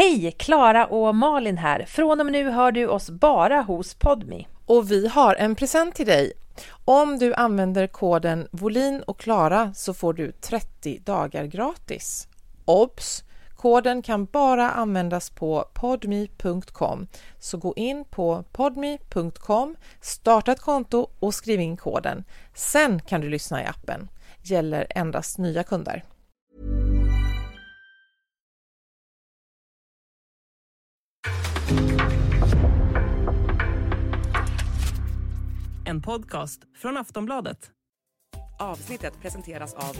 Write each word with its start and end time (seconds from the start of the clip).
Hej! 0.00 0.32
Klara 0.32 0.86
och 0.86 1.14
Malin 1.14 1.58
här. 1.58 1.84
Från 1.84 2.20
och 2.20 2.26
med 2.26 2.32
nu 2.32 2.50
hör 2.50 2.72
du 2.72 2.86
oss 2.86 3.10
bara 3.10 3.60
hos 3.60 3.94
Podmi. 3.94 4.46
Och 4.66 4.90
vi 4.90 5.08
har 5.08 5.34
en 5.34 5.54
present 5.54 5.94
till 5.94 6.06
dig. 6.06 6.32
Om 6.84 7.18
du 7.18 7.34
använder 7.34 7.86
koden 7.86 8.48
Volin 8.50 9.02
och 9.02 9.20
Klara 9.20 9.74
så 9.74 9.94
får 9.94 10.12
du 10.12 10.32
30 10.32 10.98
dagar 10.98 11.44
gratis. 11.44 12.28
Obs! 12.64 13.24
Koden 13.56 14.02
kan 14.02 14.24
bara 14.24 14.70
användas 14.70 15.30
på 15.30 15.64
podme.com. 15.74 17.06
Så 17.38 17.58
gå 17.58 17.74
in 17.76 18.04
på 18.04 18.44
podme.com, 18.52 19.76
starta 20.00 20.52
ett 20.52 20.60
konto 20.60 21.10
och 21.18 21.34
skriv 21.34 21.60
in 21.60 21.76
koden. 21.76 22.24
Sen 22.54 23.00
kan 23.00 23.20
du 23.20 23.28
lyssna 23.28 23.62
i 23.62 23.66
appen. 23.66 24.08
Gäller 24.42 24.86
endast 24.90 25.38
nya 25.38 25.62
kunder. 25.62 26.04
En 35.90 36.02
podcast 36.02 36.60
från 36.76 36.96
Aftonbladet. 36.96 37.70
Avsnittet 38.58 39.20
presenteras 39.20 39.74
av 39.74 39.96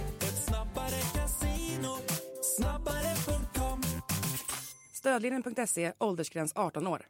Stödlinjen.se, 4.92 5.92
åldersgräns 5.98 6.52
18 6.56 6.86
år. 6.86 7.02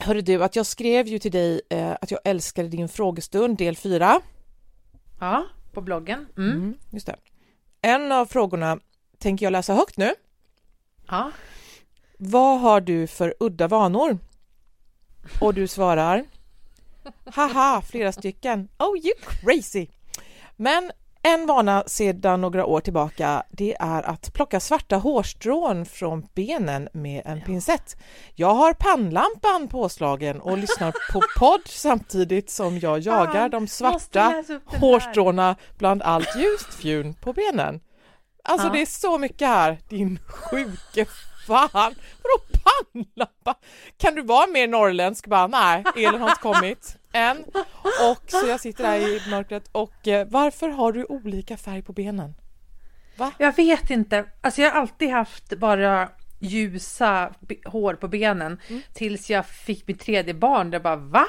Hörru 0.00 0.20
du, 0.20 0.44
att 0.44 0.56
jag 0.56 0.66
skrev 0.66 1.06
ju 1.06 1.18
till 1.18 1.32
dig 1.32 1.60
eh, 1.70 1.92
att 2.00 2.10
jag 2.10 2.20
älskade 2.24 2.68
din 2.68 2.88
frågestund 2.88 3.58
del 3.58 3.76
4. 3.76 4.20
Ja, 5.20 5.46
på 5.72 5.80
bloggen. 5.80 6.26
Mm. 6.36 6.50
Mm, 6.50 6.74
just 6.90 7.06
det. 7.06 7.16
En 7.80 8.12
av 8.12 8.26
frågorna 8.26 8.78
tänker 9.18 9.46
jag 9.46 9.50
läsa 9.50 9.74
högt 9.74 9.96
nu. 9.96 10.14
Ja. 11.08 11.30
Vad 12.18 12.60
har 12.60 12.80
du 12.80 13.06
för 13.06 13.34
udda 13.40 13.68
vanor? 13.68 14.18
Och 15.40 15.54
du 15.54 15.66
svarar 15.68 16.24
Haha, 17.34 17.80
flera 17.82 18.12
stycken. 18.12 18.68
Oh, 18.78 18.96
you 18.98 19.12
crazy! 19.26 19.86
Men 20.56 20.90
en 21.22 21.46
vana 21.46 21.84
sedan 21.86 22.40
några 22.40 22.64
år 22.66 22.80
tillbaka 22.80 23.42
det 23.50 23.76
är 23.80 24.02
att 24.02 24.32
plocka 24.32 24.60
svarta 24.60 24.96
hårstrån 24.96 25.86
från 25.86 26.26
benen 26.34 26.88
med 26.92 27.22
en 27.24 27.40
pincett. 27.40 27.96
Jag 28.34 28.54
har 28.54 28.72
pannlampan 28.72 29.68
påslagen 29.68 30.40
och 30.40 30.58
lyssnar 30.58 30.92
på 31.12 31.20
podd 31.38 31.60
samtidigt 31.66 32.50
som 32.50 32.78
jag 32.78 32.98
jagar 32.98 33.48
de 33.48 33.68
svarta 33.68 34.44
hårstråna 34.66 35.56
bland 35.78 36.02
allt 36.02 36.36
ljust 36.36 36.74
fjun 36.74 37.14
på 37.14 37.32
benen. 37.32 37.80
Alltså 38.44 38.66
Ja. 38.66 38.72
det 38.72 38.80
är 38.80 38.86
så 38.86 39.18
mycket 39.18 39.48
här, 39.48 39.78
din 39.88 40.18
sjuke 40.28 41.06
fan! 41.46 41.94
Vadå 42.22 42.60
pannlampa? 42.64 43.54
Kan 43.96 44.14
du 44.14 44.22
vara 44.22 44.46
mer 44.46 44.68
norrländsk? 44.68 45.26
Bara, 45.26 45.46
nej, 45.46 45.84
elen 45.96 46.20
har 46.20 46.28
inte 46.28 46.40
kommit 46.42 46.96
än. 47.14 47.44
Och 48.10 48.30
så 48.30 48.46
jag 48.46 48.60
sitter 48.60 48.84
där 48.84 48.96
i 48.98 49.30
mörkret 49.30 49.68
och 49.72 50.08
eh, 50.08 50.26
varför 50.30 50.68
har 50.68 50.92
du 50.92 51.04
olika 51.04 51.56
färg 51.56 51.82
på 51.82 51.92
benen? 51.92 52.34
Jag 53.38 53.56
vet 53.56 53.90
inte. 53.90 54.24
Alltså 54.40 54.62
jag 54.62 54.70
har 54.70 54.80
alltid 54.80 55.10
haft 55.10 55.58
bara 55.58 56.08
ljusa 56.38 57.32
hår 57.64 57.94
på 57.94 58.08
benen 58.08 58.60
tills 58.92 59.30
jag 59.30 59.46
fick 59.46 59.86
mitt 59.86 60.00
tredje 60.00 60.34
barn. 60.34 60.70
Där 60.70 60.74
jag 60.74 60.82
bara 60.82 60.96
va? 60.96 61.26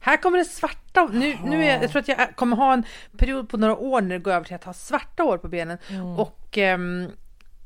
Här 0.00 0.16
kommer 0.16 0.38
det 0.38 0.44
svarta. 0.44 1.08
Nu, 1.12 1.36
nu 1.44 1.64
är 1.64 1.82
jag, 1.82 1.90
tror 1.90 2.00
att 2.00 2.08
jag 2.08 2.36
kommer 2.36 2.56
ha 2.56 2.72
en 2.72 2.84
period 3.16 3.48
på 3.48 3.56
några 3.56 3.76
år 3.76 4.00
när 4.00 4.08
det 4.08 4.18
går 4.18 4.32
över 4.32 4.46
till 4.46 4.54
att 4.54 4.64
ha 4.64 4.72
svarta 4.72 5.22
hår 5.22 5.38
på 5.38 5.48
benen. 5.48 5.78
Och 6.16 6.58
ehm, 6.58 7.10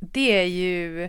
det 0.00 0.39
är 0.39 0.47
ju 0.47 1.09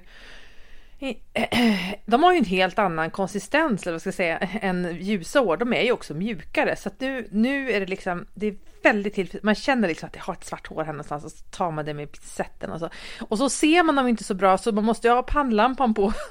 de 2.05 2.23
har 2.23 2.31
ju 2.31 2.37
en 2.37 2.45
helt 2.45 2.79
annan 2.79 3.11
konsistens, 3.11 3.83
eller 3.83 3.91
vad 3.91 4.01
ska 4.01 4.07
jag 4.07 4.13
säga, 4.13 4.37
än 4.61 4.97
ljusa 4.99 5.39
hår. 5.39 5.57
De 5.57 5.73
är 5.73 5.81
ju 5.81 5.91
också 5.91 6.13
mjukare. 6.13 6.75
Så 6.75 6.89
att 6.89 6.99
nu, 6.99 7.27
nu 7.31 7.71
är 7.71 7.79
det 7.79 7.85
liksom, 7.85 8.25
det 8.33 8.47
är 8.47 8.55
väldigt 8.83 9.13
tillfredsställande. 9.13 9.45
Man 9.45 9.55
känner 9.55 9.87
liksom 9.87 10.07
att 10.07 10.15
jag 10.15 10.23
har 10.23 10.33
ett 10.33 10.45
svart 10.45 10.67
hår 10.67 10.83
här 10.83 10.93
någonstans 10.93 11.25
och 11.25 11.31
så 11.31 11.43
tar 11.51 11.71
man 11.71 11.85
det 11.85 11.93
med 11.93 12.11
pincetten 12.11 12.71
och 12.71 12.79
så. 12.79 12.89
Och 13.19 13.37
så 13.37 13.49
ser 13.49 13.83
man 13.83 13.95
dem 13.95 14.07
inte 14.07 14.23
så 14.23 14.33
bra 14.33 14.57
så 14.57 14.71
man 14.71 14.83
måste 14.83 15.07
ju 15.07 15.13
ha 15.13 15.23
pannlampan 15.23 15.93
på. 15.93 16.13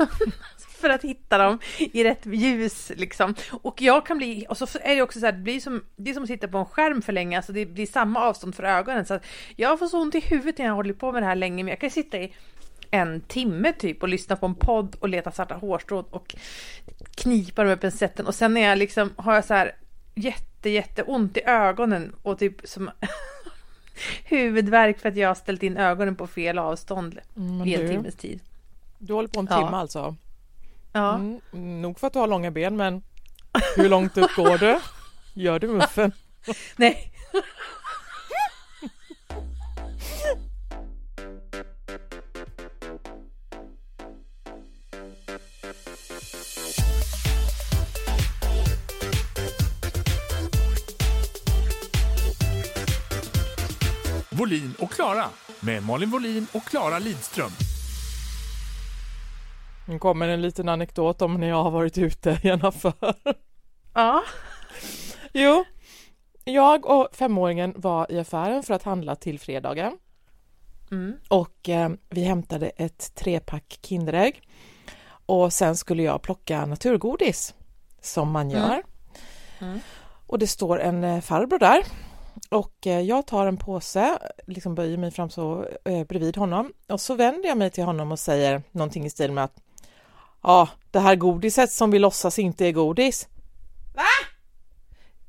för 0.82 0.90
att 0.90 1.02
hitta 1.02 1.38
dem 1.38 1.58
i 1.78 2.04
rätt 2.04 2.26
ljus 2.26 2.92
liksom. 2.96 3.34
Och 3.50 3.82
jag 3.82 4.06
kan 4.06 4.18
bli, 4.18 4.46
och 4.48 4.58
så 4.58 4.66
är 4.80 4.96
det 4.96 5.02
också 5.02 5.20
så 5.20 5.26
här, 5.26 5.32
det 5.32 5.38
blir 5.38 5.60
som, 5.60 5.84
det 5.96 6.10
är 6.10 6.14
som 6.14 6.22
att 6.22 6.28
sitta 6.28 6.48
på 6.48 6.58
en 6.58 6.64
skärm 6.64 7.02
för 7.02 7.12
länge, 7.12 7.36
alltså 7.36 7.52
det 7.52 7.66
blir 7.66 7.86
samma 7.86 8.20
avstånd 8.20 8.54
för 8.54 8.62
ögonen. 8.62 9.04
Så 9.04 9.14
att 9.14 9.26
jag 9.56 9.78
får 9.78 9.86
så 9.86 10.00
ont 10.00 10.14
i 10.14 10.20
huvudet 10.20 10.58
när 10.58 10.66
jag 10.66 10.74
håller 10.74 10.94
på 10.94 11.12
med 11.12 11.22
det 11.22 11.26
här 11.26 11.36
länge, 11.36 11.64
men 11.64 11.70
jag 11.70 11.80
kan 11.80 11.90
sitta 11.90 12.18
i 12.18 12.34
en 12.94 13.20
timme 13.20 13.72
typ 13.72 14.02
och 14.02 14.08
lyssna 14.08 14.36
på 14.36 14.46
en 14.46 14.54
podd 14.54 14.96
och 15.00 15.08
leta 15.08 15.30
svarta 15.32 15.54
hårstrån 15.54 16.04
och 16.10 16.34
knipa 17.14 17.64
med 17.64 17.80
pincetten 17.80 18.26
och 18.26 18.34
sen 18.34 18.56
är 18.56 18.68
jag 18.68 18.78
liksom, 18.78 19.10
har 19.16 19.34
jag 19.34 19.44
så 19.44 19.54
här 19.54 19.76
jätte 20.14 20.70
jätte 20.70 21.02
ont 21.02 21.36
i 21.36 21.42
ögonen 21.44 22.14
och 22.22 22.38
typ 22.38 22.54
som 22.64 22.90
huvudvärk 24.24 24.98
för 24.98 25.08
att 25.08 25.16
jag 25.16 25.28
har 25.28 25.34
ställt 25.34 25.62
in 25.62 25.76
ögonen 25.76 26.16
på 26.16 26.26
fel 26.26 26.58
avstånd 26.58 27.18
men 27.34 27.68
i 27.68 27.74
en 27.74 27.80
du- 27.80 27.88
timmes 27.88 28.14
tid. 28.16 28.40
Du 28.98 29.12
håller 29.12 29.28
på 29.28 29.40
en 29.40 29.46
Ja. 29.50 29.56
timme 29.56 29.76
alltså? 29.76 30.16
Ja. 30.92 31.14
Mm, 31.14 31.40
nog 31.82 31.98
för 31.98 32.06
att 32.06 32.12
du 32.12 32.18
har 32.18 32.26
långa 32.26 32.50
ben 32.50 32.76
men 32.76 33.02
hur 33.76 33.88
långt 33.88 34.18
upp 34.18 34.34
går 34.36 34.58
du? 34.58 34.78
Gör 35.42 35.58
du 35.58 35.68
muffen? 35.68 36.12
Nej. 36.76 37.12
Volin 54.42 54.74
och 54.78 54.90
Klara 54.90 55.24
med 55.60 55.82
Malin 55.82 56.10
Volin 56.10 56.46
och 56.52 56.64
Klara 56.64 56.98
Lidström. 56.98 57.50
Nu 59.88 59.98
kommer 59.98 60.28
en 60.28 60.42
liten 60.42 60.68
anekdot 60.68 61.22
om 61.22 61.34
när 61.34 61.46
jag 61.48 61.62
har 61.62 61.70
varit 61.70 61.98
ute 61.98 62.38
i 62.42 62.48
en 62.48 62.64
affär. 62.64 63.14
Ja. 63.94 64.22
Jo, 65.32 65.64
jag 66.44 66.86
och 66.86 67.08
femåringen 67.12 67.74
var 67.76 68.12
i 68.12 68.18
affären 68.18 68.62
för 68.62 68.74
att 68.74 68.82
handla 68.82 69.16
till 69.16 69.38
fredagen 69.40 69.98
Mm. 70.90 71.14
och 71.28 71.68
eh, 71.68 71.90
vi 72.08 72.24
hämtade 72.24 72.68
ett 72.68 73.14
trepack 73.14 73.78
Kinderägg 73.82 74.42
och 75.26 75.52
sen 75.52 75.76
skulle 75.76 76.02
jag 76.02 76.22
plocka 76.22 76.66
naturgodis 76.66 77.54
som 78.00 78.30
man 78.30 78.50
gör. 78.50 78.82
Mm. 79.60 79.80
Och 80.26 80.38
det 80.38 80.46
står 80.46 80.80
en 80.80 81.04
eh, 81.04 81.20
farbror 81.20 81.58
där 81.58 81.82
och 82.52 82.86
eh, 82.86 83.00
jag 83.00 83.26
tar 83.26 83.46
en 83.46 83.56
påse, 83.56 84.18
liksom 84.46 84.74
böjer 84.74 84.96
mig 84.96 85.10
fram 85.10 85.30
så 85.30 85.66
eh, 85.84 86.06
bredvid 86.06 86.36
honom 86.36 86.72
och 86.88 87.00
så 87.00 87.14
vänder 87.14 87.48
jag 87.48 87.58
mig 87.58 87.70
till 87.70 87.84
honom 87.84 88.12
och 88.12 88.18
säger 88.18 88.62
någonting 88.70 89.06
i 89.06 89.10
stil 89.10 89.32
med 89.32 89.44
att 89.44 89.56
ja, 90.42 90.68
det 90.90 90.98
här 90.98 91.16
godiset 91.16 91.72
som 91.72 91.90
vi 91.90 91.98
låtsas 91.98 92.38
inte 92.38 92.66
är 92.66 92.72
godis. 92.72 93.28
Va? 93.94 94.02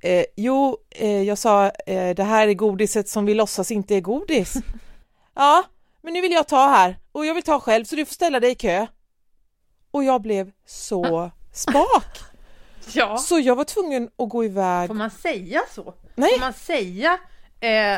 Eh, 0.09 0.25
jo, 0.35 0.77
eh, 0.89 1.21
jag 1.21 1.37
sa 1.37 1.65
eh, 1.65 2.15
det 2.15 2.23
här 2.23 2.47
är 2.47 2.53
godiset 2.53 3.09
som 3.09 3.25
vi 3.25 3.33
låtsas 3.33 3.71
inte 3.71 3.95
är 3.95 4.01
godis. 4.01 4.53
ja, 5.33 5.63
men 6.01 6.13
nu 6.13 6.21
vill 6.21 6.31
jag 6.31 6.47
ta 6.47 6.67
här 6.67 6.99
och 7.11 7.25
jag 7.25 7.33
vill 7.33 7.43
ta 7.43 7.59
själv 7.59 7.85
så 7.85 7.95
du 7.95 8.05
får 8.05 8.13
ställa 8.13 8.39
dig 8.39 8.51
i 8.51 8.55
kö. 8.55 8.87
Och 9.91 10.03
jag 10.03 10.21
blev 10.21 10.51
så 10.65 11.31
spak. 11.53 12.05
Ja. 12.93 13.17
Så 13.17 13.39
jag 13.39 13.55
var 13.55 13.63
tvungen 13.63 14.09
att 14.17 14.29
gå 14.29 14.45
iväg. 14.45 14.87
Får 14.87 14.93
man 14.93 15.11
säga 15.11 15.61
så? 15.75 15.93
Nej. 16.15 16.33
Får 16.33 16.39
man 16.39 16.53
säga 16.53 17.19
eh, 17.59 17.97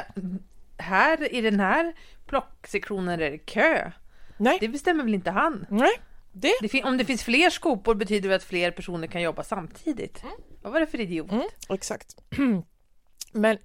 här 0.78 1.34
i 1.34 1.42
den 1.42 1.60
här 1.60 1.94
plocksektionen 2.26 3.20
är 3.20 3.32
det 3.32 3.38
kö? 3.38 3.92
Nej. 4.38 4.58
Det 4.62 4.68
bestämmer 4.68 5.04
väl 5.04 5.14
inte 5.14 5.32
han? 5.32 5.66
Nej. 5.70 5.92
Det. 6.32 6.54
Det 6.62 6.84
om 6.84 6.98
det 6.98 7.06
finns 7.06 7.24
fler 7.24 7.50
skopor 7.50 7.96
betyder 7.96 8.30
det 8.30 8.36
att 8.36 8.44
fler 8.44 8.72
personer 8.72 9.08
kan 9.08 9.22
jobba 9.22 9.44
samtidigt. 9.44 10.24
Vad 10.62 10.74
var 10.74 10.80
det 10.80 10.88
för 10.88 11.00
idiot? 11.00 11.32
Mm, 11.32 11.48
exakt. 11.70 12.16
Men 13.32 13.58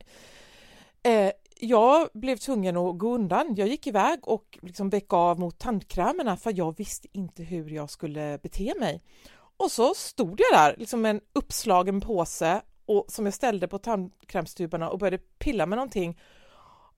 eh, 1.03 1.31
jag 1.61 2.09
blev 2.15 2.37
tvungen 2.37 2.77
att 2.77 2.99
gå 2.99 3.15
undan. 3.15 3.55
Jag 3.57 3.69
gick 3.69 3.87
iväg 3.87 4.19
och 4.23 4.59
liksom 4.63 4.91
väckte 4.91 5.17
av 5.17 5.41
mot 5.41 5.59
tandkrämerna 5.59 6.37
för 6.37 6.53
jag 6.57 6.79
visste 6.79 7.09
inte 7.13 7.43
hur 7.43 7.71
jag 7.71 7.91
skulle 7.91 8.39
bete 8.43 8.75
mig. 8.81 9.03
Och 9.57 9.71
så 9.71 9.95
stod 9.95 10.41
jag 10.41 10.61
där 10.61 10.77
liksom 10.79 11.01
med 11.01 11.11
en 11.11 11.21
uppslagen 11.33 12.01
påse 12.01 12.63
och, 12.91 13.05
som 13.09 13.25
jag 13.25 13.35
ställde 13.35 13.69
på 13.69 13.79
tandkrämstuberna 13.79 14.91
och 14.91 14.99
började 14.99 15.19
pilla 15.19 15.67
med 15.67 15.77
någonting. 15.77 16.21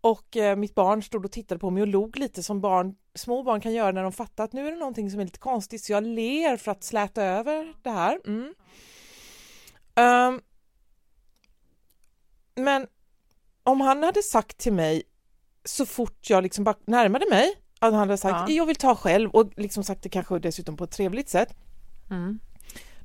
Och 0.01 0.37
eh, 0.37 0.57
mitt 0.57 0.75
barn 0.75 1.03
stod 1.03 1.25
och 1.25 1.33
tittade 1.33 1.59
på 1.59 1.71
mig 1.71 1.83
och 1.83 1.89
log 1.89 2.17
lite 2.17 2.43
som 2.43 2.61
barn, 2.61 2.95
små 3.15 3.43
barn 3.43 3.61
kan 3.61 3.73
göra 3.73 3.93
när 3.93 4.03
de 4.03 4.13
fattar 4.13 4.45
att 4.45 4.53
nu 4.53 4.67
är 4.67 4.71
det 4.73 4.79
någonting 4.79 5.11
som 5.11 5.21
är 5.21 5.25
lite 5.25 5.39
konstigt 5.39 5.85
så 5.85 5.93
jag 5.93 6.05
ler 6.05 6.57
för 6.57 6.73
att 6.73 6.85
släta 6.85 7.23
över 7.23 7.75
det 7.83 7.91
här. 7.91 8.21
Mm. 8.27 8.55
Ehm, 9.95 10.41
men 12.55 12.87
om 13.63 13.81
han 13.81 14.03
hade 14.03 14.23
sagt 14.23 14.59
till 14.59 14.73
mig 14.73 15.03
så 15.65 15.87
fort 15.87 16.31
jag 16.31 16.43
liksom 16.43 16.65
bara 16.65 16.77
närmade 16.85 17.27
mig 17.31 17.55
att 17.79 17.93
han 17.93 18.01
hade 18.01 18.17
sagt 18.17 18.51
Ja. 18.51 18.55
jag 18.55 18.67
vill 18.67 18.77
ta 18.77 18.95
själv 18.95 19.31
och 19.31 19.53
liksom 19.57 19.85
sagt 19.85 20.03
det 20.03 20.09
kanske 20.09 20.39
dessutom 20.39 20.77
på 20.77 20.85
ett 20.85 20.91
trevligt 20.91 21.29
sätt 21.29 21.55
Mm. 22.11 22.39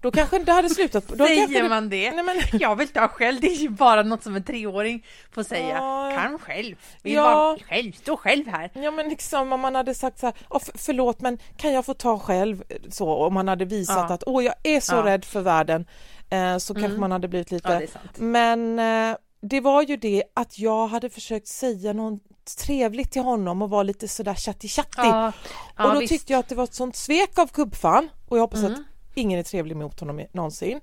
Då 0.01 0.11
kanske 0.11 0.39
det 0.39 0.51
hade 0.51 0.69
slutat. 0.69 1.07
Då 1.07 1.15
kanske 1.17 1.47
Säger 1.47 1.69
man 1.69 1.89
det? 1.89 2.11
Nej, 2.11 2.23
men, 2.23 2.35
Jag 2.59 2.75
vill 2.75 2.87
ta 2.87 3.07
själv, 3.07 3.41
det 3.41 3.47
är 3.47 3.55
ju 3.55 3.69
bara 3.69 4.03
något 4.03 4.23
som 4.23 4.35
en 4.35 4.43
treåring 4.43 5.05
får 5.31 5.43
säga. 5.43 5.77
Ja. 5.77 6.11
Kan 6.15 6.39
själv, 6.39 6.75
vill 7.03 7.13
Ja. 7.13 7.23
vara 7.23 7.57
själv, 7.69 7.91
stå 7.91 8.17
själv 8.17 8.47
här. 8.47 8.71
ja 8.73 8.91
men 8.91 9.09
liksom 9.09 9.53
om 9.53 9.59
man 9.59 9.75
hade 9.75 9.93
sagt 9.93 10.19
så 10.19 10.25
här, 10.25 10.35
"Åh, 10.49 10.59
för, 10.59 10.77
förlåt 10.77 11.21
men 11.21 11.37
kan 11.57 11.73
jag 11.73 11.85
få 11.85 11.93
ta 11.93 12.19
själv 12.19 12.63
så 12.89 13.13
om 13.13 13.33
man 13.33 13.47
hade 13.47 13.65
visat 13.65 14.05
Ja. 14.09 14.13
att 14.15 14.23
åh 14.25 14.45
jag 14.45 14.53
är 14.63 14.79
så 14.79 14.95
Ja. 14.95 15.05
rädd 15.05 15.25
för 15.25 15.41
världen 15.41 15.85
eh, 16.29 16.57
så 16.57 16.73
kanske 16.73 16.87
Mm. 16.89 16.99
man 16.99 17.11
hade 17.11 17.27
blivit 17.27 17.51
lite. 17.51 17.87
Men 18.17 18.79
eh, 18.79 19.15
det 19.41 19.59
var 19.61 19.81
ju 19.81 19.97
det 19.97 20.23
att 20.33 20.59
jag 20.59 20.87
hade 20.87 21.09
försökt 21.09 21.47
säga 21.47 21.93
något 21.93 22.21
trevligt 22.65 23.11
till 23.11 23.21
honom 23.21 23.61
och 23.61 23.69
vara 23.69 23.83
lite 23.83 24.07
sådär 24.07 24.33
chatty-chatty. 24.33 24.91
Ja, 24.97 25.31
ja, 25.77 25.87
och 25.87 25.93
då 25.93 25.99
visst. 25.99 26.09
tyckte 26.13 26.33
jag 26.33 26.39
att 26.39 26.49
det 26.49 26.55
var 26.55 26.63
ett 26.63 26.73
sånt 26.73 26.95
svek 26.95 27.37
av 27.39 27.47
kubbfan 27.47 28.09
och 28.29 28.37
jag 28.37 28.41
hoppas 28.41 28.59
Mm. 28.59 28.71
att 28.73 28.79
ingen 29.17 29.39
är 29.39 29.43
trevlig 29.43 29.77
mot 29.77 29.99
honom 29.99 30.25
någonsin. 30.31 30.81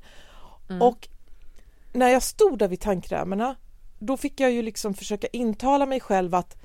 Och 0.81 1.09
när 1.93 2.09
jag 2.09 2.23
stod 2.23 2.59
där 2.59 2.69
vid 2.69 2.81
tandkrämerna 2.81 3.57
då 3.99 4.17
fick 4.17 4.41
jag 4.41 4.51
ju 4.51 4.63
liksom 4.63 4.95
försöka 4.95 5.27
intala 5.33 5.87
mig 5.87 6.01
själv 6.01 6.35
att 6.35 6.57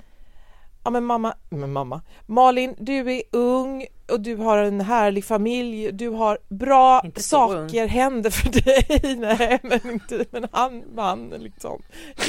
Ja 0.84 0.90
men 0.90 1.04
mamma, 1.04 1.34
men 1.50 1.72
mamma, 1.72 2.02
Malin 2.26 2.74
du 2.78 3.12
är 3.12 3.22
ung 3.32 3.86
och 4.12 4.20
du 4.20 4.36
har 4.36 4.58
en 4.58 4.80
härlig 4.80 5.24
familj, 5.24 5.92
du 5.92 6.08
har 6.08 6.38
bra 6.48 7.02
saker 7.16 7.86
händer 7.86 8.30
för 8.30 8.50
dig. 8.64 9.16
Nej 9.18 9.58
men 9.62 9.90
inte, 9.90 10.24
men 10.30 10.46
han 10.52 10.82
vann 10.94 11.28
liksom. 11.28 11.82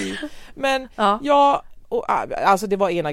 Men 0.56 0.88
Ja. 0.96 1.20
jag, 1.24 1.62
och, 1.88 2.06
alltså 2.10 2.68
det 2.68 2.76
var 2.76 2.90
ena, 2.90 3.12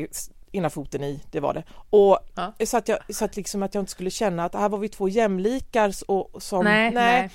ena 0.52 0.70
foten 0.70 1.04
i, 1.04 1.20
det 1.30 1.40
var 1.40 1.54
det. 1.54 1.62
Och 1.90 2.18
Ja. 2.34 2.52
så 2.66 2.76
att 2.76 2.88
jag, 2.88 2.98
så 3.14 3.24
att 3.24 3.36
liksom 3.36 3.62
att 3.62 3.74
jag 3.74 3.82
inte 3.82 3.92
skulle 3.92 4.10
känna 4.10 4.44
att 4.44 4.54
här 4.54 4.68
var 4.68 4.78
vi 4.78 4.88
två 4.88 5.08
jämlikar 5.08 5.92
och, 6.08 6.42
som, 6.42 6.64
Nej, 6.64 6.90
nej. 6.90 7.30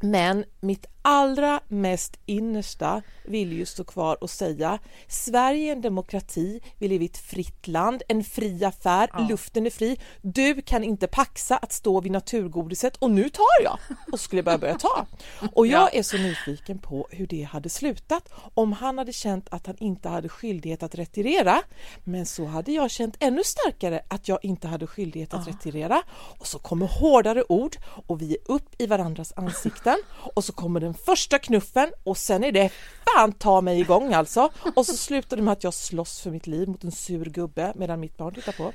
men 0.00 0.44
mitt 0.60 0.86
allra 1.02 1.60
mest 1.68 2.16
innersta 2.26 3.02
vill 3.24 3.52
ju 3.52 3.66
stå 3.66 3.84
kvar 3.84 4.22
och 4.22 4.30
säga 4.30 4.78
Sverige 5.08 5.68
är 5.68 5.72
en 5.72 5.80
demokrati, 5.80 6.60
vi 6.78 6.88
lever 6.88 7.02
i 7.02 7.06
ett 7.06 7.18
fritt 7.18 7.68
land, 7.68 8.02
en 8.08 8.24
fri 8.24 8.64
affär, 8.64 9.10
Ja. 9.12 9.26
luften 9.30 9.66
är 9.66 9.70
fri. 9.70 10.00
Du 10.22 10.62
kan 10.62 10.84
inte 10.84 11.06
paxa 11.06 11.56
att 11.56 11.72
stå 11.72 12.00
vid 12.00 12.12
naturgodiset 12.12 12.96
och 12.96 13.10
nu 13.10 13.28
tar 13.28 13.62
jag! 13.64 13.78
Och 14.12 14.20
skulle 14.20 14.42
jag 14.46 14.60
börja 14.60 14.78
ta. 14.78 15.06
Och 15.54 15.66
jag 15.66 15.80
Ja. 15.82 15.88
är 15.88 16.02
så 16.02 16.16
nyfiken 16.16 16.78
på 16.78 17.08
hur 17.10 17.26
det 17.26 17.42
hade 17.42 17.68
slutat 17.68 18.28
om 18.54 18.72
han 18.72 18.98
hade 18.98 19.12
känt 19.12 19.46
att 19.50 19.66
han 19.66 19.76
inte 19.78 20.08
hade 20.08 20.28
skyldighet 20.28 20.82
att 20.82 20.94
retirera. 20.94 21.62
Men 22.04 22.26
så 22.26 22.44
hade 22.46 22.72
jag 22.72 22.90
känt 22.90 23.16
ännu 23.20 23.42
starkare 23.44 24.02
att 24.08 24.28
jag 24.28 24.38
inte 24.44 24.68
hade 24.68 24.86
skyldighet 24.86 25.34
att 25.34 25.48
retirera. 25.48 26.02
Och 26.38 26.46
så 26.46 26.58
kommer 26.58 26.86
hårdare 26.86 27.44
ord 27.48 27.76
och 28.06 28.22
vi 28.22 28.32
är 28.32 28.38
upp 28.52 28.74
i 28.78 28.86
varandras 28.86 29.32
ansikten 29.36 29.96
och 30.34 30.44
så 30.44 30.52
kommer 30.52 30.80
den 30.90 30.98
första 31.04 31.38
knuffen 31.38 31.92
och 32.04 32.16
sen 32.16 32.44
är 32.44 32.52
det 32.52 32.70
fan 33.04 33.32
ta 33.32 33.60
mig 33.60 33.80
igång 33.80 34.14
alltså. 34.14 34.50
Och 34.76 34.86
så 34.86 34.96
slutar 34.96 35.36
det 35.36 35.42
med 35.42 35.52
att 35.52 35.64
jag 35.64 35.74
slåss 35.74 36.20
för 36.20 36.30
mitt 36.30 36.46
liv 36.46 36.68
mot 36.68 36.84
en 36.84 36.92
sur 36.92 37.24
gubbe 37.24 37.72
medan 37.76 38.00
mitt 38.00 38.16
barn 38.16 38.34
tittar 38.34 38.52
på. 38.52 38.72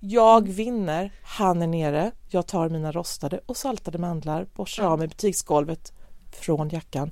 Jag 0.00 0.48
vinner, 0.48 1.12
han 1.22 1.62
är 1.62 1.66
nere, 1.66 2.12
jag 2.28 2.46
tar 2.46 2.68
mina 2.68 2.92
rostade 2.92 3.40
och 3.46 3.56
saltade 3.56 3.98
mandlar, 3.98 4.46
borstar 4.54 4.84
av 4.84 4.98
mig 4.98 5.08
butiksgolvet 5.08 5.92
från 6.32 6.68
jackan, 6.68 7.10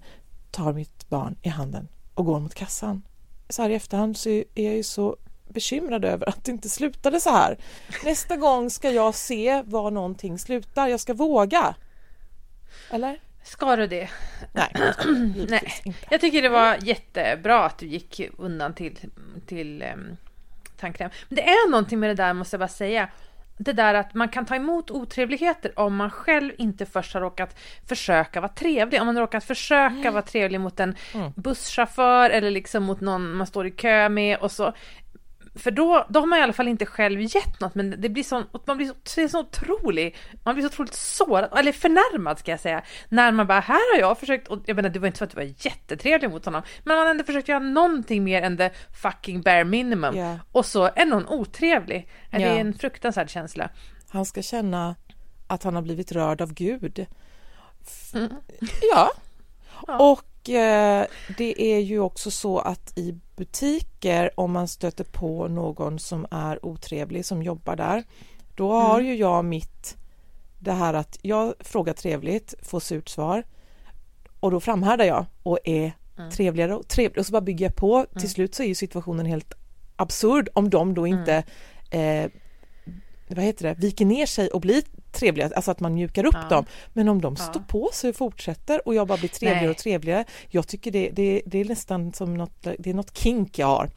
tar 0.50 0.72
mitt 0.72 1.08
barn 1.08 1.36
i 1.42 1.48
handen 1.48 1.88
och 2.14 2.24
går 2.24 2.40
mot 2.40 2.54
kassan. 2.54 3.02
Så 3.48 3.62
här 3.62 3.70
i 3.70 3.74
efterhand 3.74 4.16
så 4.16 4.28
är 4.28 4.44
jag 4.54 4.74
ju 4.74 4.82
så 4.82 5.16
bekymrad 5.48 6.04
över 6.04 6.28
att 6.28 6.44
det 6.44 6.52
inte 6.52 6.68
slutade 6.68 7.20
så 7.20 7.30
här. 7.30 7.58
Nästa 8.04 8.36
gång 8.36 8.70
ska 8.70 8.90
jag 8.90 9.14
se 9.14 9.62
var 9.66 9.90
någonting 9.90 10.38
slutar, 10.38 10.88
jag 10.88 11.00
ska 11.00 11.14
våga. 11.14 11.74
Eller? 12.90 13.25
Ska 13.46 13.76
du 13.76 13.86
det? 13.86 14.08
Nej, 14.52 14.72
Nej. 15.48 15.72
Jag 16.10 16.20
tycker 16.20 16.42
det 16.42 16.48
var 16.48 16.76
jättebra 16.82 17.64
att 17.64 17.78
du 17.78 17.86
gick 17.86 18.20
undan 18.38 18.74
till, 18.74 18.98
till 19.46 19.84
um, 19.94 20.16
tandkräm. 20.76 21.10
Men 21.28 21.36
det 21.36 21.42
är 21.48 21.70
någonting 21.70 22.00
med 22.00 22.10
det 22.10 22.14
där 22.14 22.32
måste 22.32 22.54
jag 22.54 22.60
bara 22.60 22.68
säga. 22.68 23.08
Det 23.58 23.72
där 23.72 23.94
att 23.94 24.14
man 24.14 24.28
kan 24.28 24.46
ta 24.46 24.54
emot 24.56 24.90
otrevligheter 24.90 25.78
om 25.78 25.96
man 25.96 26.10
själv 26.10 26.52
inte 26.58 26.86
först 26.86 27.14
har 27.14 27.20
råkat 27.20 27.56
försöka 27.88 28.40
vara 28.40 28.52
trevlig. 28.52 29.00
Om 29.00 29.06
man 29.06 29.16
har 29.16 29.22
råkat 29.22 29.44
försöka 29.44 30.10
vara 30.10 30.22
trevlig 30.22 30.60
mot 30.60 30.80
en 30.80 30.96
Mm. 31.14 31.32
busschaufför 31.36 32.30
eller 32.30 32.50
liksom 32.50 32.82
mot 32.84 33.00
någon 33.00 33.32
man 33.34 33.46
står 33.46 33.66
i 33.66 33.70
kö 33.70 34.08
med 34.08 34.38
och 34.38 34.52
så. 34.52 34.72
För 35.56 35.70
då, 35.70 36.06
då 36.08 36.20
har 36.20 36.26
man 36.26 36.38
i 36.38 36.42
alla 36.42 36.52
fall 36.52 36.68
inte 36.68 36.86
själv 36.86 37.20
gett 37.20 37.60
något 37.60 37.74
men 37.74 38.00
det 38.00 38.08
blir 38.08 38.22
sån, 38.22 38.44
man 38.66 38.76
blir 38.76 38.86
så, 38.86 38.94
det 39.14 39.22
är 39.22 39.28
så 39.28 39.40
otrolig, 39.40 40.16
man 40.44 40.54
blir 40.54 40.62
så 40.62 40.68
otroligt 40.68 40.94
sårad, 40.94 41.58
eller 41.58 41.72
förnärmad 41.72 42.38
ska 42.38 42.50
jag 42.50 42.60
säga. 42.60 42.82
När 43.08 43.32
man 43.32 43.46
bara, 43.46 43.60
här 43.60 43.94
har 43.94 44.00
jag 44.00 44.18
försökt, 44.18 44.48
och 44.48 44.58
jag 44.66 44.76
menar 44.76 44.88
det 44.88 44.98
var 44.98 45.06
inte 45.06 45.18
så 45.18 45.24
att 45.24 45.30
du 45.30 45.36
var 45.36 45.52
jättetrevlig 45.58 46.30
mot 46.30 46.44
honom, 46.44 46.62
men 46.84 46.96
man 46.96 47.06
har 47.06 47.10
ändå 47.10 47.24
försökt 47.24 47.48
göra 47.48 47.58
någonting 47.58 48.24
mer 48.24 48.42
än 48.42 48.56
det 48.56 48.70
fucking 49.02 49.42
bare 49.42 49.64
minimum. 49.64 50.16
Ja. 50.16 50.38
Och 50.52 50.66
så 50.66 50.90
är 50.94 51.06
någon 51.06 51.26
otrevlig. 51.26 52.08
Det 52.30 52.42
är 52.42 52.60
en 52.60 52.74
fruktansvärd 52.74 53.30
känsla. 53.30 53.68
Han 54.08 54.26
ska 54.26 54.42
känna 54.42 54.96
att 55.46 55.62
han 55.62 55.74
har 55.74 55.82
blivit 55.82 56.12
rörd 56.12 56.40
av 56.40 56.54
Gud. 56.54 57.06
Mm. 58.14 58.32
Ja. 58.92 59.10
Ja. 59.86 60.12
Och 60.12 60.35
det 61.38 61.62
är 61.62 61.78
ju 61.78 62.00
också 62.00 62.30
så 62.30 62.58
att 62.58 62.98
i 62.98 63.14
butiker, 63.36 64.30
om 64.40 64.52
man 64.52 64.68
stöter 64.68 65.04
på 65.04 65.48
någon 65.48 65.98
som 65.98 66.26
är 66.30 66.66
otrevlig 66.66 67.24
som 67.24 67.42
jobbar 67.42 67.76
där, 67.76 68.04
då 68.54 68.72
har 68.72 68.98
Mm. 69.00 69.06
ju 69.10 69.16
jag 69.16 69.44
mitt 69.44 69.96
det 70.58 70.72
här 70.72 70.94
att 70.94 71.18
jag 71.22 71.54
frågar 71.60 71.92
trevligt, 71.92 72.54
får 72.62 72.80
surt 72.80 73.08
svar 73.08 73.42
och 74.40 74.50
då 74.50 74.60
framhärdar 74.60 75.04
jag 75.04 75.24
och 75.42 75.58
är 75.64 75.92
Mm. 76.18 76.30
trevligare 76.30 76.74
och 76.74 76.88
trevligare 76.88 77.20
och 77.20 77.26
så 77.26 77.32
bara 77.32 77.40
bygger 77.40 77.66
jag 77.66 77.76
på. 77.76 78.06
Till 78.18 78.30
slut 78.30 78.54
så 78.54 78.62
är 78.62 78.66
ju 78.66 78.74
situationen 78.74 79.26
helt 79.26 79.54
absurd 79.96 80.48
om 80.54 80.70
de 80.70 80.94
då 80.94 81.06
inte 81.06 81.42
Mm. 81.90 82.24
eh, 82.24 82.30
vad 83.28 83.44
heter 83.44 83.68
det, 83.68 83.74
viker 83.74 84.04
ner 84.04 84.26
sig 84.26 84.48
och 84.48 84.60
blir 84.60 84.82
trevliga, 85.16 85.50
alltså 85.56 85.70
att 85.70 85.80
man 85.80 85.94
mjukar 85.94 86.26
upp 86.26 86.36
Ja. 86.42 86.48
dem. 86.48 86.64
Men 86.92 87.08
om 87.08 87.20
de 87.20 87.34
Ja. 87.38 87.44
står 87.44 87.60
på 87.60 87.90
sig 87.92 88.10
och 88.10 88.16
fortsätter 88.16 88.88
och 88.88 88.94
jag 88.94 89.06
bara 89.08 89.18
blir 89.18 89.28
trevligare 89.28 89.60
Nej. 89.60 89.70
och 89.70 89.76
trevligare, 89.76 90.24
jag 90.50 90.68
tycker 90.68 90.90
det, 90.90 91.10
det, 91.12 91.42
det 91.46 91.58
är 91.60 91.64
nästan 91.64 92.12
som 92.12 92.34
något, 92.34 92.62
det 92.78 92.90
är 92.90 92.94
något 92.94 93.18
kink 93.18 93.58
jag 93.58 93.66
har. 93.66 93.90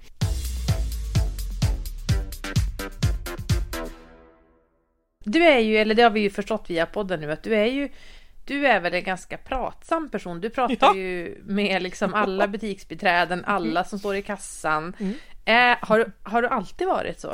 Du 5.23 5.43
är 5.45 5.59
ju, 5.59 5.77
eller 5.77 5.95
det 5.95 6.03
har 6.03 6.09
vi 6.09 6.19
ju 6.19 6.29
förstått 6.29 6.65
via 6.69 6.85
podden 6.85 7.19
nu, 7.19 7.31
att 7.31 7.43
du 7.43 7.55
är 7.55 7.65
ju 7.65 7.89
du 8.45 8.67
är 8.67 8.79
väl 8.79 8.93
en 8.93 9.03
ganska 9.03 9.37
pratsam 9.37 10.09
person. 10.09 10.41
Du 10.41 10.49
pratar 10.49 10.75
Ja. 10.87 10.95
ju 10.95 11.41
med 11.45 11.83
liksom 11.83 12.13
alla 12.13 12.47
butiksbiträden, 12.47 13.43
alla 13.45 13.83
som 13.83 13.99
står 13.99 14.15
i 14.15 14.21
kassan. 14.21 14.95
Mm. 14.99 15.13
Eh, 15.45 15.77
har, 15.87 15.99
du, 15.99 16.11
har 16.23 16.41
du 16.41 16.47
alltid 16.47 16.87
varit 16.87 17.19
så? 17.19 17.31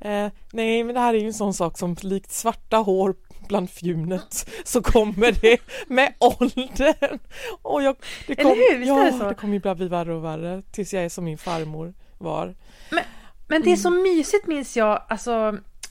Eh, 0.00 0.28
nej, 0.52 0.84
men 0.84 0.94
det 0.94 1.00
här 1.00 1.14
är 1.14 1.18
ju 1.18 1.26
en 1.26 1.34
sån 1.34 1.54
sak 1.54 1.78
som 1.78 1.96
likt 2.02 2.30
svarta 2.32 2.76
hår 2.76 3.14
bland 3.48 3.70
fjunet 3.70 4.50
så 4.64 4.82
kommer 4.82 5.32
det 5.32 5.58
med 5.86 6.14
åldern. 6.18 7.18
Och 7.62 7.82
jag, 7.82 7.96
det 8.26 8.40
Eller 8.40 8.76
hur? 8.78 8.86
Ja, 8.86 9.04
det 9.04 9.12
så? 9.12 9.28
det 9.28 9.34
kommer 9.34 9.54
ju 9.54 9.60
bara 9.60 9.74
bli 9.74 9.88
värre 9.88 10.14
och 10.14 10.24
värre 10.24 10.62
tills 10.72 10.94
jag 10.94 11.04
är 11.04 11.08
som 11.08 11.24
min 11.24 11.38
farmor 11.38 11.94
var. 12.18 12.54
Men 13.48 13.62
det 13.62 13.72
är 13.72 13.76
så 13.76 13.88
Mm. 13.88 14.02
mysigt 14.02 14.46
minns 14.46 14.76
jag, 14.76 15.02
alltså 15.08 15.30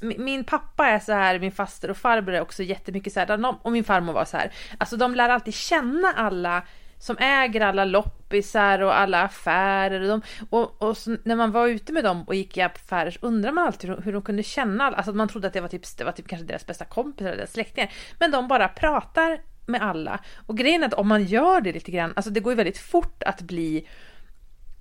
mi- 0.01 0.19
min 0.19 0.43
pappa 0.43 0.87
är 0.87 0.99
så 0.99 1.11
här, 1.13 1.39
min 1.39 1.51
faster 1.51 1.89
och 1.89 1.97
farbror 1.97 2.35
är 2.35 2.41
också 2.41 2.63
jättemycket 2.63 3.13
så 3.13 3.19
här, 3.19 3.55
och 3.63 3.71
min 3.71 3.83
farmor 3.83 4.13
var 4.13 4.25
så 4.25 4.37
här. 4.37 4.51
Alltså 4.77 4.97
de 4.97 5.15
lär 5.15 5.29
alltid 5.29 5.53
känna 5.53 6.13
alla 6.15 6.61
som 6.99 7.17
äger 7.17 7.61
alla 7.61 7.85
lopp 7.85 8.16
kompisar 8.27 8.79
och 8.79 8.99
alla 8.99 9.23
affärer. 9.23 10.01
Och, 10.01 10.07
de, 10.07 10.21
och, 10.49 10.81
och 10.81 10.97
så, 10.97 11.17
när 11.23 11.35
man 11.35 11.51
var 11.51 11.67
ute 11.67 11.93
med 11.93 12.03
dem 12.03 12.23
och 12.23 12.35
gick 12.35 12.57
i 12.57 12.61
affärer 12.61 13.11
så 13.11 13.19
undrade 13.21 13.55
man 13.55 13.67
alltid 13.67 13.89
hur, 13.89 14.01
hur 14.01 14.13
de 14.13 14.21
kunde 14.21 14.43
känna. 14.43 14.83
Alltså 14.83 15.13
man 15.13 15.27
trodde 15.27 15.47
att 15.47 15.53
det 15.53 15.61
var, 15.61 15.67
typ, 15.67 15.97
det 15.97 16.03
var 16.03 16.11
typ 16.11 16.27
kanske 16.27 16.47
deras 16.47 16.65
bästa 16.65 16.85
kompisar 16.85 17.27
eller 17.27 17.37
deras 17.37 17.53
släktingar. 17.53 17.91
Men 18.19 18.31
de 18.31 18.47
bara 18.47 18.67
pratar 18.67 19.41
med 19.65 19.81
alla. 19.81 20.19
Och 20.47 20.57
grejen 20.57 20.83
är 20.83 20.87
att 20.87 20.93
om 20.93 21.07
man 21.07 21.23
gör 21.23 21.61
det 21.61 21.73
lite 21.73 21.91
grann, 21.91 22.13
alltså 22.15 22.31
det 22.31 22.39
går 22.39 22.53
ju 22.53 22.57
väldigt 22.57 22.77
fort 22.77 23.23
att 23.23 23.41
bli 23.41 23.87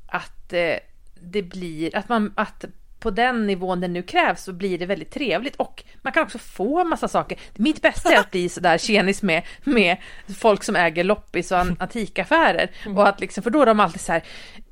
att 0.09 0.53
eh, 0.53 0.77
det 1.21 1.43
blir, 1.43 1.97
att 1.97 2.09
man, 2.09 2.33
att 2.37 2.65
på 3.07 3.11
den 3.11 3.47
nivån 3.47 3.81
det 3.81 3.89
nu 3.89 4.03
krävs 4.03 4.43
så 4.43 4.53
blir 4.53 4.79
det 4.79 4.87
väldigt 4.87 5.11
trevligt. 5.11 5.57
Och 5.57 5.85
man 6.03 6.13
kan 6.13 6.23
också 6.23 6.39
få 6.39 6.81
en 6.81 6.89
massa 6.89 7.09
saker. 7.09 7.39
Mitt 7.55 7.83
bästa 7.83 8.13
är 8.13 8.19
att 8.19 8.31
bli 8.31 8.49
sådär 8.49 8.79
tjenis 8.79 9.23
med, 9.23 9.43
med 9.65 9.97
folk 10.39 10.65
som 10.65 10.77
äger 10.77 11.05
loppis 11.05 11.53
och 11.53 11.59
antikaffärer. 11.59 12.71
Och 12.97 13.09
att 13.09 13.21
liksom, 13.21 13.43
för 13.43 13.51
då 13.51 13.63
är 13.63 13.67
de 13.67 13.81
alltid 13.81 14.01
så 14.01 14.13
här 14.13 14.23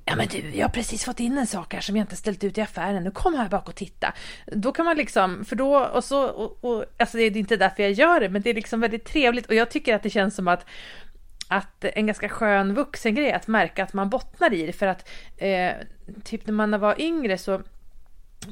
Ja 0.05 0.17
men 0.17 0.27
du, 0.27 0.51
jag 0.55 0.65
har 0.65 0.73
precis 0.73 1.05
fått 1.05 1.21
in 1.21 1.39
en 1.39 1.47
sak 1.47 1.75
här 1.75 1.81
som 1.81 1.97
jag 1.97 2.03
inte 2.03 2.17
ställt 2.17 2.45
ut 2.45 2.59
i 2.59 2.61
affären, 2.61 3.05
nu 3.05 3.11
kom 3.11 3.35
här 3.35 3.49
bak 3.49 3.69
och 3.69 3.75
titta. 3.75 4.13
Då 4.47 4.73
kan 4.73 4.85
man 4.85 4.97
liksom, 4.97 5.45
för 5.45 5.57
då, 5.57 5.79
och 5.79 6.05
så, 6.05 6.25
och, 6.25 6.65
och, 6.65 6.85
alltså 6.99 7.17
det 7.17 7.23
är 7.23 7.37
inte 7.37 7.57
därför 7.57 7.83
jag 7.83 7.93
gör 7.93 8.21
det, 8.21 8.29
men 8.29 8.43
det 8.43 8.51
är 8.51 8.55
liksom 8.55 8.81
väldigt 8.81 9.05
trevligt. 9.05 9.47
Och 9.47 9.55
jag 9.55 9.71
tycker 9.71 9.95
att 9.95 10.03
det 10.03 10.11
känns 10.11 10.35
som 10.35 10.49
att 10.49 10.67
att 11.49 11.85
en 11.85 12.07
ganska 12.07 12.29
skön 12.29 12.75
vuxengrej 12.75 13.33
att 13.33 13.47
märka 13.47 13.83
att 13.85 13.93
man 13.93 14.11
bottnar 14.11 14.55
i 14.55 14.67
det. 14.67 14.73
För 14.73 14.87
att 14.87 15.09
eh, 15.37 15.73
typ 16.25 16.47
när 16.47 16.55
man 16.55 16.81
var 16.81 17.01
yngre 17.01 17.39
så 17.39 17.63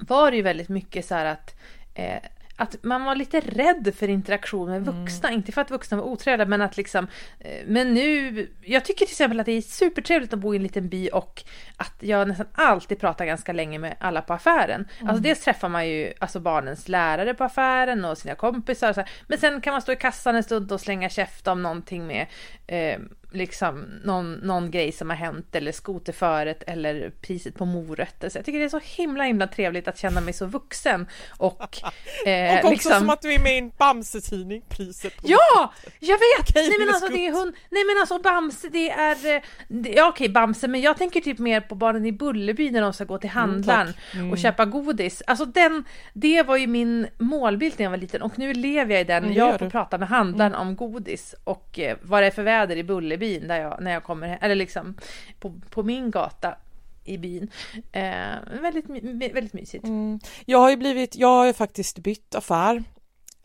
var 0.01 0.31
det 0.31 0.37
ju 0.37 0.43
väldigt 0.43 0.69
mycket 0.69 1.07
så 1.07 1.15
här 1.15 1.25
att 1.25 1.55
eh, 1.95 2.19
att 2.57 2.83
man 2.83 3.05
var 3.05 3.15
lite 3.15 3.41
rädd 3.41 3.93
för 3.97 4.09
interaktion 4.09 4.71
med 4.71 4.85
vuxna. 4.85 5.29
Mm. 5.29 5.39
Inte 5.39 5.53
för 5.53 5.61
att 5.61 5.71
vuxna 5.71 5.97
var 5.97 6.05
otrevliga 6.05 6.49
men 6.49 6.63
att 6.63 6.77
liksom 6.77 7.07
eh, 7.41 7.67
Men 7.67 7.95
nu 7.95 8.49
Jag 8.61 8.85
tycker 8.85 9.07
till 9.07 9.13
exempel 9.13 9.41
att 9.41 9.47
det 9.47 9.53
är 9.53 9.61
supertrevligt 9.61 10.33
att 10.33 10.39
bo 10.39 10.55
i 10.55 10.57
en 10.57 10.63
liten 10.63 10.89
by 10.89 11.09
och 11.09 11.43
att 11.77 11.95
jag 12.01 12.29
nästan 12.29 12.47
alltid 12.53 13.01
pratar 13.01 13.25
ganska 13.25 13.53
länge 13.53 13.79
med 13.79 13.95
alla 13.99 14.23
på 14.23 14.33
affären. 14.33 14.89
Mm. 14.99 15.09
Alltså 15.09 15.23
dels 15.23 15.41
träffar 15.41 15.69
man 15.69 15.89
ju 15.89 16.13
alltså 16.19 16.41
barnens 16.41 16.89
lärare 16.89 17.35
på 17.35 17.45
affären 17.45 18.05
och 18.05 18.19
sina 18.19 18.35
kompisar 18.35 18.89
och 18.89 18.95
så 18.95 19.01
här. 19.01 19.11
Men 19.27 19.39
sen 19.39 19.61
kan 19.61 19.73
man 19.73 19.83
stå 19.83 19.93
i 19.93 19.97
kassan 19.97 20.37
en 20.37 20.43
stund 20.43 20.73
och 20.73 20.81
slänga 20.81 21.09
käft 21.09 21.49
om 21.49 21.63
någonting 21.63 22.07
med 22.07 22.27
eh, 22.67 22.99
liksom 23.33 23.85
någon, 24.05 24.33
någon 24.35 24.71
grej 24.71 24.93
som 24.93 25.11
har 25.11 25.17
hänt 25.17 25.55
eller 25.55 25.73
skoterföret 25.73 26.63
eller 26.67 27.11
priset 27.11 27.55
på 27.55 27.65
morötter. 27.65 28.29
Så 28.29 28.39
jag 28.39 28.45
tycker 28.45 28.59
det 28.59 28.65
är 28.65 28.69
så 28.69 28.81
himla 28.85 29.25
himla 29.25 29.47
trevligt 29.47 29.89
att 29.89 29.99
känna 29.99 30.21
mig 30.21 30.33
så 30.33 30.47
vuxen 30.47 31.07
och... 31.39 31.79
Eh, 32.27 32.53
och 32.53 32.59
också 32.59 32.71
liksom... 32.71 32.93
som 32.93 33.11
att 33.11 33.23
du 33.23 33.33
är 33.33 33.39
med 33.39 33.55
i 33.55 33.59
en 33.59 33.71
Bamse-tidning, 33.79 34.63
priset 34.69 35.17
på 35.17 35.23
Ja! 35.29 35.73
Jag 36.01 36.19
vet! 36.19 36.41
Okej, 36.51 36.69
nej 36.69 36.79
men 36.79 36.89
alltså 36.89 37.09
det 37.09 37.27
är 37.27 37.33
hund... 37.33 37.55
Nej 37.71 37.85
men 37.85 38.01
alltså 38.01 38.19
Bamse 38.19 38.69
det 38.69 38.91
är... 38.91 39.37
Eh, 39.37 39.43
det... 39.69 39.91
Ja 39.91 40.09
okej 40.09 40.29
Bamse 40.29 40.69
men 40.69 40.81
jag 40.81 40.97
tänker 40.97 41.21
typ 41.21 41.39
mer 41.39 41.61
på 41.61 41.75
barnen 41.75 42.07
i 42.07 42.13
Bullerby 42.13 42.71
när 42.71 42.81
de 42.81 42.93
ska 42.93 43.05
gå 43.05 43.19
till 43.19 43.31
mm, 43.31 43.41
handlaren 43.41 43.87
mm, 43.87 43.97
mm. 44.15 44.33
och 44.33 44.39
köpa 44.39 44.65
godis. 44.65 45.23
Alltså 45.27 45.45
den... 45.45 45.85
Det 46.13 46.43
var 46.43 46.57
ju 46.57 46.67
min 46.67 47.07
målbild 47.19 47.75
när 47.79 47.85
jag 47.85 47.91
var 47.91 47.97
liten 47.97 48.23
och 48.23 48.39
nu 48.39 48.55
lever 48.55 48.93
jag 48.93 49.01
i 49.01 49.05
den. 49.05 49.25
Mm, 49.25 49.37
jag 49.37 49.59
får 49.59 49.71
prata 49.71 49.99
med 49.99 50.09
handlaren 50.09 50.55
mm. 50.55 50.69
om 50.69 50.77
godis 50.77 51.35
och 51.45 51.79
eh, 51.79 51.97
vad 52.03 52.23
det 52.23 52.27
är 52.27 52.31
för 52.31 52.43
väder 52.43 52.77
i 52.77 52.85
Bullerby 52.85 53.22
byn 53.23 53.49
där 53.49 53.61
jag, 53.61 53.77
när 53.81 53.93
jag 53.93 54.05
kommer 54.05 54.29
hem, 54.29 54.39
eller 54.41 54.55
liksom 54.55 54.97
på, 55.41 55.61
på 55.71 55.83
min 55.83 56.11
gata 56.11 56.57
i 57.05 57.19
byn. 57.19 57.51
Eh, 57.93 58.61
väldigt, 58.63 58.87
väldigt 59.35 59.53
mysigt. 59.53 59.85
Mm. 59.85 60.21
Jag 60.45 60.59
har 60.59 60.71
ju 60.71 60.77
blivit, 60.77 61.17
jag 61.17 61.29
har 61.29 61.47
ju 61.47 61.53
faktiskt 61.53 61.99
bytt 61.99 62.35
affär. 62.35 62.83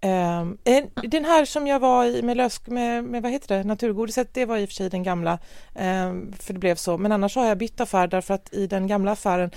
Eh, 0.01 0.46
den 1.03 1.25
här 1.25 1.46
som 1.46 1.67
jag 1.67 1.79
var 1.79 2.05
i 2.05 2.22
med 2.22 2.38
lösk 2.38 2.67
med, 2.67 3.03
med 3.03 3.22
vad 3.24 3.31
heter 3.31 3.57
det, 3.57 3.63
naturgodiset, 3.63 4.34
det 4.34 4.46
var 4.46 4.57
i 4.57 4.65
och 4.65 4.69
för 4.69 4.75
sig 4.75 4.89
den 4.89 5.03
gamla, 5.03 5.34
eh, 5.75 6.13
för 6.39 6.53
det 6.53 6.60
blev 6.60 6.75
så, 6.75 6.98
men 6.98 7.12
annars 7.12 7.36
har 7.36 7.46
jag 7.46 7.57
bytt 7.57 7.81
affär 7.81 8.07
därför 8.07 8.34
att 8.34 8.53
i 8.53 8.67
den 8.67 8.88
gamla 8.88 9.12
affären 9.12 9.51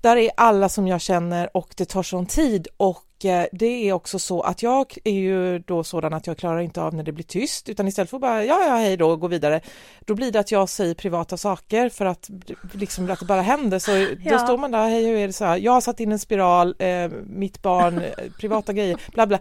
där 0.00 0.16
är 0.16 0.30
alla 0.36 0.68
som 0.68 0.88
jag 0.88 1.00
känner 1.00 1.56
och 1.56 1.74
det 1.76 1.84
tar 1.84 2.02
sån 2.02 2.26
tid 2.26 2.68
och 2.76 3.04
det 3.52 3.88
är 3.88 3.92
också 3.92 4.18
så 4.18 4.40
att 4.40 4.62
jag 4.62 4.96
är 5.04 5.12
ju 5.12 5.58
då 5.58 5.84
sådan 5.84 6.12
att 6.12 6.26
jag 6.26 6.36
klarar 6.36 6.60
inte 6.60 6.82
av 6.82 6.94
när 6.94 7.02
det 7.02 7.12
blir 7.12 7.24
tyst 7.24 7.68
utan 7.68 7.88
istället 7.88 8.10
för 8.10 8.16
att 8.16 8.20
bara 8.20 8.44
ja, 8.44 8.64
ja, 8.66 8.74
hej 8.74 8.96
då 8.96 9.10
och 9.10 9.20
gå 9.20 9.28
vidare. 9.28 9.60
Då 10.00 10.14
blir 10.14 10.32
det 10.32 10.40
att 10.40 10.52
jag 10.52 10.68
säger 10.68 10.94
privata 10.94 11.36
saker 11.36 11.88
för 11.88 12.04
att 12.04 12.30
liksom 12.72 13.10
att 13.10 13.20
det 13.20 13.26
bara 13.26 13.42
händer 13.42 13.78
så 13.78 13.90
då 14.24 14.30
ja. 14.30 14.38
står 14.38 14.58
man 14.58 14.70
där, 14.70 14.88
hej 14.88 15.06
hur 15.06 15.16
är 15.16 15.26
det 15.26 15.32
så 15.32 15.44
här, 15.44 15.56
jag 15.56 15.72
har 15.72 15.80
satt 15.80 16.00
in 16.00 16.12
en 16.12 16.18
spiral, 16.18 16.74
eh, 16.78 17.10
mitt 17.26 17.62
barn, 17.62 17.98
eh, 17.98 18.30
privata 18.40 18.72
grejer, 18.72 19.00
bla 19.12 19.26
bla. 19.26 19.38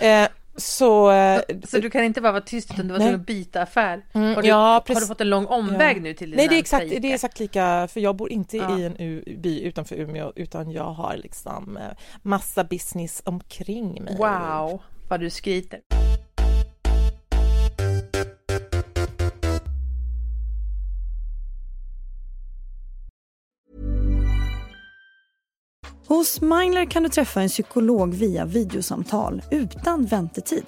Eh, 0.00 0.28
så, 0.56 1.10
eh, 1.10 1.40
så 1.64 1.78
du 1.78 1.90
kan 1.90 2.04
inte 2.04 2.20
bara 2.20 2.32
vara 2.32 2.42
tyst 2.42 2.70
utan 2.70 2.86
du 2.88 2.92
var 2.92 2.98
tvungen 2.98 3.20
att 3.20 3.26
byta 3.26 3.62
affär? 3.62 4.04
Mm, 4.12 4.40
du, 4.40 4.48
ja, 4.48 4.84
har 4.88 5.00
du 5.00 5.06
fått 5.06 5.20
en 5.20 5.30
lång 5.30 5.46
omväg 5.46 5.96
ja. 5.96 6.00
nu 6.00 6.14
till 6.14 6.30
dina 6.30 6.40
Nej 6.40 6.48
det 6.48 6.54
är 6.54 6.58
exakt, 6.58 6.88
det 6.88 7.10
är 7.10 7.14
exakt 7.14 7.40
lika, 7.40 7.88
för 7.92 8.00
jag 8.00 8.16
bor 8.16 8.32
inte 8.32 8.56
ja. 8.56 8.78
i 8.78 8.84
en 8.84 8.94
by 9.42 9.62
utanför 9.62 9.96
Umeå 9.96 10.32
utan 10.36 10.70
jag 10.70 10.92
har 10.92 11.16
liksom 11.16 11.76
eh, 11.76 11.82
massa 12.22 12.64
business 12.64 13.22
omkring 13.24 14.04
mig. 14.04 14.16
Wow, 14.16 14.82
vad 15.08 15.20
du 15.20 15.30
skryter. 15.30 15.80
Hos 26.06 26.40
Mindler 26.40 26.90
kan 26.90 27.02
du 27.02 27.08
träffa 27.08 27.42
en 27.42 27.48
psykolog 27.48 28.14
via 28.14 28.44
videosamtal 28.44 29.42
utan 29.50 30.04
väntetid. 30.04 30.66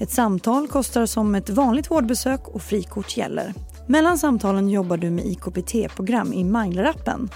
Ett 0.00 0.10
samtal 0.10 0.68
kostar 0.68 1.06
som 1.06 1.34
ett 1.34 1.50
vanligt 1.50 1.90
vårdbesök 1.90 2.48
och 2.48 2.62
frikort 2.62 3.16
gäller. 3.16 3.54
Mellan 3.86 4.18
samtalen 4.18 4.68
jobbar 4.68 4.96
du 4.96 5.10
med 5.10 5.24
IKPT-program 5.26 6.32
i 6.32 6.44
Mindler-appen. 6.44 7.28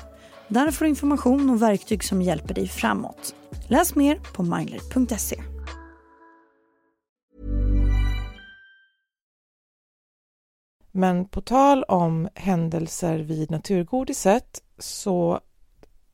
Där 0.49 0.71
får 0.71 0.85
du 0.85 0.89
information 0.89 1.51
och 1.51 1.63
verktyg 1.63 2.05
som 2.05 2.23
hjälper 2.23 2.55
dig 2.55 2.69
framåt. 2.69 3.35
Läs 3.69 3.95
mer 3.95 4.21
på 4.35 4.43
mindler.se. 4.43 5.43
Men 10.93 11.29
på 11.29 11.41
tal 11.41 11.83
om 11.83 12.29
händelser 12.35 13.19
vid 13.19 13.51
Naturgodiset 13.51 14.63
så 14.79 15.41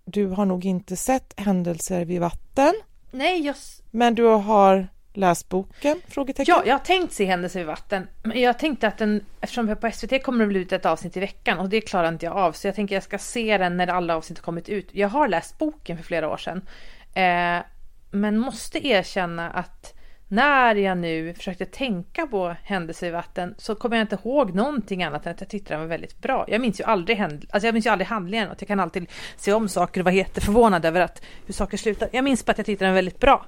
du 0.04 0.26
har 0.26 0.44
nog 0.44 0.64
inte 0.64 0.96
sett 0.96 1.34
Händelser 1.36 2.04
vid 2.04 2.20
vatten. 2.20 2.74
Nej, 3.10 3.46
jag... 3.46 3.56
Men 3.90 4.14
du 4.14 4.24
har 4.24 4.88
läst 5.12 5.48
boken? 5.48 6.00
Frågetecken. 6.08 6.54
Ja, 6.56 6.62
jag 6.66 6.74
har 6.74 6.84
tänkt 6.84 7.12
se 7.12 7.24
Händelser 7.24 7.60
vid 7.60 7.66
vatten. 7.66 8.06
Men 8.22 8.40
jag 8.40 8.58
tänkte 8.58 8.88
att 8.88 8.98
den, 8.98 9.24
eftersom 9.40 9.76
på 9.76 9.90
SVT 9.90 10.22
kommer 10.22 10.44
det 10.44 10.48
bli 10.48 10.60
ut 10.60 10.72
ett 10.72 10.86
avsnitt 10.86 11.16
i 11.16 11.20
veckan 11.20 11.58
och 11.58 11.68
det 11.68 11.80
klarar 11.80 12.08
inte 12.08 12.26
jag 12.26 12.36
av. 12.36 12.52
Så 12.52 12.68
jag 12.68 12.74
tänker 12.74 12.94
att 12.94 12.96
jag 12.96 13.02
ska 13.02 13.18
se 13.18 13.58
den 13.58 13.76
när 13.76 13.86
alla 13.86 14.16
avsnitt 14.16 14.38
har 14.38 14.44
kommit 14.44 14.68
ut. 14.68 14.88
Jag 14.92 15.08
har 15.08 15.28
läst 15.28 15.58
boken 15.58 15.96
för 15.96 16.04
flera 16.04 16.28
år 16.28 16.36
sedan. 16.36 16.66
Eh, 17.14 17.64
men 18.10 18.38
måste 18.38 18.86
erkänna 18.86 19.50
att 19.50 19.93
när 20.34 20.74
jag 20.74 20.98
nu 20.98 21.34
försökte 21.34 21.66
tänka 21.66 22.26
på 22.26 22.56
händelser 22.62 23.06
i 23.06 23.10
vatten 23.10 23.54
så 23.58 23.74
kommer 23.74 23.96
jag 23.96 24.04
inte 24.04 24.18
ihåg 24.24 24.54
någonting 24.54 25.02
annat 25.02 25.26
än 25.26 25.32
att 25.32 25.40
jag 25.40 25.50
tyckte 25.50 25.74
den 25.74 25.80
var 25.80 25.86
väldigt 25.86 26.18
bra. 26.18 26.44
Jag 26.48 26.60
minns 26.60 26.80
ju 26.80 26.84
aldrig, 26.84 27.16
händ 27.16 27.46
alltså 27.50 27.66
jag 27.66 27.72
minns 27.72 27.86
ju 27.86 27.90
aldrig 27.90 28.08
handlingen 28.08 28.48
jag 28.58 28.68
kan 28.68 28.80
alltid 28.80 29.06
se 29.36 29.52
om 29.52 29.68
saker 29.68 30.00
och 30.00 30.04
vara 30.04 30.14
jätteförvånad 30.14 30.84
över 30.84 31.00
att 31.00 31.22
hur 31.46 31.54
saker 31.54 31.76
slutar. 31.76 32.08
Jag 32.12 32.24
minns 32.24 32.44
bara 32.44 32.50
att 32.52 32.58
jag 32.58 32.66
tyckte 32.66 32.84
den 32.84 32.92
var 32.92 32.98
väldigt 32.98 33.20
bra. 33.20 33.46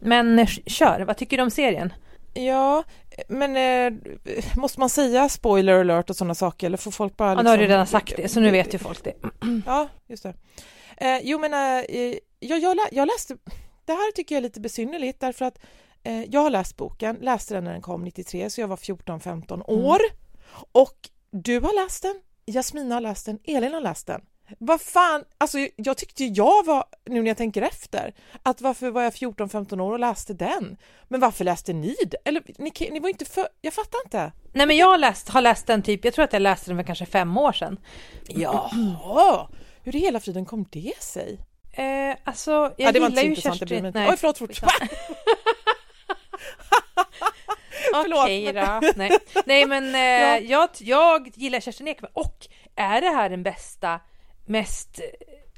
Men 0.00 0.38
eh, 0.38 0.46
kör, 0.66 1.00
vad 1.00 1.16
tycker 1.16 1.36
du 1.36 1.42
om 1.42 1.50
serien? 1.50 1.92
Ja, 2.34 2.84
men 3.28 3.56
eh, 3.56 3.98
måste 4.56 4.80
man 4.80 4.88
säga 4.88 5.28
spoiler 5.28 5.80
alert 5.80 6.10
och 6.10 6.16
sådana 6.16 6.34
saker 6.34 6.66
eller 6.66 6.76
får 6.76 6.90
folk 6.90 7.16
bara... 7.16 7.34
Liksom... 7.34 7.38
Ja, 7.38 7.42
nu 7.42 7.50
har 7.50 7.56
du 7.56 7.62
liksom- 7.62 7.72
redan 7.72 7.86
sagt 7.86 8.12
det, 8.16 8.28
så 8.28 8.40
nu 8.40 8.50
vet 8.50 8.74
ju 8.74 8.78
folk 8.78 9.04
det. 9.04 9.14
ja, 9.66 9.88
just 10.06 10.22
det. 10.22 10.34
Eh, 10.96 11.20
jo, 11.22 11.38
men 11.38 11.54
eh, 11.54 12.14
jag, 12.40 12.58
jag, 12.58 12.76
jag 12.92 13.06
läste... 13.06 13.36
Det 13.86 13.92
här 13.92 14.12
tycker 14.12 14.34
jag 14.34 14.38
är 14.38 14.42
lite 14.42 14.60
besynnerligt 14.60 15.20
därför 15.20 15.44
att 15.44 15.58
eh, 16.04 16.24
jag 16.24 16.40
har 16.40 16.50
läst 16.50 16.76
boken, 16.76 17.16
läste 17.20 17.54
den 17.54 17.64
när 17.64 17.72
den 17.72 17.82
kom 17.82 18.04
93, 18.04 18.50
så 18.50 18.60
jag 18.60 18.68
var 18.68 18.76
14-15 18.76 19.54
mm. 19.54 19.86
år. 19.86 20.00
Mm. 20.00 20.64
Och 20.72 21.10
du 21.30 21.60
har 21.60 21.84
läst 21.84 22.02
den, 22.02 22.20
Jasmina 22.46 22.94
har 22.94 23.00
läst 23.00 23.26
den, 23.26 23.38
Elin 23.44 23.74
har 23.74 23.80
läst 23.80 24.06
den. 24.06 24.20
Vad 24.58 24.80
fan, 24.80 25.24
alltså 25.38 25.58
jag 25.76 25.96
tyckte 25.96 26.24
jag 26.24 26.64
var, 26.64 26.84
nu 27.04 27.22
när 27.22 27.30
jag 27.30 27.36
tänker 27.36 27.62
efter, 27.62 28.14
att 28.42 28.60
varför 28.60 28.90
var 28.90 29.02
jag 29.02 29.12
14-15 29.12 29.80
år 29.80 29.92
och 29.92 29.98
läste 29.98 30.34
den? 30.34 30.76
Men 31.08 31.20
varför 31.20 31.44
läste 31.44 31.72
ni 31.72 31.96
det? 32.06 32.16
Eller 32.24 32.42
ni, 32.58 32.72
ni 32.90 33.00
var 33.00 33.08
inte 33.08 33.24
för, 33.24 33.48
jag 33.60 33.72
fattar 33.72 33.98
inte. 34.04 34.32
Nej 34.52 34.66
men 34.66 34.76
jag 34.76 34.86
har 34.86 34.98
läst, 34.98 35.28
har 35.28 35.40
läst 35.40 35.66
den 35.66 35.82
typ, 35.82 36.04
jag 36.04 36.14
tror 36.14 36.24
att 36.24 36.32
jag 36.32 36.42
läste 36.42 36.70
den 36.70 36.78
för 36.78 36.84
kanske 36.84 37.06
fem 37.06 37.36
år 37.36 37.52
sedan. 37.52 37.78
Ja, 38.28 38.70
hur 39.82 39.96
i 39.96 39.98
hela 39.98 40.20
friden 40.20 40.44
kom 40.44 40.66
det 40.70 40.92
sig? 41.00 41.38
Eh, 41.72 42.16
alltså, 42.24 42.50
jag 42.50 42.72
ja, 42.76 42.92
det 42.92 42.98
gillar 42.98 43.22
ju 43.22 43.36
Kerstin... 43.36 43.90
Nej, 43.94 44.10
Oj, 44.10 44.16
förlåt, 44.16 44.38
förlåt. 48.02 48.22
Okej 48.24 48.52
då. 48.52 48.80
Nej. 48.96 49.18
Nej 49.46 49.66
men 49.66 49.94
eh, 49.94 50.00
ja. 50.00 50.38
jag, 50.38 50.68
jag 50.78 51.30
gillar 51.34 51.60
Kerstin 51.60 51.88
Ekman 51.88 52.10
och 52.14 52.46
är 52.76 53.00
det 53.00 53.08
här 53.08 53.30
den 53.30 53.42
bästa, 53.42 54.00
mest, 54.46 55.00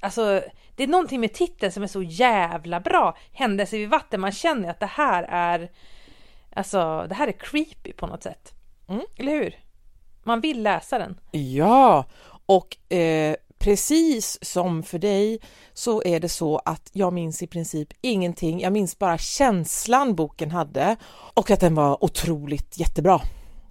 alltså 0.00 0.42
det 0.76 0.82
är 0.82 0.86
någonting 0.88 1.20
med 1.20 1.32
titeln 1.32 1.72
som 1.72 1.82
är 1.82 1.86
så 1.86 2.02
jävla 2.02 2.80
bra. 2.80 3.16
Händelse 3.32 3.76
vid 3.76 3.88
vatten, 3.88 4.20
man 4.20 4.32
känner 4.32 4.70
att 4.70 4.80
det 4.80 4.86
här 4.86 5.22
är, 5.22 5.70
alltså 6.52 7.06
det 7.08 7.14
här 7.14 7.28
är 7.28 7.32
creepy 7.32 7.92
på 7.92 8.06
något 8.06 8.22
sätt. 8.22 8.52
Mm. 8.88 9.02
Eller 9.16 9.32
hur? 9.32 9.66
man 10.26 10.40
vill 10.40 10.62
läsa 10.62 10.98
den. 10.98 11.20
Ja, 11.30 12.04
och 12.46 12.92
eh, 12.92 13.36
precis 13.58 14.38
som 14.42 14.82
för 14.82 14.98
dig 14.98 15.40
så 15.72 16.02
är 16.02 16.20
det 16.20 16.28
så 16.28 16.58
att 16.64 16.90
jag 16.92 17.12
minns 17.12 17.42
i 17.42 17.46
princip 17.46 17.88
ingenting. 18.00 18.60
Jag 18.60 18.72
minns 18.72 18.98
bara 18.98 19.18
känslan 19.18 20.14
boken 20.14 20.50
hade 20.50 20.96
och 21.34 21.50
att 21.50 21.60
den 21.60 21.74
var 21.74 22.04
otroligt 22.04 22.78
jättebra. 22.78 23.20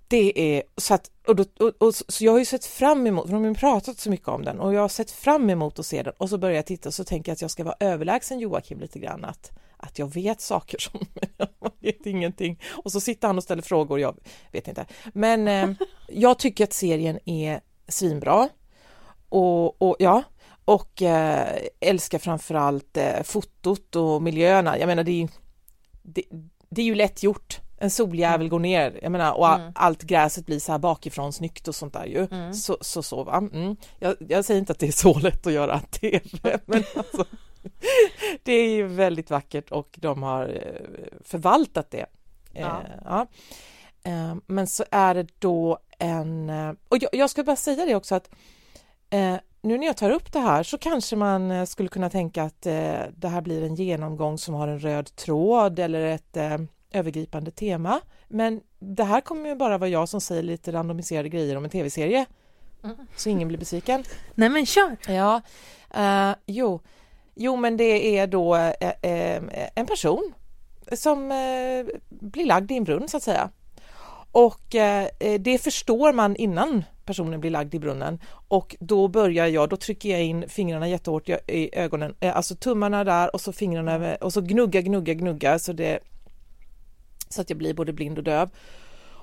Det 0.08 0.40
är 0.58 0.64
så 0.78 0.94
att, 0.94 1.12
och, 1.28 1.36
då, 1.36 1.46
och, 1.60 1.88
och, 1.88 1.96
så 1.96 2.24
jag 2.26 2.32
har 2.32 2.40
ju 2.40 2.46
sett 2.46 2.66
fram 2.66 3.08
emot, 3.08 3.26
för 3.26 3.34
de 3.34 3.44
har 3.44 3.50
ju 3.50 3.56
pratat 3.56 4.00
så 4.00 4.10
mycket 4.10 4.28
om 4.28 4.46
den 4.46 4.60
och 4.60 4.74
jag 4.74 4.82
har 4.82 4.90
sett 4.90 5.12
fram 5.12 5.50
emot 5.50 5.80
att 5.80 5.86
se 5.86 6.04
den 6.04 6.14
och 6.18 6.30
så 6.30 6.38
börjar 6.38 6.56
jag 6.56 6.66
titta 6.66 6.90
och 6.90 6.94
så 6.94 7.04
tänker 7.04 7.30
jag 7.32 7.34
att 7.34 7.42
jag 7.42 7.52
ska 7.52 7.64
vara 7.64 7.76
överlägsen 7.80 8.40
Joakim 8.40 8.80
lite 8.80 9.00
grann 9.00 9.26
att, 9.26 9.52
att 9.78 10.00
jag 10.00 10.14
vet 10.14 10.42
saker 10.42 10.80
som 10.80 11.00
jag 11.38 11.72
vet 11.80 12.06
ingenting 12.06 12.60
och 12.84 12.92
så 12.92 13.00
sitter 13.00 13.28
han 13.28 13.38
och 13.38 13.44
ställer 13.44 13.62
frågor, 13.62 14.00
jag 14.00 14.18
vet 14.52 14.68
inte. 14.68 14.86
Men 15.14 15.48
eh, 15.48 15.70
jag 16.08 16.40
tycker 16.40 16.64
att 16.64 16.74
serien 16.74 17.20
är 17.26 17.62
svinbra 17.88 18.50
och, 19.36 19.82
och 19.82 19.96
ja, 20.00 20.24
och 20.66 21.02
eh, 21.02 21.58
älskar 21.80 22.20
framförallt 22.20 22.98
eh, 22.98 23.24
fotot 23.24 23.96
och 23.96 24.22
miljöerna. 24.22 24.80
Jag 24.80 24.88
menar, 24.88 25.04
det 25.04 25.24
är, 25.24 25.30
det, 26.02 26.24
det 26.70 26.82
är 26.82 26.86
ju 26.86 26.96
lätt 26.96 27.24
gjort 27.24 27.60
en 27.78 27.92
soljävel 27.92 28.50
går 28.50 28.60
ner, 28.60 29.00
jag 29.02 29.12
menar, 29.12 29.34
och 29.34 29.48
mm. 29.48 29.72
allt 29.76 30.04
gräset 30.04 30.46
blir 30.46 30.60
så 30.60 30.72
här 30.72 30.80
bakifrån 30.80 31.34
snyggt 31.34 31.68
och 31.68 31.76
sånt 31.76 31.94
där 31.94 32.06
ju. 32.06 32.28
Mm. 32.32 32.54
Så, 32.54 32.78
så, 32.82 33.04
så 33.04 33.24
va. 33.24 33.38
Mm. 33.38 33.76
Jag, 34.00 34.16
jag, 34.20 34.46
säger 34.46 34.60
inte 34.60 34.72
att 34.72 34.80
det 34.80 34.88
är 34.88 34.92
så 34.92 35.20
lätt 35.20 35.48
att 35.48 35.54
göra 35.54 35.80
tv, 35.92 36.60
men 36.66 36.84
alltså, 36.96 37.26
det 38.44 38.54
är 38.54 38.70
ju 38.70 38.88
väldigt 38.88 39.30
vackert 39.30 39.72
och 39.72 39.96
de 40.02 40.24
har 40.24 40.48
eh, 40.48 41.06
förvaltat 41.24 41.92
det. 41.92 42.06
Ja. 42.54 42.82
Eh, 42.82 43.02
ja. 43.06 43.28
Eh, 44.04 44.36
men 44.48 44.68
så 44.68 44.84
är 44.92 45.16
det 45.16 45.28
då 45.40 45.80
en, 46.00 46.50
och 46.88 46.98
jag, 47.02 47.10
jag 47.14 47.30
ska 47.30 47.44
bara 47.44 47.56
säga 47.56 47.86
det 47.86 47.96
också 47.96 48.16
att 48.16 48.30
eh, 49.10 49.36
nu 49.62 49.78
när 49.78 49.88
jag 49.88 49.98
tar 49.98 50.10
upp 50.10 50.32
det 50.32 50.40
här 50.40 50.64
så 50.64 50.78
kanske 50.78 51.16
man 51.16 51.52
eh, 51.52 51.66
skulle 51.66 51.90
kunna 51.90 52.10
tänka 52.10 52.44
att 52.44 52.62
det 52.62 53.28
här 53.28 53.42
blir 53.42 53.64
en 53.64 53.76
genomgång 53.76 54.38
som 54.38 54.56
har 54.56 54.68
en 54.68 54.80
röd 54.80 55.16
tråd 55.16 55.80
eller 55.80 56.02
ett 56.02 56.38
övergripande 56.92 57.52
tema. 57.52 58.02
Men 58.28 58.62
det 58.80 59.04
här 59.04 59.22
kommer 59.22 59.50
ju 59.50 59.56
bara 59.56 59.78
vara 59.78 59.90
jag 59.90 60.10
som 60.10 60.22
säger 60.22 60.44
lite 60.44 60.72
randomiserade 60.72 61.30
grejer 61.30 61.56
om 61.56 61.64
en 61.64 61.70
tv-serie. 61.70 62.26
Mm. 62.84 62.96
Så 63.16 63.30
ingen 63.30 63.48
blir 63.48 63.58
besviken. 63.58 64.04
Nej 64.36 64.50
men 64.50 64.66
kör! 64.66 64.98
Ja, 65.08 65.42
uh, 65.98 66.36
jo. 66.46 66.82
jo, 67.36 67.56
men 67.56 67.78
det 67.78 68.18
är 68.18 68.28
då 68.28 68.56
uh, 68.56 68.62
uh, 68.62 69.50
en 69.76 69.86
person 69.86 70.34
som 70.92 71.30
blir 72.10 72.46
lagd 72.46 72.72
i 72.72 72.78
en 72.78 72.84
brunn 72.84 73.08
så 73.08 73.18
att 73.18 73.24
säga. 73.24 73.50
Och 74.32 74.76
det 75.40 75.62
förstår 75.64 76.14
man 76.14 76.36
innan 76.36 76.84
personen 77.06 77.40
blir 77.40 77.52
lagd 77.52 77.76
i 77.76 77.80
brunnen 77.80 78.20
och 78.48 78.76
då 78.80 79.08
börjar 79.08 79.48
jag, 79.48 79.70
då 79.70 79.78
trycker 79.78 80.10
jag 80.10 80.24
in 80.24 80.50
fingrarna 80.50 80.88
jättehårt 80.88 81.30
i 81.30 81.70
ögonen, 81.74 82.16
alltså 82.22 82.56
tummarna 82.56 83.04
där 83.04 83.36
och 83.36 83.42
så 83.42 83.54
fingrarna 83.54 84.16
och 84.16 84.34
så 84.34 84.42
gnugga, 84.42 84.82
gnugga, 84.82 85.14
gnugga 85.14 85.60
så 85.60 85.74
det 85.74 86.00
så 87.30 87.42
att 87.42 87.50
jag 87.50 87.58
blir 87.58 87.74
både 87.74 87.94
blind 87.94 88.18
och 88.18 88.24
döv. 88.24 88.50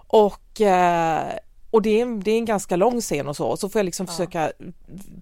Och, 0.06 0.60
eh, 0.60 1.32
och 1.70 1.82
det 1.82 2.00
är, 2.00 2.22
det 2.22 2.30
är 2.30 2.38
en 2.38 2.44
ganska 2.44 2.76
lång 2.76 3.00
scen 3.00 3.28
och 3.28 3.36
så, 3.36 3.46
och 3.46 3.58
så 3.58 3.68
får 3.68 3.78
jag 3.78 3.84
liksom 3.84 4.06
ja. 4.06 4.12
försöka 4.12 4.52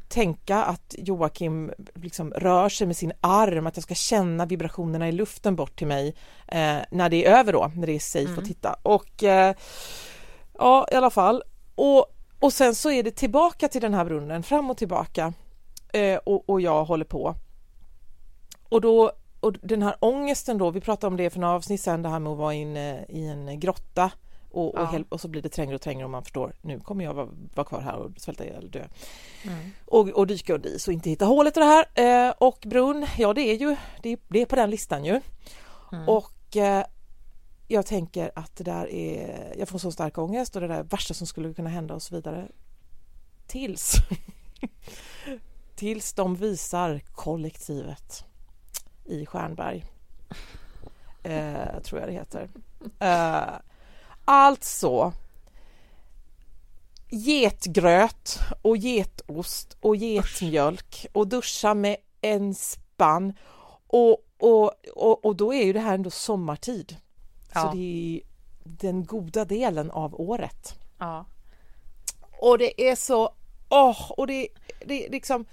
tänka 0.09 0.57
att 0.57 0.95
Joakim 0.99 1.73
liksom 1.95 2.33
rör 2.33 2.69
sig 2.69 2.87
med 2.87 2.97
sin 2.97 3.13
arm, 3.21 3.67
att 3.67 3.77
jag 3.77 3.85
ska 3.85 3.95
känna 3.95 4.47
vibrationerna 4.47 5.09
i 5.09 5.13
luften 5.13 5.57
bort 5.57 5.79
till 5.79 5.87
mig 5.87 6.15
eh, 6.49 6.77
när 6.91 7.09
det 7.09 7.27
är 7.27 7.39
över 7.39 7.53
då, 7.53 7.73
när 7.77 7.87
det 7.87 7.93
är 7.93 7.99
safe 7.99 8.29
mm. 8.29 8.39
att 8.39 8.45
titta. 8.45 8.77
Och 8.83 9.25
eh, 9.25 9.55
ja, 10.59 10.89
i 10.93 10.95
alla 10.95 11.11
fall. 11.11 11.43
Och, 11.75 12.07
och 12.41 12.53
sen 12.53 12.75
så 12.75 12.91
är 12.91 13.03
det 13.03 13.11
tillbaka 13.11 13.69
till 13.69 13.81
den 13.81 13.95
här 13.95 14.05
brunnen, 14.05 14.43
fram 14.43 14.71
och 14.71 14.77
tillbaka. 14.77 15.33
Eh, 15.93 16.17
och, 16.17 16.51
och 16.51 16.61
jag 16.61 16.85
håller 16.85 17.05
på. 17.05 17.35
Och 18.69 18.81
då 18.81 19.13
och 19.41 19.53
den 19.63 19.83
här 19.83 19.97
ångesten 20.01 20.59
då, 20.59 20.71
vi 20.71 20.81
pratade 20.81 21.07
om 21.07 21.17
det 21.17 21.31
för 21.31 21.41
några 21.41 21.55
avsnitt 21.55 21.81
sedan, 21.81 22.03
det 22.03 22.09
här 22.09 22.19
med 22.19 22.33
att 22.33 22.39
vara 22.39 22.55
inne 22.55 23.05
i 23.09 23.27
en 23.27 23.61
grotta 23.61 24.11
och, 24.51 24.75
och, 24.75 24.89
ja. 24.93 24.99
och, 25.09 25.21
så 25.21 25.29
blir 25.29 25.43
det 25.43 25.49
trängre 25.49 25.75
och 25.75 25.81
trängre 25.81 26.05
och 26.05 26.11
man 26.11 26.23
förstår 26.23 26.53
nu 26.63 26.81
kommer 26.81 27.05
jag 27.05 27.15
vara, 27.15 27.29
vara 27.55 27.67
kvar 27.67 27.81
här 27.81 27.97
och 27.97 28.11
svälta 28.17 28.45
ihjäl 28.45 28.71
dö. 28.71 28.85
Mm. 29.43 29.71
Och, 29.85 30.09
och 30.09 30.27
dyka 30.27 30.55
under 30.55 30.69
is 30.71 30.89
och 30.89 30.95
inte 30.95 31.11
hitta 31.11 31.25
hålet 31.25 31.57
och 31.57 31.63
det 31.63 31.67
här. 31.95 32.29
Eh, 32.29 32.35
och 32.39 32.65
brunn, 32.67 33.07
ja 33.19 33.33
det 33.33 33.43
är 33.43 33.55
ju 33.55 33.77
det, 34.03 34.21
det 34.29 34.43
är 34.43 34.47
på 34.47 34.57
den 34.57 34.71
listan 34.71 35.05
ju. 35.05 35.21
Mm. 35.93 36.09
Och 36.09 36.57
eh, 36.57 36.85
jag 37.73 37.87
tänker 37.87 38.31
att 38.35 38.57
det 38.57 38.65
där 38.65 38.91
är, 38.91 39.55
jag 39.59 39.69
får 39.69 39.79
så 39.79 39.93
stark 39.93 40.19
ångest 40.19 40.57
och 40.57 40.63
det 40.63 40.69
där 40.69 40.83
värsta 40.83 41.15
som 41.15 41.27
skulle 41.27 41.55
kunna 41.55 41.71
hända 41.71 41.95
och 41.95 42.03
så 42.03 42.15
vidare. 42.15 42.49
Tills 43.47 43.95
tills 45.75 46.13
de 46.13 46.37
visar 46.37 47.01
kollektivet 47.13 48.25
i 49.05 49.27
Stjärnberg. 49.27 49.85
Eh, 51.23 51.81
tror 51.83 52.01
jag 52.01 52.09
det 52.09 52.13
heter. 52.13 52.49
Eh, 52.99 53.55
alltså 54.25 55.13
getgröt 57.09 58.39
och 58.63 58.77
getost 58.77 59.77
och 59.81 59.97
getmjölk 59.97 61.07
och 61.13 61.29
duscha 61.29 61.75
med 61.75 61.97
en 62.21 62.55
spann 62.55 63.33
och, 63.87 64.27
och, 64.39 64.73
och, 64.95 65.25
och 65.25 65.37
då 65.37 65.55
är 65.55 65.65
ju 65.65 65.73
det 65.73 65.81
här 65.81 65.95
ändå 65.95 66.11
sommartid. 66.11 66.97
Ja. 67.55 67.61
Så 67.61 67.77
det 67.77 68.17
är 68.17 68.21
den 68.65 69.05
goda 69.05 69.45
delen 69.45 69.91
av 69.91 70.21
året. 70.21 70.79
Ja. 70.99 71.27
Och 72.39 72.59
det 72.59 72.89
är 72.91 72.97
så, 72.97 73.35
åh, 73.69 73.91
oh, 73.91 74.11
och 74.11 74.27
det, 74.27 74.49
det 74.87 75.09
liksom 75.09 75.47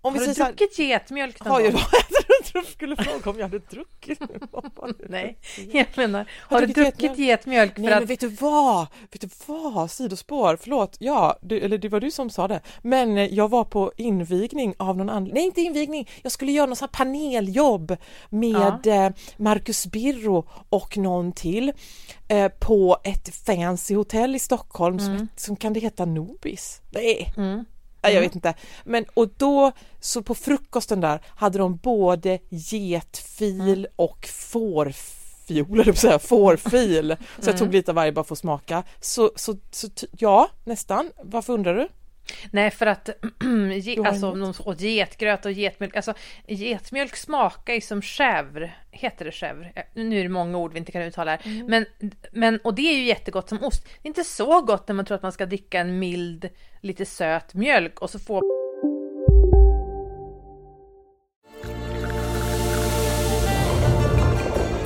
om 0.00 0.14
har 0.14 0.20
vi 0.20 0.26
du 0.26 0.32
druckit 0.32 0.78
getmjölk 0.78 1.44
någon 1.44 1.52
har 1.52 1.70
gång? 1.70 1.80
Du 2.64 2.70
skulle 2.72 2.96
fråga 2.96 3.30
om 3.30 3.38
jag 3.38 3.44
hade 3.44 3.58
druckit. 3.58 4.20
Nej, 5.08 5.38
jag 5.72 5.86
menar, 5.96 6.26
har, 6.38 6.60
du 6.60 6.66
druckit 6.66 7.02
getmjölk? 7.02 7.18
getmjölk 7.18 7.74
för 7.74 7.82
Nej, 7.82 7.92
att... 7.92 7.98
men 8.00 8.06
vet 8.06 8.20
du 8.20 8.28
vad? 8.28 8.86
Vet 9.12 9.20
du 9.20 9.28
vad? 9.46 9.90
Sidospår, 9.90 10.58
förlåt. 10.60 10.96
Ja, 11.00 11.38
du, 11.42 11.60
eller 11.60 11.78
det 11.78 11.88
var 11.88 12.00
du 12.00 12.10
som 12.10 12.30
sa 12.30 12.48
det. 12.48 12.60
Men 12.82 13.18
eh, 13.18 13.34
jag 13.34 13.48
var 13.48 13.64
på 13.64 13.92
invigning 13.96 14.74
av 14.78 14.96
någon 14.96 15.10
annan, 15.10 15.30
nej 15.34 15.44
inte 15.44 15.60
invigning, 15.60 16.08
jag 16.22 16.32
skulle 16.32 16.52
göra 16.52 16.76
här 16.80 16.86
paneljobb 16.86 17.96
med 18.28 18.80
ja. 18.84 19.06
Eh, 19.06 19.12
Marcus 19.36 19.86
Birro 19.86 20.48
och 20.68 20.96
någon 20.96 21.32
till 21.32 21.72
eh, 22.28 22.48
på 22.48 22.98
ett 23.04 23.34
fancy 23.34 23.94
hotell 23.94 24.36
i 24.36 24.38
Stockholm 24.38 24.98
mm. 24.98 25.18
som, 25.18 25.28
som 25.36 25.56
kan 25.56 25.72
det 25.72 25.80
heta 25.80 26.04
Nobis? 26.04 26.80
Nej. 26.90 27.32
Mm. 27.36 27.64
Jag 28.08 28.16
mm. 28.16 28.28
vet 28.28 28.34
inte. 28.34 28.54
Men 28.84 29.04
och 29.14 29.28
då 29.36 29.72
så 30.00 30.22
på 30.22 30.34
frukosten 30.34 31.00
där 31.00 31.20
hade 31.26 31.58
de 31.58 31.76
både 31.76 32.38
getfil 32.48 33.60
mm. 33.60 33.86
och 33.96 34.26
fårfjol, 34.26 35.80
eller 35.80 35.92
säga, 35.92 36.18
fårfil. 36.18 37.16
Så 37.38 37.48
jag 37.50 37.58
tog 37.58 37.66
mm. 37.66 37.72
lite 37.72 37.90
av 37.90 37.94
varje 37.94 38.12
bara 38.12 38.24
för 38.24 38.34
att 38.34 38.38
smaka. 38.38 38.82
Så, 39.00 39.30
så, 39.36 39.56
så 39.70 39.88
ja, 40.18 40.48
nästan. 40.64 41.10
Varför 41.22 41.52
undrar 41.52 41.74
du? 41.74 41.88
Nej, 42.50 42.70
för 42.70 42.86
att 42.86 43.08
alltså, 44.06 44.34
de 44.34 44.54
åt 44.64 44.80
getgröt 44.80 45.46
och 45.46 45.52
getmjölk. 45.52 45.96
Alltså, 45.96 46.14
getmjölk 46.46 47.16
smakar 47.16 47.74
ju 47.74 47.80
som 47.80 48.00
chèvre. 48.00 48.70
Heter 48.90 49.24
det 49.24 49.30
chèvre? 49.30 49.82
Nu 49.94 50.18
är 50.18 50.22
det 50.22 50.28
många 50.28 50.58
ord 50.58 50.72
vi 50.72 50.78
inte 50.78 50.92
kan 50.92 51.02
uttala 51.02 51.30
här. 51.30 51.40
Mm. 51.44 51.66
Men, 51.66 51.86
men, 52.32 52.60
och 52.64 52.74
det 52.74 52.82
är 52.82 52.96
ju 52.96 53.04
jättegott 53.04 53.48
som 53.48 53.64
ost. 53.64 53.84
Det 53.84 54.06
är 54.06 54.10
inte 54.10 54.24
så 54.24 54.60
gott 54.60 54.88
när 54.88 54.94
man 54.94 55.04
tror 55.04 55.16
att 55.16 55.22
man 55.22 55.32
ska 55.32 55.46
dricka 55.46 55.80
en 55.80 55.98
mild, 55.98 56.48
lite 56.80 57.06
söt 57.06 57.54
mjölk 57.54 58.00
och 58.00 58.10
så 58.10 58.18
få 58.18 58.42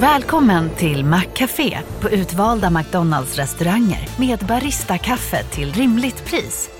Välkommen 0.00 0.70
till 0.70 1.04
Maccafé 1.04 1.78
på 2.00 2.10
utvalda 2.10 2.70
McDonalds 2.70 3.36
restauranger 3.36 4.08
med 4.18 4.38
Baristakaffe 4.38 5.44
till 5.44 5.72
rimligt 5.72 6.24
pris. 6.24 6.79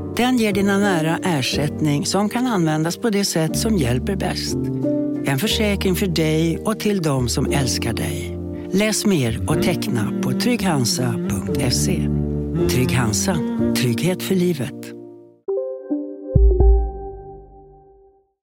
Den 0.21 0.37
ger 0.37 0.53
dina 0.53 0.77
nära 0.77 1.19
ersättning 1.23 2.05
som 2.05 2.29
kan 2.29 2.47
användas 2.47 2.97
på 2.97 3.09
det 3.09 3.25
sätt 3.25 3.57
som 3.57 3.77
hjälper 3.77 4.15
bäst. 4.15 4.55
En 5.25 5.39
försäkring 5.39 5.95
för 5.95 6.07
dig 6.07 6.57
och 6.57 6.79
till 6.79 7.01
de 7.01 7.29
som 7.29 7.51
älskar 7.51 7.93
dig. 7.93 8.37
Läs 8.73 9.05
mer 9.05 9.49
och 9.49 9.63
teckna 9.63 10.21
på 10.23 10.31
trygghansa.se. 10.31 12.07
Trygg 12.69 12.91
Hansa. 12.91 13.37
Trygghet 13.77 14.23
för 14.23 14.35
livet. 14.35 14.73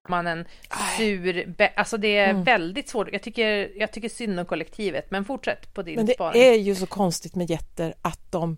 man 0.09 0.27
en 0.27 0.45
sur... 0.99 1.55
Alltså 1.77 1.97
det 1.97 2.17
är 2.17 2.31
Mm. 2.31 2.45
väldigt 2.45 2.89
svårt. 2.89 3.09
Jag 3.13 3.23
tycker, 3.23 3.71
jag 3.79 3.93
tycker 3.93 4.09
synd 4.09 4.41
om 4.41 4.47
kollektivet, 4.47 5.11
men 5.11 5.25
fortsätt 5.25 5.75
på 5.75 5.83
din 5.83 5.97
Men 5.97 6.07
det 6.07 6.15
spaning. 6.15 6.43
är 6.43 6.55
ju 6.55 6.75
så 6.75 6.87
konstigt 6.87 7.35
med 7.35 7.51
getter 7.51 7.95
att 8.03 8.33
de, 8.33 8.57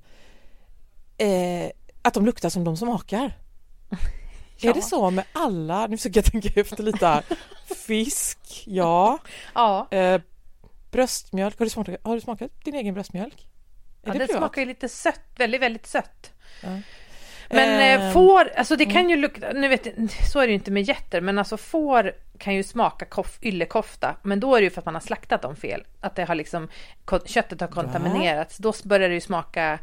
eh, 1.18 1.70
att 2.02 2.14
de 2.14 2.26
luktar 2.26 2.48
som 2.48 2.64
de 2.64 2.76
smakar. 2.76 3.32
Ja. 4.62 4.70
Är 4.70 4.74
det 4.74 4.82
så 4.82 5.10
med 5.10 5.24
alla, 5.32 5.86
nu 5.86 5.96
försöker 5.96 6.18
jag 6.18 6.32
tänka 6.32 6.60
efter 6.60 6.82
lite 6.82 7.06
här, 7.06 7.24
fisk, 7.86 8.38
ja, 8.66 9.18
Ja, 9.54 9.88
eh, 9.90 10.20
bröstmjölk, 10.90 11.58
har 11.58 11.66
du, 11.66 11.70
smakat, 11.70 11.96
har 12.02 12.14
du 12.14 12.20
smakat 12.20 12.50
din 12.64 12.74
egen 12.74 12.94
bröstmjölk? 12.94 13.34
Är 14.02 14.08
ja 14.08 14.12
det 14.12 14.18
det 14.18 14.26
privat? 14.26 14.40
smakar 14.40 14.62
ju 14.62 14.68
lite 14.68 14.88
sött, 14.88 15.20
väldigt, 15.36 15.60
väldigt 15.60 15.86
sött. 15.86 16.32
Ja. 16.62 16.68
Men 17.48 17.80
eh, 17.80 18.06
Eh, 18.06 18.12
får, 18.12 18.52
alltså 18.56 18.76
det 18.76 18.86
kan 18.86 19.10
ju 19.10 19.16
lukta, 19.16 19.52
nu 19.52 19.68
vet 19.68 19.86
så 20.32 20.40
är 20.40 20.46
det 20.46 20.50
ju 20.50 20.54
inte 20.54 20.70
med 20.70 20.82
getter, 20.82 21.20
men 21.20 21.38
alltså 21.38 21.56
får 21.56 22.12
kan 22.38 22.54
ju 22.54 22.62
smaka 22.62 23.04
koff, 23.04 23.38
yllekofta, 23.42 24.16
men 24.22 24.40
då 24.40 24.54
är 24.54 24.60
det 24.60 24.64
ju 24.64 24.70
för 24.70 24.80
att 24.80 24.84
man 24.84 24.94
har 24.94 25.00
slaktat 25.00 25.42
dem 25.42 25.56
fel. 25.56 25.84
Att 26.00 26.16
det 26.16 26.24
har 26.24 26.34
liksom, 26.34 26.68
köttet 27.24 27.60
har 27.60 27.68
kontaminerats, 27.68 28.58
då 28.58 28.72
börjar 28.84 29.08
det 29.08 29.14
ju 29.14 29.20
smaka 29.20 29.78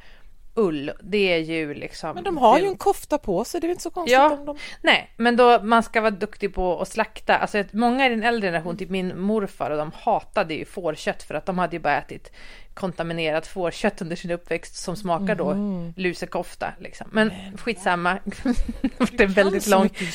ull. 0.58 0.92
Det 1.04 1.34
är 1.34 1.38
ju 1.38 1.74
liksom... 1.74 2.16
Men 2.16 2.24
de 2.24 2.38
har 2.38 2.56
det, 2.56 2.62
ju 2.64 2.70
en 2.70 2.78
kofta 2.78 3.18
på 3.18 3.44
sig, 3.46 3.62
det 3.62 3.66
är 3.66 3.68
väl 3.68 3.74
inte 3.74 3.84
så 3.84 3.90
konstigt 3.90 4.14
Ja. 4.14 4.32
om 4.40 4.46
de... 4.46 4.58
Nej, 4.82 5.14
men 5.18 5.36
då 5.36 5.60
man 5.64 5.84
ska 5.84 6.02
vara 6.02 6.12
duktig 6.12 6.54
på 6.54 6.82
att 6.82 6.88
slakta. 6.88 7.38
Alltså 7.38 7.64
många 7.72 8.06
i 8.06 8.10
den 8.10 8.24
äldre 8.24 8.48
generationen, 8.48 8.78
typ 8.78 8.90
min 8.90 9.20
morfar, 9.22 9.72
och 9.72 9.78
de 9.78 9.92
hatade 9.96 10.54
ju 10.54 10.66
fårkött 10.66 11.24
för 11.24 11.36
att 11.36 11.46
de 11.46 11.58
hade 11.58 11.76
ju 11.76 11.80
bara 11.80 11.98
ätit 11.98 12.32
kontaminerat 12.74 13.48
fårkött 13.48 14.02
under 14.02 14.16
sin 14.16 14.32
uppväxt 14.32 14.76
som 14.76 14.96
smakar 14.96 15.36
då 15.36 15.54
Mhm. 15.54 15.94
lusekofta. 15.98 16.74
Liksom. 16.80 17.08
Men 17.12 17.32
skitsamma, 17.58 18.18
det 19.12 19.24
är 19.24 19.28
väldigt 19.28 19.68
lång 19.68 19.90
tid. 19.90 20.08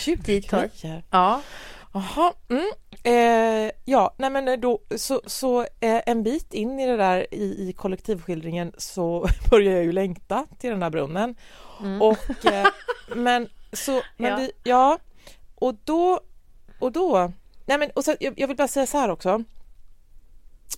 Ja, 1.11 1.43
Jaha, 1.95 2.33
mm. 2.49 2.71
Eh, 3.03 3.71
ja, 3.85 4.15
nej 4.17 4.31
men 4.31 4.61
då 4.61 4.79
så, 4.97 5.21
så 5.27 5.61
eh, 5.61 6.01
en 6.07 6.23
bit 6.23 6.55
in 6.55 6.81
i 6.81 6.87
det 6.87 6.97
där 6.97 7.35
i, 7.35 7.69
i 7.69 7.73
kollektivskildringen 7.73 8.73
så 8.79 9.29
börjar 9.51 9.73
jag 9.73 9.85
ju 9.85 9.93
längta 9.93 10.47
till 10.59 10.71
den 10.71 10.81
där 10.81 10.91
brunnen. 10.91 11.35
Och 12.01 12.47
eh, 12.47 12.67
men 13.17 13.49
så, 13.73 14.03
men 14.17 14.31
Ja. 14.31 14.37
vi, 14.37 14.53
ja, 14.63 14.99
och 15.55 15.75
då, 15.85 16.21
och 16.79 16.93
då, 16.93 17.33
nej 17.67 17.79
men 17.79 17.91
och 17.91 18.05
så, 18.05 18.15
jag, 18.21 18.35
jag 18.41 18.49
vill 18.49 18.57
bara 18.57 18.69
säga 18.69 18.87
så 18.87 18.99
här 18.99 19.09
också. 19.09 19.45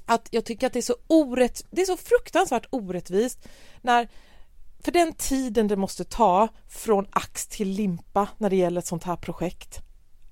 Att 0.06 0.28
jag 0.30 0.44
tycker 0.44 0.66
att 0.66 0.72
det 0.72 0.78
är 0.80 0.82
så 0.82 0.96
orätt, 1.06 1.64
det 1.70 1.82
är 1.82 1.87
så 1.87 1.96
fruktansvärt 1.96 2.66
orättvist 2.70 3.48
när 3.82 4.08
för 4.84 4.92
den 4.92 5.12
tiden 5.12 5.68
det 5.68 5.76
måste 5.76 6.04
ta 6.04 6.48
från 6.68 7.06
ax 7.10 7.46
till 7.46 7.68
limpa 7.68 8.28
när 8.38 8.50
det 8.50 8.56
gäller 8.56 8.78
ett 8.78 8.87
sånt 8.87 9.04
här 9.04 9.16
projekt. 9.16 9.84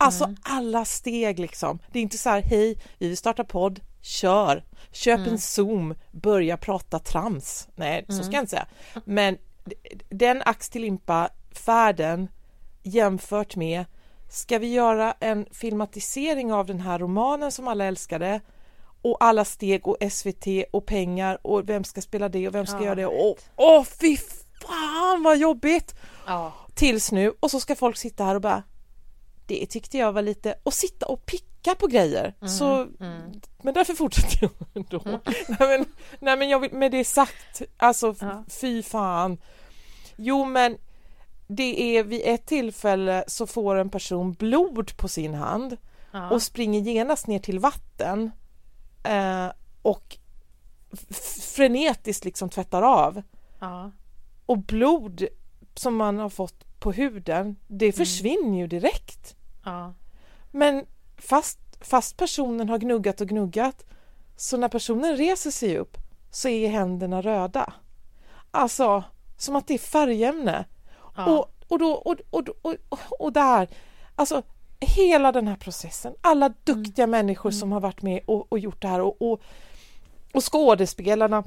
Alltså 0.05 0.35
alla 0.43 0.85
steg 0.85 1.39
liksom. 1.39 1.79
Det 1.93 1.99
är 1.99 2.03
inte 2.03 2.19
så 2.19 2.31
här, 2.31 2.43
hej, 2.43 2.79
vi 2.99 3.09
vill 3.09 3.17
starta 3.17 3.45
podd, 3.45 3.81
kör, 4.01 4.65
köp 4.93 5.27
en 5.27 5.39
Zoom, 5.39 5.95
börja 6.13 6.57
prata 6.57 6.99
trams. 6.99 7.69
Nej, 7.75 8.05
så 8.09 8.23
ska 8.23 8.33
jag 8.33 8.43
inte 8.43 8.51
säga. 8.51 8.67
Men 9.05 9.39
den 10.11 10.43
ax 10.45 10.71
till 10.71 10.83
limpa 10.83 11.29
färden 11.53 12.29
jämfört 12.83 13.57
med, 13.57 13.85
ska 14.31 14.59
vi 14.59 14.73
göra 14.73 15.15
en 15.21 15.47
filmatisering 15.53 16.53
av 16.53 16.67
den 16.67 16.81
här 16.81 16.99
romanen 16.99 17.53
som 17.53 17.69
alla 17.69 17.85
älskade 17.85 18.41
och 19.03 19.17
alla 19.21 19.45
steg 19.45 19.87
och 19.89 19.97
SVT 20.11 20.47
och 20.73 20.87
pengar 20.87 21.39
och 21.43 21.69
vem 21.69 21.85
ska 21.85 22.03
spela 22.03 22.29
det 22.29 22.49
och 22.49 22.55
vem 22.55 22.67
ska 22.67 22.77
Ja, 22.77 22.85
göra 22.85 22.95
det 22.95 23.07
och 23.07 23.39
åh 23.57 23.85
fy 23.85 24.17
fan 24.63 25.23
vad 25.23 25.39
jobbigt! 25.39 25.95
ja. 26.27 26.53
tills 26.75 27.13
nu 27.13 27.33
och 27.41 27.51
så 27.51 27.61
ska 27.61 27.75
folk 27.77 27.97
sitta 27.97 28.25
här 28.25 28.35
och 28.35 28.41
bara 28.41 28.63
det 29.61 29.67
tyckte 29.67 29.99
jag 29.99 30.13
var 30.13 30.23
lite 30.23 30.55
och 30.63 30.75
sitta 30.75 31.07
och 31.07 31.27
picka 31.27 31.75
på 31.75 31.87
grejer. 31.87 32.35
så, 32.49 32.87
Men 33.63 33.75
därför 33.75 33.95
fortsätter 33.95 34.39
jag 34.43 34.51
ändå. 34.75 35.03
nej, 35.49 35.59
men, 35.59 35.85
nej 36.21 36.37
men 36.37 36.49
jag 36.49 36.61
vill, 36.61 36.73
med 36.73 36.93
det 36.93 37.05
sagt, 37.05 37.63
alltså 37.77 38.15
Ja. 38.21 38.45
fy 38.49 38.83
fan. 38.83 39.39
Jo 40.17 40.45
men 40.45 40.77
det 41.47 41.97
är 41.97 42.05
vid 42.05 42.23
ett 42.25 42.47
tillfälle 42.47 43.25
så 43.27 43.47
får 43.47 43.77
en 43.77 43.91
person 43.91 44.33
blod 44.33 44.97
på 44.97 45.09
sin 45.09 45.35
hand 45.35 45.77
Ja. 46.13 46.31
och 46.31 46.43
springer 46.43 46.81
genast 46.81 47.27
ner 47.27 47.39
till 47.39 47.59
vatten 47.59 48.31
eh, 49.05 49.47
och 49.83 50.19
frenetiskt 51.57 52.25
liksom 52.25 52.49
tvättar 52.51 52.83
av 52.83 53.23
ja. 53.61 53.91
och 54.47 54.59
blod 54.59 55.27
som 55.75 55.97
man 55.97 56.19
har 56.19 56.29
fått 56.29 56.81
på 56.81 56.93
huden, 56.93 57.57
det 57.67 57.93
försvinner 57.93 58.59
ju 58.59 58.67
direkt. 58.67 59.37
Ja. 59.65 59.95
Men 60.51 60.87
fast, 61.17 61.59
fast 61.81 62.17
personen 62.17 62.69
har 62.69 62.79
gnuggat 62.79 63.21
och 63.21 63.29
gnuggat, 63.29 63.85
så 64.37 64.57
när 64.57 64.69
personen 64.69 65.17
reser 65.17 65.51
sig 65.51 65.79
upp 65.79 65.97
så 66.31 66.49
är 66.49 66.69
händerna 66.69 67.23
röda. 67.23 67.73
Alltså, 68.51 69.05
som 69.37 69.57
att 69.57 69.67
det 69.67 69.75
är 69.75 69.79
färgämne. 69.79 70.65
Ja. 71.17 71.27
Och, 71.27 71.53
och, 71.69 71.79
då, 71.79 71.93
och, 71.93 72.17
och, 72.31 72.49
och, 72.63 72.99
och, 73.19 73.33
där, 73.33 73.69
alltså 74.17 74.43
hela 74.81 75.33
den 75.33 75.49
här 75.49 75.57
processen, 75.57 76.15
alla 76.21 76.55
duktiga 76.65 77.07
människor 77.07 77.51
som 77.51 77.73
har 77.73 77.81
varit 77.81 78.03
med 78.03 78.21
och, 78.27 78.53
och 78.53 78.59
gjort 78.59 78.83
det 78.83 78.89
här 78.89 79.01
och, 79.01 79.23
och, 79.23 79.41
och 80.35 80.53
skådespelarna, 80.53 81.45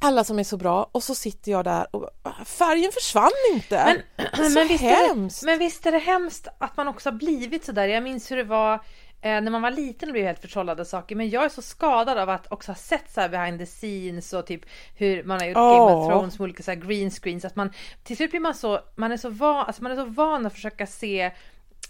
alla 0.00 0.24
som 0.24 0.38
är 0.38 0.44
så 0.44 0.56
bra 0.56 0.88
och 0.92 1.02
så 1.02 1.14
sitter 1.14 1.52
jag 1.52 1.64
där 1.64 1.86
och 1.96 2.10
färgen 2.46 2.90
försvann 2.92 3.30
inte. 3.54 4.02
Men, 4.16 4.26
så 4.52 4.58
men, 4.58 4.68
visst 4.68 4.82
är 4.82 4.86
det, 4.90 5.06
hemskt! 5.06 5.42
men 5.42 5.58
visst 5.58 5.86
är 5.86 5.92
det 5.92 5.98
hemskt 5.98 6.48
att 6.58 6.76
man 6.76 6.88
också 6.88 7.10
har 7.10 7.16
blivit 7.16 7.64
sådär. 7.64 7.88
Jag 7.88 8.02
minns 8.02 8.30
hur 8.30 8.36
det 8.36 8.44
var 8.44 8.74
eh, 8.74 9.40
när 9.40 9.50
man 9.50 9.62
var 9.62 9.70
liten 9.70 10.08
och 10.08 10.12
blev 10.12 10.24
helt 10.24 10.40
förtrollad 10.40 10.80
av 10.80 10.84
saker. 10.84 11.16
Men 11.16 11.30
jag 11.30 11.44
är 11.44 11.48
så 11.48 11.62
skadad 11.62 12.18
av 12.18 12.30
att 12.30 12.52
också 12.52 12.70
ha 12.70 12.76
sett 12.76 13.10
så 13.10 13.20
här 13.20 13.28
behind 13.28 13.58
the 13.58 13.66
scenes 13.66 14.32
och 14.32 14.46
typ 14.46 14.60
hur 14.96 15.24
man 15.24 15.40
har 15.40 15.46
gjort 15.46 15.54
Game 15.54 15.68
Ja. 15.76 15.94
of 15.96 16.08
Thrones 16.08 16.38
med 16.38 16.44
olika 16.44 16.62
så 16.62 16.74
green 16.74 17.10
screens. 17.10 17.44
Att 17.44 17.56
man 17.56 17.72
till 18.04 18.16
slut 18.16 18.30
blir 18.30 18.40
man 18.40 18.54
så, 18.54 18.80
man 18.96 19.12
är 19.12 19.16
så 19.16 19.28
van, 19.30 19.66
alltså 19.66 19.82
man 19.82 19.92
är 19.92 19.96
så 19.96 20.04
van 20.04 20.46
att 20.46 20.52
försöka 20.54 20.86
se 20.86 21.30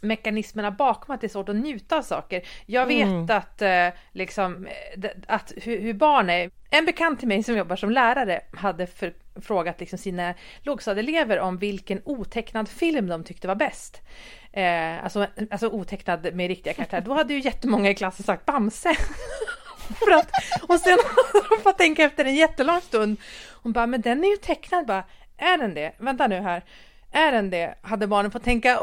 mekanismerna 0.01 0.71
bakom 0.71 1.15
att 1.15 1.21
det 1.21 1.27
är 1.27 1.29
svårt 1.29 1.49
att 1.49 1.57
njuta 1.57 1.97
av 1.99 2.03
saker. 2.03 2.43
Jag 2.67 2.87
vet 2.87 3.07
Mm. 3.07 3.27
att 3.31 3.63
eh, 3.63 3.89
liksom 4.13 4.67
eh, 4.67 5.11
att 5.27 5.53
hur, 5.57 5.81
hur 5.81 5.93
barn 5.95 6.31
är. 6.31 6.51
En 6.71 6.85
bekant 6.85 7.19
till 7.19 7.29
mig 7.29 7.43
som 7.43 7.57
jobbar 7.57 7.77
som 7.77 7.91
lärare 7.91 8.41
hade 8.53 8.87
för, 8.87 9.13
frågat 9.43 9.81
liksom 9.81 9.99
sina 9.99 10.35
lågstadieelever 10.63 11.41
om 11.41 11.59
vilken 11.59 12.03
otecknad 12.05 12.69
film 12.69 13.07
de 13.07 13.25
tyckte 13.25 13.49
var 13.49 13.55
bäst. 13.55 14.01
Eh, 14.53 15.05
alltså, 15.05 15.27
alltså 15.51 15.69
otecknad 15.69 16.35
med 16.35 16.49
riktiga 16.49 16.75
karaktärer. 16.75 17.01
Då 17.01 17.15
hade 17.15 17.35
ju 17.35 17.41
jättemånga 17.41 17.91
i 17.91 17.95
klassen 17.95 18.25
sagt 18.25 18.47
Bamse. 18.47 18.95
För 19.99 20.11
att, 20.11 20.31
och 20.69 20.81
sen 20.81 20.99
hade 21.33 21.47
de 21.49 21.63
fått 21.63 21.79
tänka 21.79 22.03
efter 22.05 22.25
en 22.25 22.35
jättelång 22.35 22.81
stund. 22.81 23.17
Hon 23.63 23.73
bara, 23.73 23.87
men 23.87 24.01
den 24.01 24.25
är 24.25 24.29
ju 24.29 24.37
tecknad. 24.37 24.87
Bara, 24.87 25.05
är 25.37 25.59
den 25.59 25.75
det? 25.75 25.93
Vänta 25.99 26.27
nu 26.27 26.41
här. 26.41 26.65
Är 27.13 27.33
den 27.33 27.51
det? 27.51 27.75
Hade 27.83 28.07
barnen 28.07 28.31
fått 28.31 28.45
tänka. 28.45 28.81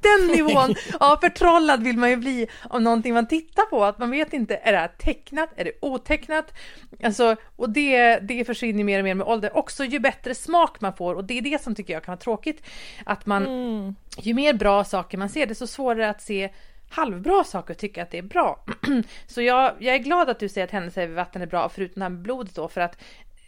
Den 0.00 0.26
nivån 0.36 0.74
av 1.00 1.16
förtrollad 1.16 1.82
vill 1.82 1.98
man 1.98 2.10
ju 2.10 2.16
bli 2.16 2.48
av 2.70 2.82
någonting 2.82 3.14
man 3.14 3.28
tittar 3.28 3.62
på. 3.62 3.84
Att 3.84 3.98
man 3.98 4.10
vet 4.10 4.32
inte, 4.32 4.56
är 4.56 4.72
det 4.72 4.78
här 4.78 4.90
tecknat? 4.98 5.48
Är 5.56 5.64
det 5.64 5.72
otecknat? 5.80 6.54
Alltså, 7.02 7.36
och 7.56 7.70
det, 7.70 8.18
det 8.18 8.44
försvinner 8.44 8.84
mer 8.84 8.98
och 8.98 9.04
mer 9.04 9.14
med 9.14 9.26
ålder. 9.26 9.56
Också 9.56 9.84
ju 9.84 9.98
bättre 9.98 10.34
smak 10.34 10.80
man 10.80 10.92
får 10.92 11.14
och 11.14 11.24
det 11.24 11.38
är 11.38 11.42
det 11.42 11.62
som 11.62 11.74
tycker 11.74 11.92
jag 11.92 12.04
kan 12.04 12.12
vara 12.12 12.20
tråkigt. 12.20 12.62
Att 13.04 13.26
man, 13.26 13.96
ju 14.18 14.34
mer 14.34 14.54
bra 14.54 14.84
saker 14.84 15.18
man 15.18 15.28
ser, 15.28 15.46
desto 15.46 15.66
svårare 15.66 16.10
att 16.10 16.22
se 16.22 16.50
halvbra 16.90 17.44
saker 17.44 17.74
och 17.74 17.78
tycka 17.78 18.02
att 18.02 18.10
det 18.10 18.18
är 18.18 18.22
bra. 18.22 18.64
Så 19.26 19.42
jag, 19.42 19.72
jag 19.78 19.94
är 19.94 19.98
glad 19.98 20.30
att 20.30 20.38
du 20.38 20.48
säger 20.48 20.66
att 20.66 20.70
händelser 20.70 21.06
vid 21.06 21.16
vatten 21.16 21.42
är 21.42 21.46
bra, 21.46 21.68
förutom 21.68 22.00
det 22.00 22.04
här 22.04 22.10
med 22.10 22.22
blodet 22.22 22.54
då, 22.54 22.68
för 22.68 22.80
att 22.80 22.96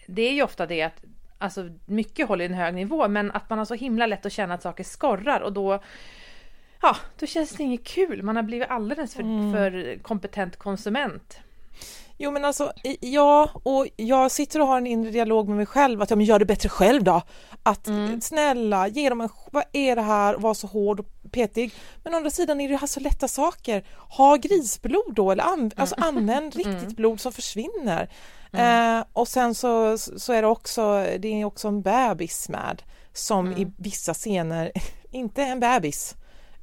det 0.07 0.23
är 0.23 0.33
ju 0.33 0.43
ofta 0.43 0.67
det 0.67 0.83
att 0.83 1.03
Alltså 1.39 1.69
mycket 1.87 2.29
håller 2.29 2.45
en 2.45 2.55
hög 2.55 2.75
nivå 2.75 3.09
men 3.09 3.31
att 3.31 3.51
man 3.51 3.59
har 3.59 3.65
så 3.65 3.75
himla 3.75 4.07
lätt 4.07 4.27
att 4.27 4.33
känna 4.33 4.55
att 4.55 4.63
saker 4.63 4.85
skorrar 4.85 5.41
och 5.41 5.53
då 5.53 5.83
Ja, 6.83 6.97
då 7.19 7.27
känns 7.27 7.51
det 7.51 7.63
inget 7.63 7.85
kul. 7.85 8.23
Man 8.23 8.37
har 8.37 8.43
blivit 8.43 8.71
alldeles 8.71 9.15
för, 9.15 9.23
för 9.53 9.99
kompetent 10.03 10.57
konsument. 10.57 11.39
Jo 12.19 12.31
men 12.31 12.45
alltså, 12.45 12.73
ja, 13.01 13.51
och 13.63 13.87
jag 13.97 14.31
sitter 14.31 14.61
och 14.61 14.67
har 14.67 14.77
en 14.77 14.87
inre 14.87 15.11
dialog 15.11 15.49
med 15.49 15.57
mig 15.57 15.67
själv 15.67 16.03
att 16.03 16.11
ja, 16.11 16.17
men 16.17 16.27
gör 16.27 16.39
det 16.39 16.45
bättre 16.45 16.69
själv 16.69 17.05
då. 17.05 17.23
Att 17.63 17.89
snälla, 18.21 18.89
ge 18.89 19.09
dem 19.09 19.21
en, 19.21 19.29
vad 19.51 19.65
är 19.73 19.97
det 19.97 20.03
här, 20.03 20.35
var 20.35 20.55
så 20.55 20.67
hård 20.67 21.01
och 21.01 21.07
petig. 21.33 21.75
Men 22.05 22.15
å 22.15 22.17
andra 22.17 22.31
sidan 22.31 22.61
är 22.61 22.69
det 22.69 22.77
här 22.77 22.87
så 22.87 23.01
lätta 23.01 23.29
saker. 23.29 23.85
Ha 23.97 24.37
grisblod 24.37 25.15
då, 25.15 25.31
eller 25.31 25.45
an, 25.45 25.71
alltså 25.77 25.95
använd 25.99 26.55
riktigt 26.57 26.97
blod 26.97 27.21
som 27.21 27.33
försvinner. 27.33 28.09
Eh, 28.53 29.05
och 29.13 29.29
sen 29.29 29.55
så, 29.55 29.99
så 29.99 30.33
är 30.33 30.43
det 30.43 30.49
också, 30.49 31.07
det 31.19 31.41
är 31.41 31.45
också 31.45 31.69
en 31.69 31.83
bebis 31.83 32.49
med 32.49 32.83
som 33.13 33.53
i 33.53 33.73
vissa 33.77 34.15
scener, 34.15 34.73
inte 35.11 35.43
en 35.43 35.61
bebis, 35.61 36.17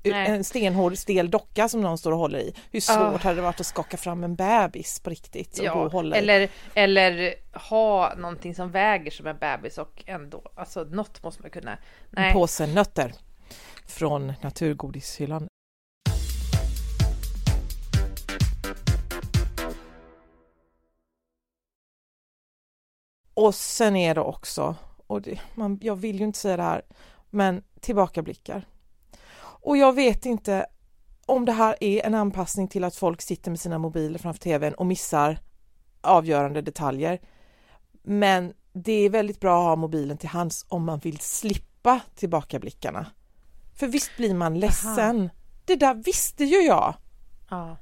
Nej. 0.03 0.27
en 0.29 0.43
stenhård 0.43 0.97
stel 0.97 1.31
docka 1.31 1.69
som 1.69 1.81
någon 1.81 1.97
står 1.97 2.12
och 2.12 2.17
håller 2.17 2.39
i. 2.39 2.53
Hur 2.71 2.79
svårt 2.79 2.97
Ah. 2.97 3.17
hade 3.17 3.35
det 3.35 3.41
varit 3.41 3.59
att 3.59 3.65
skaka 3.65 3.97
fram 3.97 4.23
en 4.23 4.35
bebis 4.35 4.99
på 4.99 5.09
riktigt 5.09 5.59
gå 5.59 5.79
och 5.79 5.91
hålla 5.91 6.15
i? 6.15 6.19
eller, 6.19 6.49
eller 6.73 7.35
ha 7.69 8.13
någonting 8.17 8.55
som 8.55 8.71
väger 8.71 9.12
som 9.12 9.27
en 9.27 9.38
bebis 9.38 9.77
och 9.77 10.03
ändå, 10.05 10.51
alltså 10.55 10.83
något 10.83 11.23
måste 11.23 11.41
man 11.41 11.51
kunna. 11.51 11.71
En 11.71 11.77
Nej. 12.09 12.33
påse 12.33 12.67
nötter 12.67 13.13
från 13.88 14.33
naturgodishyllan. 14.41 15.47
Och 23.33 23.55
sen 23.55 23.95
är 23.95 24.15
det 24.15 24.21
också, 24.21 24.75
och 25.07 25.21
det, 25.21 25.39
man, 25.55 25.79
jag 25.81 25.95
vill 25.95 26.19
ju 26.19 26.25
inte 26.25 26.39
säga 26.39 26.57
det 26.57 26.63
här, 26.63 26.81
men 27.29 27.63
tillbakablickar. 27.79 28.65
Och 29.62 29.78
jag 29.78 29.93
vet 29.95 30.26
inte 30.26 30.65
om 31.26 31.45
det 31.45 31.52
här 31.52 31.76
är 31.84 32.06
en 32.06 32.15
anpassning 32.15 32.67
till 32.67 32.84
att 32.84 32.95
folk 32.95 33.22
sitter 33.22 33.52
med 33.52 33.60
sina 33.60 33.78
mobiler 33.78 34.19
framför 34.19 34.39
tvn 34.39 34.74
och 34.74 34.86
missar 34.86 35.39
avgörande 36.02 36.62
detaljer. 36.62 37.19
Men 38.04 38.54
det 38.74 38.91
är 39.06 39.10
väldigt 39.10 39.39
bra 39.39 39.60
att 39.62 39.65
ha 39.67 39.76
mobilen 39.76 40.17
till 40.17 40.30
hands 40.30 40.65
om 40.69 40.86
man 40.86 41.00
vill 41.00 41.19
slippa 41.19 42.00
tillbakablickarna. 42.15 43.06
För 43.76 43.88
visst 43.88 44.17
blir 44.17 44.34
man 44.34 44.60
ledsen. 44.60 45.30
Det 45.65 45.76
där 45.76 45.93
visste 45.93 46.43
ju 46.43 46.58
jag. 46.58 46.93
Ja. 47.50 47.78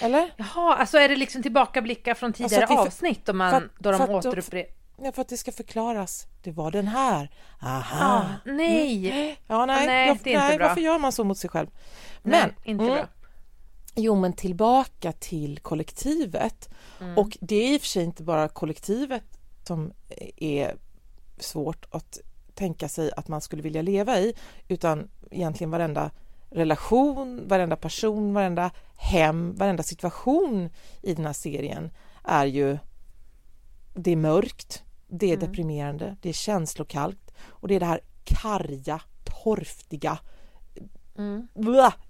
Eller? 0.00 0.34
Jaha, 0.36 0.74
alltså 0.76 0.98
är 0.98 1.08
det 1.08 1.16
liksom 1.16 1.42
tillbakablickar 1.42 2.14
från 2.14 2.32
tidigare 2.32 2.62
Alltså 2.62 2.74
att 2.78 2.84
vi- 2.84 2.88
avsnitt 2.88 3.28
om 3.28 3.38
man, 3.38 3.70
då 3.78 3.92
de 3.92 4.10
återupprepar? 4.10 4.77
Ja, 5.02 5.12
för 5.12 5.22
att 5.22 5.28
det 5.28 5.36
ska 5.36 5.52
förklaras. 5.52 6.26
Det 6.42 6.52
var 6.52 6.70
den 6.70 6.88
här. 6.88 7.30
Aha. 7.62 8.06
Ah, 8.06 8.24
nej. 8.44 9.10
Mm. 9.10 9.36
Ja, 9.46 9.66
nej, 9.66 9.86
Nej, 9.86 10.08
jag, 10.08 10.18
det 10.24 10.30
är 10.30 10.34
inte 10.34 10.48
nej 10.48 10.58
bra. 10.58 10.68
varför 10.68 10.80
gör 10.80 10.98
man 10.98 11.12
så 11.12 11.24
mot 11.24 11.38
sig 11.38 11.50
själv? 11.50 11.68
Nej, 12.22 12.40
Men, 12.40 12.70
inte 12.70 12.84
mm, 12.84 12.96
bra. 12.96 13.08
Jo, 13.94 14.14
men 14.14 14.32
tillbaka 14.32 15.12
till 15.12 15.58
kollektivet. 15.58 16.68
Mm. 17.00 17.18
Och 17.18 17.38
det 17.40 17.56
är 17.56 17.74
i 17.74 17.76
och 17.76 17.80
för 17.80 17.88
sig 17.88 18.04
inte 18.04 18.22
bara 18.22 18.48
kollektivet 18.48 19.24
som 19.66 19.92
är 20.36 20.76
svårt 21.38 21.86
att 21.90 22.18
tänka 22.54 22.88
sig 22.88 23.10
att 23.16 23.28
man 23.28 23.40
skulle 23.40 23.62
vilja 23.62 23.82
leva 23.82 24.18
i, 24.18 24.34
utan 24.68 25.10
egentligen 25.30 25.70
varenda 25.70 26.10
relation, 26.50 27.48
varenda 27.48 27.76
person, 27.76 28.34
varenda 28.34 28.70
hem, 28.96 29.54
varenda 29.56 29.82
situation 29.82 30.70
i 31.02 31.14
den 31.14 31.26
här 31.26 31.32
serien 31.32 31.90
är 32.24 32.46
ju 32.46 32.78
det 33.94 34.10
är 34.10 34.16
mörkt, 34.16 34.82
det 35.08 35.26
är 35.26 35.36
Mm. 35.36 35.48
deprimerande, 35.48 36.16
det 36.22 36.28
är 36.28 36.32
känslokallt 36.32 37.34
och 37.48 37.68
det 37.68 37.74
är 37.74 37.80
det 37.80 37.86
här 37.86 38.00
karga, 38.24 39.00
torftiga 39.42 40.18
Mm. 41.18 41.48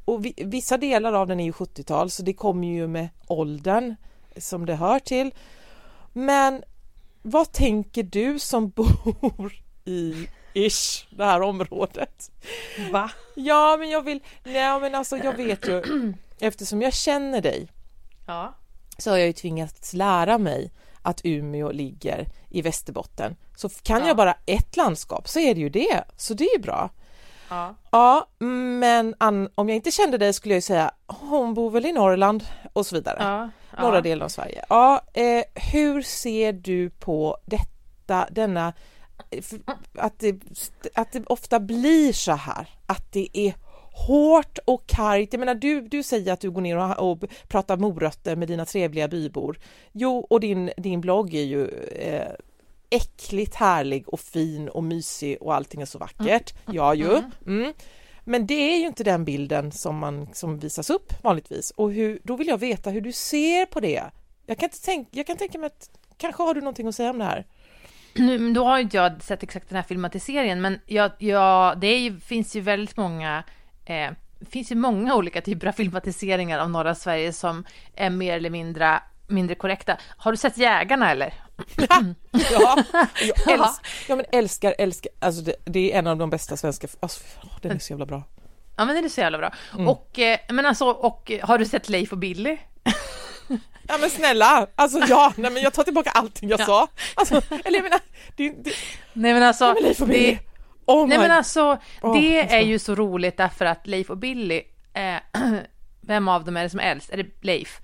Och 0.05 0.25
vi, 0.25 0.35
vissa 0.37 0.77
delar 0.77 1.13
av 1.13 1.27
den 1.27 1.41
är 1.41 1.45
ju 1.45 1.53
70-tal 1.53 2.11
så 2.11 2.23
det 2.23 2.33
kommer 2.33 2.69
ju 2.69 2.87
med 2.89 3.09
åldern 3.27 3.95
som 4.37 4.67
det 4.67 4.75
hör 4.75 4.99
till. 4.99 5.35
Men 6.13 6.63
vad 7.23 7.53
tänker 7.53 8.03
du 8.03 8.39
som 8.39 8.69
bor 8.77 9.53
i 9.85 10.29
ish, 10.55 11.07
det 11.11 11.25
här 11.25 11.41
området? 11.43 12.31
Va? 12.93 13.11
Ja, 13.35 13.77
men 13.79 13.91
jag 13.91 14.03
vill, 14.03 14.21
nej 14.45 14.81
men 14.81 14.95
alltså 14.95 15.17
jag 15.17 15.37
vet 15.37 15.69
ju, 15.69 15.83
eftersom 16.41 16.83
jag 16.83 16.93
känner 16.95 17.41
dig 17.41 17.69
Ja. 18.27 18.55
så 18.99 19.11
har 19.11 19.17
jag 19.19 19.27
ju 19.27 19.33
tvingats 19.33 19.93
lära 19.93 20.39
mig 20.39 20.71
att 21.09 21.21
Umeå 21.25 21.73
ligger 21.73 22.29
i 22.51 22.63
Västerbotten. 22.63 23.37
Så 23.57 23.69
kan 23.69 24.07
jag 24.07 24.17
bara 24.17 24.37
ett 24.47 24.77
landskap 24.77 25.29
så 25.29 25.39
är 25.39 25.55
det 25.55 25.61
ju 25.61 25.69
det, 25.69 26.05
så 26.17 26.35
det 26.35 26.45
är 26.45 26.57
ju 26.57 26.63
bra. 26.63 26.91
Ja. 27.49 27.75
Ja, 27.91 28.27
men 28.39 29.15
Ann, 29.19 29.49
om 29.55 29.69
jag 29.69 29.77
inte 29.77 29.91
kände 29.91 30.19
dig 30.19 30.33
skulle 30.33 30.55
jag 30.55 30.63
säga 30.63 30.91
hon 31.07 31.55
bor 31.55 31.71
väl 31.71 31.87
i 31.87 31.93
Norrland 31.93 32.45
och 32.73 32.87
så 32.87 32.95
vidare. 32.95 33.17
Ja. 33.21 33.51
Norra 33.83 33.97
ja. 33.97 34.01
delen 34.01 34.25
av 34.25 34.29
Sverige. 34.29 34.65
Ja, 34.69 35.03
eh, 35.13 35.45
hur 35.73 36.03
ser 36.03 36.53
du 36.53 36.91
på 36.91 37.39
detta, 37.47 38.27
denna, 38.31 38.73
eh, 39.31 39.45
att 39.99 40.19
det, 40.19 40.41
att 40.95 41.13
det 41.13 41.27
ofta 41.27 41.61
blir 41.61 42.13
så 42.13 42.33
här, 42.33 42.69
att 42.87 43.13
det 43.13 43.29
är 43.33 43.55
hårt 44.07 44.59
och 44.65 44.87
kargt. 44.87 45.33
Jag 45.33 45.41
menar, 45.41 45.55
du, 45.55 45.81
du 45.81 46.03
säger 46.03 46.33
att 46.33 46.41
du 46.41 46.51
går 46.51 46.61
ner 46.61 46.77
och, 46.77 47.11
och 47.11 47.25
pratar 47.49 47.77
morötter 47.77 48.37
med 48.37 48.49
dina 48.49 48.65
trevliga 48.65 49.09
bybor. 49.09 49.59
Jo, 49.93 50.27
och 50.31 50.41
din, 50.41 50.71
din 50.77 51.01
blogg 51.01 51.35
är 51.35 51.43
ju 51.43 51.69
eh, 51.99 52.33
äckligt 52.91 53.55
härlig 53.55 54.09
och 54.09 54.21
fin 54.21 54.69
och 54.69 54.85
mysig 54.85 55.43
och 55.43 55.55
allting 55.55 55.81
är 55.81 55.87
så 55.87 55.99
vackert. 55.99 56.55
Ja 56.67 56.95
ju. 56.95 57.23
Mm. 57.47 57.73
Men 58.25 58.47
det 58.47 58.75
är 58.75 58.79
ju 58.79 58.87
inte 58.87 59.05
den 59.05 59.25
bilden 59.25 59.73
som, 59.73 59.99
man, 59.99 60.29
som 60.33 60.59
visas 60.59 60.91
upp 60.91 61.13
vanligtvis. 61.23 61.71
Och 61.71 61.93
hur, 61.93 62.21
då 62.25 62.37
vill 62.37 62.49
jag 62.49 62.59
veta 62.59 62.91
hur 62.91 63.01
du 63.01 63.13
ser 63.13 63.67
på 63.67 63.81
det. 63.81 64.05
Jag 64.47 64.59
kan, 64.59 64.67
inte 64.67 64.85
tänka, 64.85 65.11
jag 65.13 65.27
kan 65.27 65.37
tänka 65.37 65.59
mig 65.59 65.67
att 65.67 65.91
kanske 66.17 66.43
har 66.43 66.55
du 66.55 66.61
någonting 66.61 66.89
att 66.89 66.95
säga 66.95 67.11
om 67.11 67.19
det 67.19 67.25
här? 67.25 67.47
Nu, 68.15 68.53
då 68.53 68.65
har 68.65 68.79
inte 68.79 68.97
jag 68.97 69.23
sett 69.23 69.43
exakt 69.43 69.69
den 69.69 69.77
här 69.77 69.83
filmatiseringen, 69.83 70.61
men 70.61 70.81
jag, 70.87 71.11
jag, 71.19 71.81
det 71.81 71.99
ju, 71.99 72.21
finns 72.21 72.57
ju 72.57 72.61
väldigt 72.61 72.97
många 72.97 73.45
eh, 73.89 74.11
finns 74.51 74.71
ju 74.73 74.75
många 74.77 75.15
olika 75.15 75.41
typer 75.41 75.67
av 75.67 75.73
filmatiseringar 75.73 76.59
av 76.59 76.71
norra 76.71 76.95
Sverige 76.95 77.33
som 77.33 77.65
är 77.97 78.11
mer 78.11 78.37
eller 78.37 78.51
mindre, 78.51 79.01
mindre 79.27 79.55
korrekta. 79.55 79.97
Har 80.17 80.31
du 80.33 80.37
sett 80.39 80.59
Jägarna 80.59 81.11
eller? 81.11 81.35
Ja, 81.77 82.03
jag 82.53 82.79
älskar, 83.53 83.87
ja, 84.09 84.17
men 84.17 84.25
älskar, 84.33 84.75
älskar, 84.79 85.13
alltså 85.19 85.43
det, 85.43 85.55
det 85.65 85.93
är 85.93 85.99
en 85.99 86.07
av 86.07 86.17
de 86.17 86.31
bästa 86.31 86.57
svenska, 86.57 86.89
alltså, 87.01 87.21
den 87.63 87.73
är 87.73 87.79
så 87.79 87.93
jävla 87.93 88.07
bra. 88.07 88.23
Ja 88.77 88.85
men 88.85 88.95
det 89.03 89.09
är 89.09 89.09
så 89.09 89.21
jävla 89.21 89.39
bra. 89.39 89.53
Mm. 89.75 89.89
Och, 89.89 90.19
eh, 90.19 90.39
men 90.49 90.67
alltså, 90.67 90.85
och 90.91 91.33
har 91.43 91.59
du 91.59 91.65
sett 91.65 91.89
Leif 91.89 92.13
och 92.13 92.19
Billy? 92.19 92.59
Ja 93.91 93.99
men 94.01 94.11
snälla, 94.11 94.67
alltså 94.75 94.99
ja, 95.09 95.33
nej 95.37 95.51
men 95.51 95.63
jag 95.63 95.73
tar 95.73 95.83
tillbaka 95.85 96.11
allting 96.11 96.49
jag 96.49 96.61
Ja. 96.61 96.65
sa. 96.67 96.89
Alltså, 97.15 97.43
eller 97.65 97.79
jag 97.79 97.83
menar, 97.83 98.01
det, 98.37 98.49
det, 98.49 98.73
Nej 99.13 99.35
men 99.35 99.43
alltså, 99.43 99.65
Nej, 99.65 99.75
men 99.75 99.83
Leif 99.83 100.01
och 100.01 100.09
Billy. 100.09 100.31
det, 100.33 100.39
oh 100.89 101.09
nej 101.09 101.19
men 101.19 101.31
alltså, 101.31 101.79
Åh, 102.03 102.21
det 102.21 102.47
ska- 102.47 102.57
är 102.57 102.63
ju 102.63 102.79
så 102.79 102.95
roligt 102.95 103.37
därför 103.37 103.65
att 103.65 103.87
Leif 103.87 104.11
och 104.11 104.19
Billy, 104.19 104.63
eh, 104.93 105.17
vem 106.01 106.29
av 106.29 106.45
dem 106.45 106.57
är 106.57 106.63
det 106.63 106.71
som 106.71 106.81
är 106.81 106.91
äldst? 106.91 107.11
Är 107.11 107.17
det 107.17 107.27
Leif? 107.41 107.81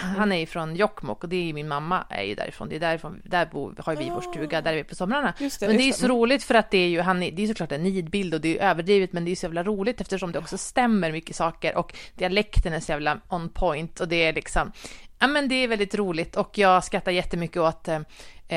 Han 0.00 0.32
är 0.32 0.36
ju 0.36 0.46
från 0.46 0.76
Jokkmokk 0.76 1.22
och 1.24 1.28
det 1.28 1.36
är 1.36 1.42
ju 1.42 1.52
min 1.52 1.68
mamma 1.68 2.04
är 2.08 2.22
ju 2.22 2.34
därifrån. 2.34 2.68
Det 2.68 2.76
är 2.76 2.80
därifrån, 2.80 3.22
där 3.24 3.46
bor, 3.46 3.74
har 3.78 3.96
vi 3.96 4.08
vår 4.08 4.20
stuga, 4.20 4.60
där 4.60 4.72
är 4.72 4.76
vi 4.76 4.84
på 4.84 4.94
somrarna. 4.94 5.34
Det, 5.38 5.60
men 5.60 5.76
det 5.76 5.82
är 5.82 5.86
ju 5.86 5.92
så 5.92 6.08
roligt 6.08 6.44
för 6.44 6.54
att 6.54 6.70
det 6.70 6.78
är 6.78 6.88
ju, 6.88 7.00
han 7.00 7.22
är, 7.22 7.30
det 7.30 7.42
är 7.42 7.46
såklart 7.46 7.72
en 7.72 7.82
nidbild 7.82 8.34
och 8.34 8.40
det 8.40 8.58
är 8.58 8.70
överdrivet 8.70 9.12
men 9.12 9.24
det 9.24 9.30
är 9.30 9.36
så 9.36 9.46
jävla 9.46 9.62
roligt 9.62 10.00
eftersom 10.00 10.32
det 10.32 10.38
också 10.38 10.58
stämmer 10.58 11.12
mycket 11.12 11.36
saker 11.36 11.76
och 11.76 11.94
dialekten 12.14 12.72
är 12.72 12.80
så 12.80 12.92
jävla 12.92 13.20
on 13.28 13.48
point 13.48 14.00
och 14.00 14.08
det 14.08 14.24
är 14.24 14.32
liksom, 14.32 14.72
ja 15.18 15.26
men 15.26 15.48
det 15.48 15.54
är 15.54 15.68
väldigt 15.68 15.94
roligt 15.94 16.36
och 16.36 16.58
jag 16.58 16.84
skrattar 16.84 17.12
jättemycket 17.12 17.56
åt 17.56 17.88
eh, 17.88 18.00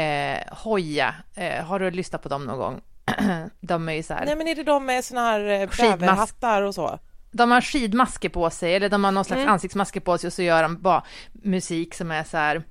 eh, 0.02 0.40
Hoja. 0.52 1.16
Eh, 1.36 1.66
har 1.66 1.80
du 1.80 1.92
lyssnat 1.92 2.24
på 2.24 2.30
dem 2.30 2.46
någon 2.46 2.58
gång? 2.58 2.82
De 3.62 3.90
är 3.90 3.94
ju 3.94 4.04
så 4.04 4.14
här, 4.14 4.26
Nej 4.26 4.36
men 4.36 4.48
är 4.48 4.56
det 4.56 4.64
de 4.64 4.86
med 4.86 5.06
såna 5.06 5.22
här 5.22 5.40
eh, 5.40 5.70
bäverhattar 5.98 6.62
och 6.62 6.76
så? 6.76 7.00
de 7.36 7.52
har 7.52 7.62
skidmasker 7.62 8.30
på 8.30 8.50
sig, 8.50 8.76
eller 8.76 8.90
de 8.90 9.04
har 9.04 9.12
någon 9.12 9.26
slags 9.26 9.40
Mm. 9.42 9.54
ansiktsmasker 9.54 10.00
på 10.00 10.18
sig 10.18 10.28
och 10.28 10.34
så 10.34 10.42
gör 10.42 10.64
de 10.64 10.82
bara 10.82 11.04
musik 11.32 11.94
som 11.94 12.12
är 12.12 12.24
så 12.24 12.38
här 12.38 12.64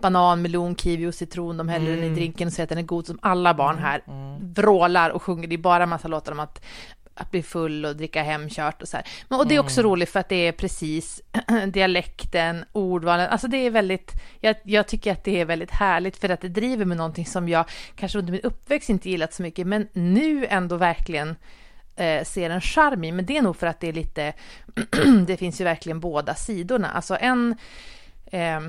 banan, 0.00 0.42
melon, 0.42 0.76
kiwi 0.76 1.06
och 1.06 1.14
citron. 1.14 1.56
De 1.56 1.68
häller 1.68 1.90
den 1.90 1.98
Mm. 1.98 2.12
i 2.12 2.14
drinken 2.14 2.46
och 2.48 2.52
säger 2.52 2.64
att 2.64 2.68
den 2.68 2.78
är 2.78 2.82
god 2.82 3.06
som 3.06 3.18
alla 3.22 3.54
barn 3.54 3.78
här 3.78 4.02
vrålar 4.54 5.10
och 5.10 5.22
sjunger. 5.22 5.46
Det 5.48 5.54
är 5.54 5.58
bara 5.58 5.82
en 5.82 5.88
massa 5.88 6.08
låtar 6.08 6.32
om 6.32 6.40
att, 6.40 6.64
att 7.14 7.30
bli 7.30 7.42
full 7.42 7.84
och 7.84 7.96
dricka 7.96 8.22
hemkört 8.22 8.82
och 8.82 8.88
så 8.88 8.96
här. 8.96 9.06
Men, 9.28 9.38
och 9.38 9.48
det 9.48 9.54
är 9.54 9.58
också 9.60 9.80
Mm. 9.80 9.90
roligt 9.90 10.10
för 10.10 10.20
att 10.20 10.28
det 10.28 10.46
är 10.48 10.52
precis 10.52 11.20
dialekten, 11.66 12.64
ordvalen, 12.72 13.28
alltså 13.30 13.48
det 13.48 13.56
är 13.56 13.70
väldigt, 13.70 14.12
jag, 14.40 14.56
jag 14.62 14.88
tycker 14.88 15.12
att 15.12 15.24
det 15.24 15.40
är 15.40 15.44
väldigt 15.44 15.70
härligt 15.70 16.16
för 16.16 16.28
att 16.28 16.40
det 16.40 16.48
driver 16.48 16.84
med 16.84 16.96
någonting 16.96 17.26
som 17.26 17.48
jag 17.48 17.64
kanske 17.96 18.18
under 18.18 18.32
min 18.32 18.40
uppväxt 18.40 18.90
inte 18.90 19.10
gillat 19.10 19.34
så 19.34 19.42
mycket, 19.42 19.66
men 19.66 19.88
nu 19.92 20.46
ändå 20.46 20.76
verkligen 20.76 21.36
eh, 21.96 22.24
ser 22.24 22.50
en 22.50 22.60
charm 22.60 23.04
i, 23.04 23.12
men 23.12 23.26
det 23.26 23.36
är 23.36 23.42
nog 23.42 23.56
för 23.56 23.66
att 23.66 23.80
det 23.80 23.88
är 23.88 23.92
lite, 23.92 24.32
det 25.26 25.36
finns 25.36 25.60
ju 25.60 25.64
verkligen 25.64 26.00
båda 26.00 26.34
sidorna. 26.34 26.90
Alltså 26.90 27.16
en 27.20 27.56
eh, 28.26 28.60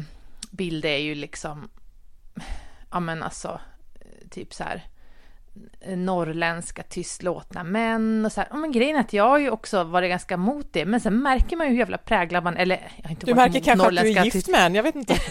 bild 0.52 0.86
är 0.86 0.98
ju 0.98 1.16
liksom, 1.16 1.70
ja 2.92 3.00
men 3.00 3.24
alltså, 3.24 3.60
eh, 4.00 4.28
typ 4.30 4.54
så 4.54 4.64
här 4.64 4.84
norrländska 5.96 6.84
tystlåtna 6.84 7.64
män 7.64 8.26
och 8.26 8.32
så 8.32 8.42
här. 8.42 8.58
Men 8.58 8.72
grejen 8.72 8.96
är 8.96 9.00
att 9.00 9.14
jag 9.14 9.30
har 9.30 9.38
ju 9.38 9.50
också 9.50 9.84
varit 9.84 10.10
ganska 10.10 10.34
emot 10.34 10.68
det, 10.72 10.86
men 10.86 11.00
sen 11.00 11.24
märker 11.24 11.56
man 11.56 11.68
ju 11.68 11.72
hur 11.72 11.80
jävla 11.80 11.98
präglad 11.98 12.44
man, 12.44 12.58
eller 12.58 12.92
jag 12.98 13.04
har 13.04 13.12
inte 13.12 13.26
Du 13.26 13.36
märker 13.36 13.60
kanske 13.60 13.88
att 13.88 13.96
du 13.96 14.18
är 14.18 14.24
gift 14.24 14.48
med 14.48 14.66
en, 14.66 14.76
jag 14.76 14.84
vet 14.84 14.96
inte. 14.96 15.14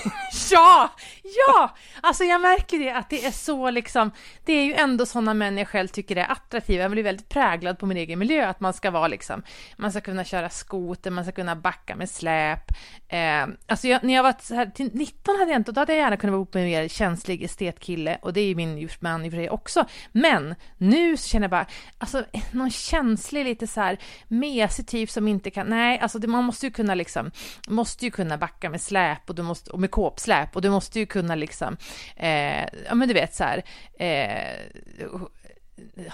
Ja, 0.51 0.91
ja! 1.23 1.77
Alltså 2.01 2.25
jag 2.25 2.41
märker 2.41 2.79
det 2.79 2.91
att 2.91 3.11
det 3.11 3.25
är 3.25 3.31
så 3.31 3.71
liksom, 3.71 4.11
det 4.45 4.53
är 4.53 4.65
ju 4.65 4.75
ändå 4.75 5.07
sådana 5.07 5.35
män 5.35 5.59
jag 5.59 5.69
själv 5.69 5.89
tycker 5.89 6.17
är 6.17 6.33
attraktiva. 6.33 6.83
Jag 6.83 6.91
blir 6.91 7.03
väldigt 7.03 7.29
präglad 7.29 7.79
på 7.79 7.87
min 7.87 7.97
egen 7.97 8.19
miljö, 8.19 8.49
att 8.49 8.61
man 8.61 8.73
ska 8.73 8.91
vara 8.91 9.09
liksom, 9.09 9.43
man 9.77 9.91
ska 9.91 10.01
kunna 10.01 10.25
köra 10.25 10.49
skoter, 10.51 11.11
man 11.11 11.25
ska 11.25 11.33
kunna 11.33 11.57
backa 11.57 11.97
med 11.97 12.11
släp. 12.11 12.71
Eh, 13.09 13.47
alltså 13.67 13.89
jag, 13.89 14.05
när 14.05 14.15
jag 14.15 14.23
var 14.23 14.35
så 14.41 14.55
här, 14.55 14.67
till 14.67 14.91
19 14.93 15.37
hade 15.39 15.51
jag 15.51 15.61
inte, 15.61 15.73
då 15.73 15.81
hade 15.81 15.93
jag 15.93 16.01
gärna 16.01 16.17
kunnat 16.17 16.33
vara 16.33 16.39
ihop 16.39 16.55
med 16.55 16.63
en 16.63 16.69
mer 16.69 16.89
känslig 16.89 17.43
estetkille 17.43 18.19
och 18.23 18.33
det 18.33 18.41
är 18.41 18.47
ju 18.47 18.55
min 18.55 18.89
man 19.01 19.25
i 19.25 19.29
och 19.29 19.33
för 19.33 19.39
sig 19.39 19.51
också. 19.51 19.85
Men 20.13 20.55
nu 20.79 21.17
känner 21.17 21.45
jag 21.45 21.51
bara, 21.51 21.67
alltså 21.99 22.25
någon 22.51 22.71
känslig 22.71 23.45
lite 23.45 23.67
så 23.67 23.81
här 23.81 23.99
mesig 24.29 24.87
typ 24.87 25.11
som 25.11 25.29
inte 25.29 25.51
kan, 25.51 25.67
nej, 25.67 25.99
alltså 25.99 26.19
det, 26.19 26.27
man 26.27 26.45
måste 26.45 26.67
ju 26.67 26.73
kunna 26.73 26.95
liksom, 26.95 27.31
måste 27.69 28.05
ju 28.05 28.11
kunna 28.11 28.39
backa 28.39 28.71
med 28.71 28.81
släp 28.81 29.29
och, 29.31 29.35
du 29.35 29.43
måste, 29.43 29.71
och 29.71 29.81
med 29.81 29.91
kåpsläp 29.91 30.57
och 30.57 30.63
du 30.63 30.71
måste 30.71 30.99
ju 30.99 31.07
kunna 31.07 31.35
liksom, 31.35 31.77
eh, 32.17 32.65
ja 32.89 32.95
men 32.95 33.09
du 33.09 33.15
vet 33.15 33.35
så 33.35 33.45
här, 33.45 33.63
eh, 33.99 34.61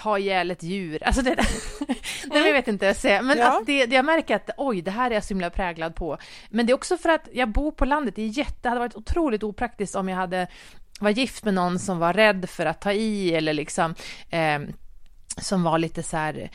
ha 0.03 0.19
ihjäl 0.19 0.51
ett 0.51 0.63
djur. 0.63 1.03
Alltså 1.03 1.21
det, 1.21 1.35
nej, 2.25 2.45
jag 2.45 2.53
vet 2.53 2.67
inte 2.67 2.85
vad 2.85 2.89
jag 2.89 2.95
säger, 2.95 3.21
men 3.21 3.37
ja. 3.37 3.59
att 3.59 3.65
det, 3.65 3.85
det, 3.85 3.95
jag 3.95 4.05
märker 4.05 4.35
att 4.35 4.49
oj, 4.57 4.81
det 4.81 4.91
här 4.91 5.11
är 5.11 5.13
jag 5.13 5.23
så 5.23 5.33
himla 5.33 5.49
präglad 5.49 5.95
på. 5.95 6.17
Men 6.49 6.65
det 6.65 6.71
är 6.71 6.75
också 6.75 6.97
för 6.97 7.09
att 7.09 7.27
jag 7.33 7.49
bor 7.49 7.71
på 7.71 7.85
landet, 7.85 8.15
det 8.15 8.21
är 8.21 8.27
jätte, 8.27 8.59
det 8.61 8.69
hade 8.69 8.79
varit 8.79 8.95
otroligt 8.95 9.43
opraktiskt 9.43 9.95
om 9.95 10.09
jag 10.09 10.15
hade 10.15 10.47
var 10.99 11.09
gift 11.09 11.43
med 11.43 11.53
någon 11.53 11.79
som 11.79 11.99
var 11.99 12.13
rädd 12.13 12.49
för 12.49 12.65
att 12.65 12.81
ta 12.81 12.91
i 12.91 13.33
eller 13.33 13.53
liksom 13.53 13.95
eh, 14.29 14.59
som 15.41 15.63
var 15.63 15.77
lite 15.77 16.03
så 16.03 16.17
här, 16.17 16.49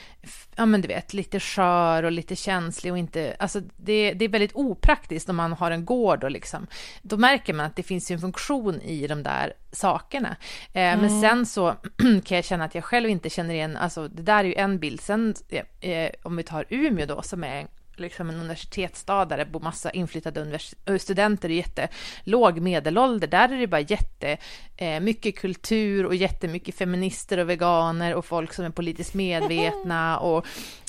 ja 0.56 0.66
men 0.66 0.80
du 0.80 0.88
vet, 0.88 1.14
lite 1.14 1.40
skör 1.40 2.02
och 2.02 2.12
lite 2.12 2.36
känslig 2.36 2.92
och 2.92 2.98
inte, 2.98 3.36
alltså 3.38 3.60
det, 3.76 4.12
det 4.12 4.24
är 4.24 4.28
väldigt 4.28 4.54
opraktiskt 4.54 5.28
om 5.28 5.36
man 5.36 5.52
har 5.52 5.70
en 5.70 5.84
gård 5.84 6.24
och 6.24 6.30
liksom, 6.30 6.66
då 7.02 7.16
märker 7.16 7.54
man 7.54 7.66
att 7.66 7.76
det 7.76 7.82
finns 7.82 8.10
ju 8.10 8.14
en 8.14 8.20
funktion 8.20 8.80
i 8.80 9.06
de 9.06 9.22
där 9.22 9.52
sakerna. 9.72 10.36
Eh, 10.72 10.82
mm. 10.82 11.00
Men 11.00 11.20
sen 11.20 11.46
så 11.46 11.74
kan 12.24 12.36
jag 12.36 12.44
känna 12.44 12.64
att 12.64 12.74
jag 12.74 12.84
själv 12.84 13.10
inte 13.10 13.30
känner 13.30 13.54
igen, 13.54 13.76
alltså 13.76 14.08
det 14.08 14.22
där 14.22 14.38
är 14.38 14.48
ju 14.48 14.54
en 14.54 14.78
bild, 14.78 15.00
sen 15.00 15.34
eh, 15.80 16.10
om 16.22 16.36
vi 16.36 16.42
tar 16.42 16.66
Umeå 16.68 17.06
då 17.06 17.22
som 17.22 17.44
är 17.44 17.66
liksom 17.96 18.28
en 18.28 18.40
universitetsstad 18.40 19.24
där 19.24 19.36
det 19.36 19.44
bor 19.44 19.60
massa 19.60 19.90
inflyttade 19.90 20.58
studenter 20.98 21.50
i 21.50 21.54
jättelåg 21.54 22.60
medelålder. 22.60 23.26
Där 23.26 23.48
är 23.48 23.58
det 23.58 23.66
bara 23.66 23.80
jätte 23.80 24.36
eh, 24.76 25.00
kultur 25.32 26.06
och 26.06 26.14
jättemycket 26.14 26.74
feminister 26.74 27.38
och 27.38 27.50
veganer 27.50 28.14
och 28.14 28.24
folk 28.24 28.52
som 28.52 28.64
är 28.64 28.70
politiskt 28.70 29.14
medvetna 29.14 30.18
och 30.24 30.46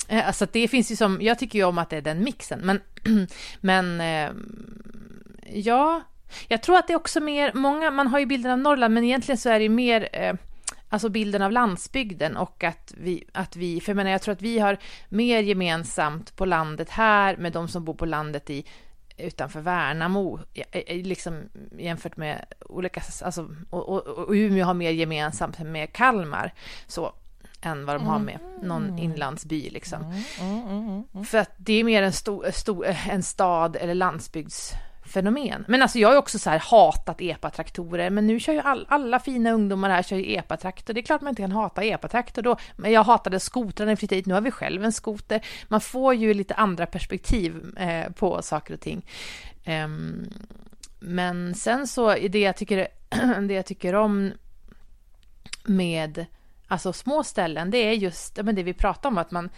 eh, 0.08 0.26
alltså 0.26 0.46
det 0.52 0.68
finns 0.68 0.92
ju 0.92 0.96
som, 0.96 1.22
jag 1.22 1.38
tycker 1.38 1.58
ju 1.58 1.64
om 1.64 1.78
att 1.78 1.90
det 1.90 1.96
är 1.96 2.02
den 2.02 2.24
mixen, 2.24 2.60
men, 2.60 2.80
men 3.60 4.00
eh, 4.00 4.30
ja, 5.52 6.02
jag 6.48 6.62
tror 6.62 6.76
att 6.76 6.86
det 6.86 6.92
är 6.92 6.96
också 6.96 7.20
mer, 7.20 7.52
många, 7.54 7.90
man 7.90 8.06
har 8.06 8.18
ju 8.18 8.26
bilden 8.26 8.52
av 8.52 8.58
Norrland, 8.58 8.94
men 8.94 9.04
egentligen 9.04 9.38
så 9.38 9.48
är 9.48 9.60
det 9.60 9.68
mer 9.68 10.08
alltså 10.96 11.08
bilden 11.08 11.42
av 11.42 11.52
landsbygden 11.52 12.36
och 12.36 12.64
att 12.64 12.94
vi, 12.96 13.24
att 13.32 13.56
vi, 13.56 13.80
för 13.80 13.90
jag 13.92 13.96
menar 13.96 14.10
jag 14.10 14.22
tror 14.22 14.32
att 14.32 14.42
vi 14.42 14.58
har 14.58 14.78
mer 15.08 15.42
gemensamt 15.42 16.36
på 16.36 16.44
landet 16.44 16.90
här 16.90 17.36
med 17.36 17.52
de 17.52 17.68
som 17.68 17.84
bor 17.84 17.94
på 17.94 18.06
landet 18.06 18.50
i 18.50 18.64
utanför 19.16 19.60
Värnamo, 19.60 20.40
liksom 20.88 21.42
jämfört 21.78 22.16
med 22.16 22.44
olika, 22.60 23.02
alltså, 23.22 23.48
och, 23.70 23.88
och, 23.88 24.06
och 24.06 24.32
Umeå 24.32 24.64
har 24.64 24.74
mer 24.74 24.90
gemensamt 24.90 25.58
med 25.58 25.92
Kalmar, 25.92 26.52
så, 26.86 27.12
än 27.60 27.86
vad 27.86 27.96
de 27.96 28.06
har 28.06 28.18
med 28.18 28.38
någon 28.62 28.84
mm. 28.84 28.98
inlandsby 28.98 29.70
liksom. 29.70 30.02
Mm, 30.40 30.68
mm, 30.68 31.04
mm, 31.14 31.24
För 31.24 31.38
att 31.38 31.50
det 31.56 31.72
är 31.72 31.84
mer 31.84 32.02
en, 32.02 32.12
stor, 32.12 32.50
stor, 32.50 32.86
en 33.08 33.22
stad 33.22 33.76
eller 33.76 33.94
landsbygds 33.94 34.72
fenomen. 35.06 35.64
Men 35.68 35.82
alltså 35.82 35.98
jag 35.98 36.08
har 36.08 36.12
ju 36.12 36.18
också 36.18 36.38
så 36.38 36.50
här 36.50 36.58
hatat 36.58 37.20
epatraktorer, 37.20 38.10
men 38.10 38.26
nu 38.26 38.40
kör 38.40 38.52
ju 38.52 38.60
all, 38.60 38.86
alla 38.88 39.20
fina 39.20 39.50
ungdomar 39.50 39.90
här 39.90 40.02
kör 40.02 40.16
ju 40.16 40.36
epatraktor. 40.36 40.94
Det 40.94 41.00
är 41.00 41.02
klart 41.02 41.20
man 41.20 41.30
inte 41.30 41.42
kan 41.42 41.52
hata 41.52 41.84
epatraktor 41.84 42.42
då, 42.42 42.56
men 42.76 42.92
jag 42.92 43.04
hatade 43.04 43.40
skotrarna 43.40 43.96
flyttade 43.96 44.16
hit, 44.16 44.26
Nu 44.26 44.34
har 44.34 44.40
vi 44.40 44.50
själv 44.50 44.84
en 44.84 44.92
skoter. 44.92 45.46
Man 45.68 45.80
får 45.80 46.14
ju 46.14 46.34
lite 46.34 46.54
andra 46.54 46.86
perspektiv 46.86 47.76
eh, 47.78 48.12
på 48.12 48.42
saker 48.42 48.74
och 48.74 48.80
ting. 48.80 49.06
Um, 49.66 50.28
men 50.98 51.54
sen 51.54 51.86
så, 51.86 52.14
det 52.14 52.38
jag 52.38 52.56
tycker, 52.56 52.88
det 53.48 53.54
jag 53.54 53.66
tycker 53.66 53.94
om 53.94 54.32
med 55.64 56.26
alltså 56.68 56.92
små 56.92 57.24
ställen, 57.24 57.70
det 57.70 57.78
är 57.78 57.92
just 57.92 58.42
men 58.42 58.54
det 58.54 58.62
vi 58.62 58.74
pratar 58.74 59.08
om, 59.08 59.18
att 59.18 59.30
man 59.30 59.50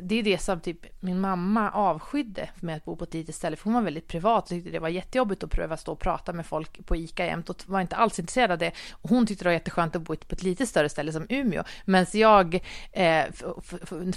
det 0.00 0.14
är 0.14 0.22
det 0.22 0.38
som 0.38 0.60
typ 0.60 0.86
min 1.00 1.20
mamma 1.20 1.70
avskydde 1.70 2.48
med 2.60 2.76
att 2.76 2.84
bo 2.84 2.96
på 2.96 3.04
ett 3.04 3.14
litet 3.14 3.34
ställe, 3.34 3.56
för 3.56 3.64
hon 3.64 3.74
var 3.74 3.82
väldigt 3.82 4.08
privat 4.08 4.44
och 4.44 4.48
tyckte 4.48 4.70
det 4.70 4.78
var 4.78 4.88
jättejobbigt 4.88 5.44
att 5.44 5.50
pröva 5.50 5.76
stå 5.76 5.92
och 5.92 5.98
prata 5.98 6.32
med 6.32 6.46
folk 6.46 6.86
på 6.86 6.96
ICA 6.96 7.26
jämt 7.26 7.50
och 7.50 7.62
var 7.66 7.80
inte 7.80 7.96
alls 7.96 8.18
intresserad 8.18 8.50
av 8.50 8.58
det. 8.58 8.72
Och 8.92 9.10
hon 9.10 9.26
tyckte 9.26 9.44
det 9.44 9.48
var 9.48 9.52
jätteskönt 9.52 9.96
att 9.96 10.02
bo 10.02 10.16
på 10.16 10.34
ett 10.34 10.42
lite 10.42 10.66
större 10.66 10.88
ställe 10.88 11.12
som 11.12 11.26
Umeå. 11.28 11.62
Medan 11.84 12.06
jag, 12.12 12.54
eh, 12.92 13.24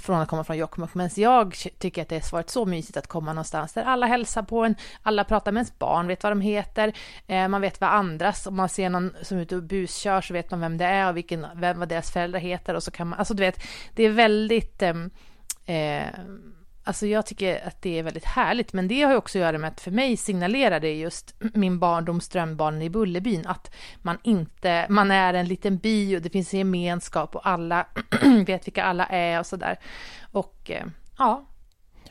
från 0.00 0.20
att 0.20 0.28
komma 0.28 0.44
från 0.44 0.56
Jokkmokk, 0.56 0.94
medan 0.94 1.10
jag 1.16 1.56
tycker 1.78 2.02
att 2.02 2.08
det 2.08 2.24
har 2.24 2.32
varit 2.32 2.50
så 2.50 2.64
mysigt 2.64 2.96
att 2.96 3.06
komma 3.06 3.32
någonstans 3.32 3.72
där 3.72 3.84
alla 3.84 4.06
hälsar 4.06 4.42
på 4.42 4.64
en, 4.64 4.74
alla 5.02 5.24
pratar 5.24 5.52
med 5.52 5.60
ens 5.60 5.78
barn, 5.78 6.06
vet 6.06 6.22
vad 6.22 6.32
de 6.32 6.40
heter, 6.40 6.92
eh, 7.26 7.48
man 7.48 7.60
vet 7.60 7.80
vad 7.80 7.90
andras, 7.90 8.46
om 8.46 8.56
man 8.56 8.68
ser 8.68 8.90
någon 8.90 9.12
som 9.22 9.38
är 9.38 9.42
ute 9.42 9.56
och 9.56 9.62
buskör 9.62 10.20
så 10.20 10.34
vet 10.34 10.50
man 10.50 10.60
vem 10.60 10.78
det 10.78 10.84
är 10.84 11.08
och 11.08 11.16
vilken, 11.16 11.46
vem, 11.54 11.78
vad 11.78 11.88
deras 11.88 12.10
föräldrar 12.10 12.40
heter 12.40 12.74
och 12.74 12.82
så 12.82 12.90
kan 12.90 13.08
man, 13.08 13.18
alltså 13.18 13.34
du 13.34 13.40
vet, 13.40 13.62
det 13.94 14.02
är 14.02 14.10
väldigt 14.10 14.82
eh, 14.82 14.94
Eh, 15.66 16.08
alltså 16.84 17.06
jag 17.06 17.26
tycker 17.26 17.66
att 17.66 17.82
det 17.82 17.98
är 17.98 18.02
väldigt 18.02 18.24
härligt, 18.24 18.72
men 18.72 18.88
det 18.88 19.02
har 19.02 19.10
ju 19.10 19.16
också 19.16 19.38
att 19.38 19.42
göra 19.42 19.58
med 19.58 19.68
att 19.68 19.80
för 19.80 19.90
mig 19.90 20.16
signalerar 20.16 20.80
det 20.80 20.94
just 20.94 21.34
min 21.38 21.78
barndoms 21.78 22.28
drömbarn 22.28 22.82
i 22.82 22.90
Bullerbyn, 22.90 23.46
att 23.46 23.74
man 24.02 24.18
inte, 24.22 24.86
man 24.88 25.10
är 25.10 25.34
en 25.34 25.48
liten 25.48 25.78
by 25.78 26.16
och 26.16 26.22
det 26.22 26.30
finns 26.30 26.54
en 26.54 26.58
gemenskap 26.58 27.34
och 27.34 27.48
alla 27.48 27.86
vet 28.46 28.66
vilka 28.66 28.84
alla 28.84 29.06
är 29.06 29.40
och 29.40 29.46
sådär. 29.46 29.78
Och 30.32 30.70
eh, 30.70 30.86
ja. 31.18 31.46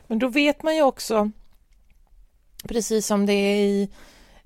Men 0.06 0.18
då 0.18 0.28
vet 0.28 0.62
man 0.62 0.76
ju 0.76 0.82
också, 0.82 1.30
precis 2.68 3.06
som 3.06 3.26
det 3.26 3.32
är 3.32 3.56
i, 3.56 3.90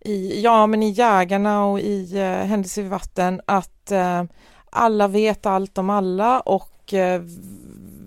i, 0.00 0.42
ja, 0.42 0.66
men 0.66 0.82
i 0.82 0.90
Jägarna 0.90 1.64
och 1.64 1.80
i 1.80 2.18
eh, 2.18 2.46
Händelser 2.46 2.82
vid 2.82 2.90
vatten, 2.90 3.40
att 3.46 3.90
eh, 3.90 4.24
alla 4.70 5.08
vet 5.08 5.46
allt 5.46 5.78
om 5.78 5.90
alla 5.90 6.40
och 6.40 6.94
eh, 6.94 7.22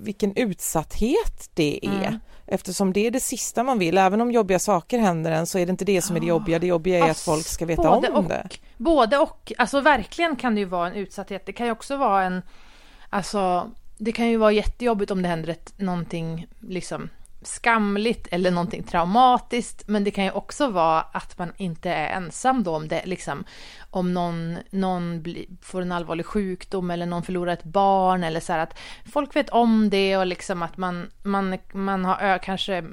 vilken 0.04 0.36
utsatthet 0.36 1.50
det 1.54 1.80
är. 1.86 2.08
Mm. 2.08 2.20
Eftersom 2.48 2.94
det 2.94 3.08
är 3.08 3.12
det 3.12 3.20
sista 3.20 3.64
man 3.64 3.80
vill, 3.80 3.98
även 3.98 4.22
om 4.22 4.32
jobbiga 4.32 4.60
saker 4.60 5.00
händer 5.00 5.32
en 5.32 5.48
så 5.48 5.60
är 5.60 5.66
det 5.66 5.70
inte 5.70 5.86
det 5.86 6.02
som 6.02 6.16
är 6.16 6.20
det 6.20 6.26
jobbiga, 6.26 6.60
det 6.60 6.68
jobbiga 6.68 7.06
är 7.06 7.12
att 7.12 7.20
folk 7.20 7.46
ska 7.46 7.66
veta 7.66 7.90
om 7.90 8.04
och, 8.14 8.24
det. 8.24 8.48
Både 8.78 9.18
och, 9.18 9.52
alltså 9.58 9.82
verkligen 9.82 10.36
kan 10.36 10.56
det 10.56 10.60
ju 10.60 10.66
vara 10.66 10.88
en 10.88 10.94
utsatthet, 10.94 11.46
det 11.46 11.54
kan 11.54 11.66
ju 11.66 11.72
också 11.72 11.98
vara 11.98 12.24
en, 12.24 12.42
alltså 13.10 13.72
det 13.98 14.12
kan 14.12 14.28
ju 14.30 14.38
vara 14.38 14.52
jättejobbigt 14.52 15.12
om 15.12 15.22
det 15.22 15.28
händer 15.28 15.50
ett, 15.50 15.74
någonting 15.78 16.48
liksom 16.60 17.10
skamligt 17.48 18.28
eller 18.32 18.52
någonting 18.52 18.84
traumatiskt, 18.84 19.88
men 19.88 20.04
det 20.04 20.12
kan 20.12 20.24
ju 20.24 20.32
också 20.32 20.68
vara 20.68 21.02
att 21.02 21.38
man 21.38 21.52
inte 21.58 21.90
är 21.90 22.16
ensam 22.18 22.64
då 22.64 22.76
om 22.76 22.88
det, 22.88 23.06
liksom 23.06 23.44
om 23.90 24.14
någon, 24.14 24.58
någon 24.70 25.22
blir, 25.22 25.46
får 25.62 25.82
en 25.82 25.92
allvarlig 25.92 26.26
sjukdom 26.26 26.92
eller 26.92 27.06
någon 27.06 27.24
förlorar 27.24 27.54
ett 27.54 27.64
barn 27.64 28.24
eller 28.24 28.40
så 28.40 28.54
här 28.54 28.60
att 28.60 28.80
folk 29.14 29.36
vet 29.36 29.50
om 29.50 29.90
det 29.90 30.18
och 30.18 30.26
liksom 30.26 30.64
att 30.64 30.78
man, 30.78 31.10
man, 31.24 31.58
man 31.74 32.06
har 32.06 32.38
kanske 32.38 32.84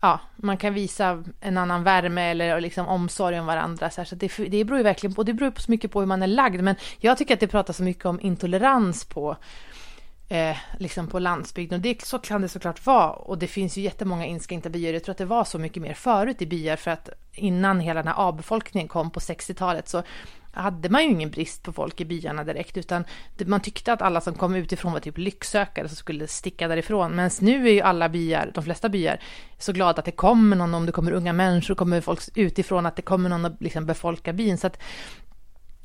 ja, 0.00 0.20
man 0.36 0.56
kan 0.56 0.74
visa 0.74 1.24
en 1.40 1.58
annan 1.58 1.84
värme 1.84 2.30
eller 2.30 2.60
liksom 2.60 2.88
omsorg 2.88 3.40
om 3.40 3.46
varandra. 3.46 3.90
Så, 3.90 4.00
här, 4.00 4.06
så 4.06 4.14
det, 4.14 4.36
det 4.48 4.64
beror 4.64 4.78
ju 4.78 4.84
verkligen 4.84 5.14
på, 5.14 5.22
det 5.22 5.34
beror 5.34 5.52
så 5.56 5.70
mycket 5.70 5.92
på 5.92 6.00
hur 6.00 6.06
man 6.06 6.22
är 6.22 6.26
lagd. 6.26 6.62
Men 6.62 6.76
jag 6.98 7.18
tycker 7.18 7.34
att 7.34 7.40
det 7.40 7.46
pratas 7.46 7.76
så 7.76 7.82
mycket 7.82 8.04
om 8.04 8.20
intolerans 8.20 9.04
på 9.04 9.36
eh, 10.28 10.56
liksom 10.78 11.06
på 11.06 11.18
landsbygden. 11.18 11.76
Och 11.76 11.82
det, 11.82 12.02
så 12.02 12.18
kan 12.18 12.42
det 12.42 12.48
såklart 12.48 12.86
vara. 12.86 13.10
Och 13.10 13.38
det 13.38 13.46
finns 13.46 13.78
ju 13.78 13.82
jättemånga 13.82 14.26
inskränkta 14.26 14.68
byar. 14.68 14.92
Jag 14.92 15.04
tror 15.04 15.12
att 15.12 15.18
det 15.18 15.24
var 15.24 15.44
så 15.44 15.58
mycket 15.58 15.82
mer 15.82 15.94
förut 15.94 16.42
i 16.42 16.46
byar 16.46 16.76
för 16.76 16.90
att 16.90 17.08
innan 17.32 17.80
hela 17.80 18.02
den 18.02 18.08
här 18.08 18.18
avbefolkningen 18.18 18.88
kom 18.88 19.10
på 19.10 19.20
60-talet 19.20 19.88
så 19.88 20.02
hade 20.52 20.88
man 20.88 21.02
ju 21.02 21.10
ingen 21.10 21.30
brist 21.30 21.62
på 21.62 21.72
folk 21.72 22.00
i 22.00 22.04
byarna 22.04 22.44
direkt, 22.44 22.76
utan 22.76 23.04
man 23.46 23.60
tyckte 23.60 23.92
att 23.92 24.02
alla 24.02 24.20
som 24.20 24.34
kom 24.34 24.54
utifrån 24.54 24.92
var 24.92 25.00
typ 25.00 25.18
lycksökare 25.18 25.88
som 25.88 25.96
skulle 25.96 26.26
sticka 26.26 26.68
därifrån. 26.68 27.12
Men 27.12 27.30
nu 27.40 27.68
är 27.68 27.72
ju 27.72 27.80
alla 27.80 28.08
byar, 28.08 28.50
de 28.54 28.64
flesta 28.64 28.88
byar, 28.88 29.20
så 29.58 29.72
glada 29.72 29.98
att 29.98 30.04
det 30.04 30.10
kommer 30.10 30.56
någon, 30.56 30.74
om 30.74 30.86
det 30.86 30.92
kommer 30.92 31.12
unga 31.12 31.32
människor, 31.32 31.74
kommer 31.74 32.00
folk 32.00 32.20
utifrån, 32.34 32.86
att 32.86 32.96
det 32.96 33.02
kommer 33.02 33.28
någon 33.28 33.44
att 33.44 33.62
liksom 33.62 33.86
befolka 33.86 34.32
byn. 34.32 34.58
Så 34.58 34.66
att, 34.66 34.78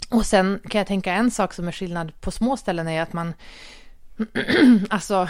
och 0.09 0.25
sen 0.25 0.59
kan 0.69 0.79
jag 0.79 0.87
tänka 0.87 1.13
en 1.13 1.31
sak 1.31 1.53
som 1.53 1.67
är 1.67 1.71
skillnad 1.71 2.21
på 2.21 2.31
små 2.31 2.57
ställen 2.57 2.87
är 2.87 3.01
att 3.01 3.13
man 3.13 3.33
alltså, 4.89 5.27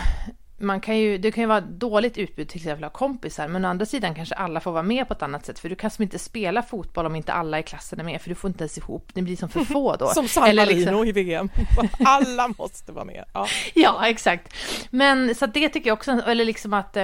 man 0.58 0.82
kan 0.82 0.98
ju, 0.98 1.18
det 1.18 1.32
kan 1.32 1.42
ju 1.42 1.48
vara 1.48 1.62
dåligt 1.62 2.18
utbud 2.18 2.50
till 2.50 2.62
exempel 2.62 2.84
av 2.84 2.90
kompisar, 2.90 3.48
men 3.48 3.66
å 3.66 3.68
andra 3.68 3.86
sidan 3.86 4.16
kanske 4.16 4.36
alla 4.36 4.60
får 4.60 4.72
vara 4.72 4.84
med 4.84 5.08
på 5.08 5.14
ett 5.14 5.22
annat 5.22 5.46
sätt, 5.46 5.60
för 5.60 5.70
du 5.70 5.76
kan 5.76 5.92
som 5.92 6.04
inte 6.04 6.20
spela 6.20 6.62
fotboll 6.64 7.06
om 7.06 7.16
inte 7.16 7.34
alla 7.34 7.60
i 7.60 7.64
klassen 7.64 8.00
är 8.00 8.04
med, 8.04 8.22
för 8.22 8.30
du 8.30 8.36
får 8.36 8.48
inte 8.48 8.64
ens 8.64 8.78
ihop, 8.78 9.10
det 9.14 9.22
blir 9.22 9.36
som 9.36 9.50
för 9.50 9.64
få 9.64 9.96
då. 9.96 10.08
som 10.14 10.28
San 10.28 10.56
Marino 10.56 10.66
liksom... 10.66 11.06
i 11.06 11.12
VM, 11.12 11.50
alla 12.00 12.48
måste 12.58 12.92
vara 12.92 13.06
med. 13.06 13.26
Ja, 13.34 13.48
ja 13.74 14.08
exakt. 14.08 14.54
Men 14.90 15.36
så 15.36 15.46
det 15.46 15.70
tycker 15.70 15.90
jag 15.90 15.98
också, 15.98 16.12
eller 16.12 16.46
liksom 16.46 16.74
att 16.74 16.98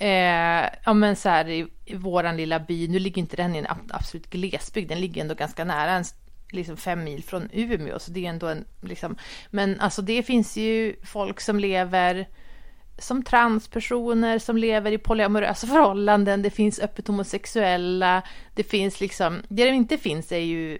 Eh, 0.00 0.68
ja 0.84 0.92
men 0.94 1.16
så 1.16 1.28
här 1.28 1.48
i, 1.48 1.66
i 1.84 1.94
våran 1.94 2.36
lilla 2.36 2.60
by, 2.60 2.88
nu 2.88 2.98
ligger 2.98 3.22
inte 3.22 3.36
den 3.36 3.54
i 3.54 3.58
en 3.58 3.66
absolut 3.90 4.30
glesbygd, 4.30 4.88
den 4.88 5.00
ligger 5.00 5.20
ändå 5.20 5.34
ganska 5.34 5.64
nära 5.64 5.90
en 5.90 6.04
liksom 6.50 6.76
fem 6.76 7.04
mil 7.04 7.24
från 7.24 7.48
Umeå, 7.52 7.98
så 7.98 8.10
det 8.10 8.26
är 8.26 8.30
ändå 8.30 8.46
en 8.46 8.64
liksom, 8.80 9.16
men 9.50 9.80
alltså 9.80 10.02
det 10.02 10.22
finns 10.22 10.56
ju 10.56 10.96
folk 11.04 11.40
som 11.40 11.60
lever 11.60 12.28
som 12.98 13.22
transpersoner 13.22 14.38
som 14.38 14.56
lever 14.56 14.92
i 14.92 14.98
polyamorösa 14.98 15.66
förhållanden, 15.66 16.42
det 16.42 16.50
finns 16.50 16.78
öppet 16.80 17.08
homosexuella, 17.08 18.22
det 18.54 18.62
finns 18.62 19.00
liksom, 19.00 19.42
det 19.48 19.64
det 19.64 19.70
inte 19.70 19.98
finns 19.98 20.32
är 20.32 20.38
ju 20.38 20.78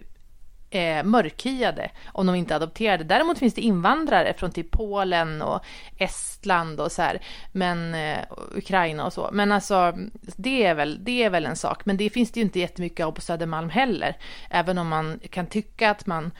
eh, 0.69 1.03
mörkhyade 1.03 1.91
om 2.05 2.25
de 2.25 2.35
inte 2.35 2.55
adopterade. 2.55 3.03
Däremot 3.03 3.39
finns 3.39 3.53
det 3.53 3.61
invandrare 3.61 4.33
från 4.33 4.51
typ 4.51 4.71
Polen 4.71 5.41
och 5.41 5.59
Estland 5.97 6.79
och 6.79 6.91
så 6.91 7.01
här, 7.01 7.19
men 7.51 7.93
eh, 7.95 8.17
Ukraina 8.55 9.05
och 9.05 9.13
så. 9.13 9.29
Men 9.33 9.51
alltså, 9.51 9.93
det 10.35 10.65
är, 10.65 10.73
väl, 10.75 11.03
det 11.03 11.23
är 11.23 11.29
väl 11.29 11.45
en 11.45 11.55
sak. 11.55 11.85
Men 11.85 11.97
det 11.97 12.09
finns 12.09 12.31
det 12.31 12.39
ju 12.39 12.43
inte 12.43 12.59
jättemycket 12.59 13.05
av 13.05 13.11
på 13.11 13.21
Södermalm 13.21 13.69
heller. 13.69 14.17
Även 14.49 14.77
om 14.77 14.87
man 14.87 15.19
kan 15.29 15.45
tycka 15.45 15.89
att 15.89 16.05
man 16.05 16.31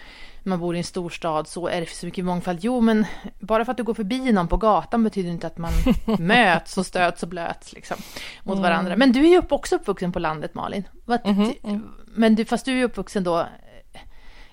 man 0.43 0.59
bor 0.59 0.75
i 0.75 0.77
en 0.77 0.83
storstad 0.83 1.47
så 1.47 1.67
är 1.67 1.81
det 1.81 1.89
så 1.89 2.05
mycket 2.05 2.25
mångfald. 2.25 2.59
Jo, 2.61 2.81
men 2.81 3.05
bara 3.39 3.65
för 3.65 3.71
att 3.71 3.77
du 3.77 3.83
går 3.83 3.93
förbi 3.93 4.31
någon 4.31 4.47
på 4.47 4.57
gatan 4.57 5.03
betyder 5.03 5.29
inte 5.29 5.47
att 5.47 5.57
man 5.57 5.71
möts 6.19 6.77
och 6.77 6.85
stöts 6.85 7.23
och 7.23 7.29
blöts 7.29 7.73
liksom, 7.73 7.97
mot 8.43 8.57
Mm. 8.57 8.63
varandra. 8.69 8.95
Men 8.95 9.11
du 9.11 9.19
är 9.25 9.29
ju 9.29 9.41
också 9.49 9.75
uppvuxen 9.75 10.11
på 10.11 10.19
landet, 10.19 10.53
Malin. 10.53 10.83
Vad- 11.05 11.25
mm. 11.25 11.83
Men 12.05 12.35
du, 12.35 12.45
fast 12.45 12.65
du 12.65 12.79
är 12.79 12.83
uppvuxen 12.83 13.23
då, 13.23 13.47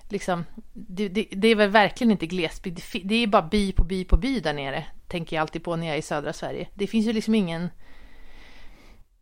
liksom, 0.09 0.45
det, 0.73 1.07
det, 1.09 1.27
det 1.31 1.47
är 1.47 1.55
väl 1.55 1.69
verkligen 1.69 2.11
inte 2.11 2.27
glesbygd. 2.27 2.79
Det 3.03 3.15
är 3.15 3.27
bara 3.27 3.41
by 3.41 3.71
på 3.71 3.83
by 3.83 4.05
på 4.05 4.17
by 4.17 4.39
där 4.39 4.53
nere, 4.53 4.85
tänker 5.07 5.35
jag 5.35 5.41
alltid 5.41 5.63
på 5.63 5.75
när 5.75 5.87
jag 5.87 5.95
är 5.95 5.99
i 5.99 6.01
södra 6.01 6.33
Sverige. 6.33 6.67
Det 6.73 6.87
finns 6.87 7.05
ju 7.07 7.13
liksom 7.13 7.35
ingen... 7.35 7.69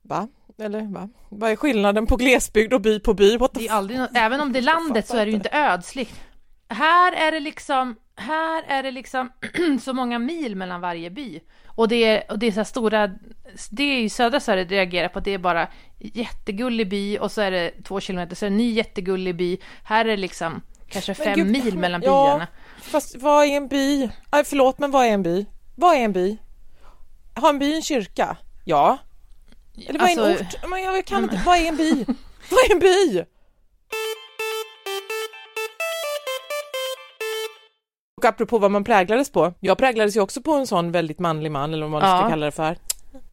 Va? 0.01 0.27
Eller 0.57 0.81
va? 0.81 1.09
Vad 1.29 1.51
är 1.51 1.55
skillnaden 1.55 2.07
på 2.07 2.15
glesbygd 2.15 2.73
och 2.73 2.81
by 2.81 2.99
på 2.99 3.13
by? 3.13 3.37
What 3.37 3.53
Det 3.53 3.67
är 3.67 3.71
aldrig 3.73 3.99
nå- 3.99 4.07
även 4.13 4.41
om 4.41 4.53
det 4.53 4.59
är 4.59 4.63
landet 4.63 5.07
så 5.07 5.17
är 5.17 5.25
det 5.25 5.31
ju 5.31 5.37
inte 5.37 5.49
ödsligt. 5.53 6.21
Här 6.67 7.13
är 7.13 7.31
det 7.31 7.39
liksom, 7.39 7.95
här 8.15 8.63
är 8.67 8.83
det 8.83 8.91
liksom 8.91 9.31
så 9.81 9.93
många 9.93 10.19
mil 10.19 10.55
mellan 10.55 10.81
varje 10.81 11.09
by. 11.09 11.39
Och 11.65 11.87
det 11.87 12.03
är, 12.03 12.31
och 12.31 12.39
det 12.39 12.47
är 12.47 12.51
så 12.51 12.59
här 12.59 12.63
stora, 12.63 13.07
det 13.71 13.83
är 13.83 14.01
ju 14.01 14.09
södra 14.09 14.39
Sverige 14.39 14.63
reagerar 14.63 15.07
på 15.07 15.19
att 15.19 15.25
det 15.25 15.33
är 15.33 15.37
bara 15.37 15.67
jättegullig 15.99 16.89
by 16.89 17.17
och 17.17 17.31
så 17.31 17.41
är 17.41 17.51
det 17.51 17.71
två 17.83 17.99
kilometer, 17.99 18.35
så 18.35 18.45
är 18.45 18.49
det 18.49 18.53
en 18.53 18.57
ny 18.57 18.71
jättegullig 18.71 19.35
by. 19.35 19.57
Här 19.83 20.05
är 20.05 20.09
det 20.09 20.17
liksom 20.17 20.61
kanske 20.89 21.11
Men 21.17 21.25
fem 21.25 21.35
gud, 21.35 21.47
mil 21.47 21.77
mellan 21.77 22.01
ja, 22.01 22.25
byarna. 22.25 22.47
Fast 22.81 23.15
vad 23.15 23.45
är 23.45 23.49
en 23.49 23.67
by? 23.67 24.09
Aj, 24.29 24.43
förlåt, 24.45 24.79
men 24.79 24.91
vad 24.91 25.05
är 25.05 25.09
en 25.09 25.23
by? 25.23 25.45
Vad 25.75 25.95
är 25.95 25.99
en 25.99 26.13
by? 26.13 26.37
Har 27.35 27.49
en 27.49 27.59
by 27.59 27.75
en 27.75 27.81
kyrka? 27.81 28.37
Ja. 28.65 28.97
Eller 29.87 29.99
vad 29.99 30.09
är 30.09 30.13
en 30.13 30.19
Alltså- 30.19 30.43
ort? 30.43 30.69
Men 30.69 30.83
jag 30.83 31.05
kan 31.05 31.23
inte, 31.23 31.41
vad 31.45 31.57
är 31.57 31.65
en 31.67 31.77
by? 31.77 31.91
vad 32.51 32.59
är 32.69 32.71
en 32.71 32.79
by? 32.79 33.23
Och 38.17 38.25
apropå 38.25 38.57
vad 38.59 38.71
man 38.71 38.83
präglades 38.83 39.31
på. 39.31 39.53
Jag 39.59 39.77
präglades 39.77 40.15
ju 40.15 40.19
också 40.21 40.41
på 40.41 40.53
en 40.53 40.67
sån 40.67 40.91
väldigt 40.91 41.19
manlig 41.19 41.51
man, 41.51 41.73
eller 41.73 41.83
vad 41.87 41.91
man 41.91 42.09
Ja. 42.09 42.17
ska 42.19 42.29
kalla 42.29 42.45
det 42.45 42.51
för. 42.51 42.77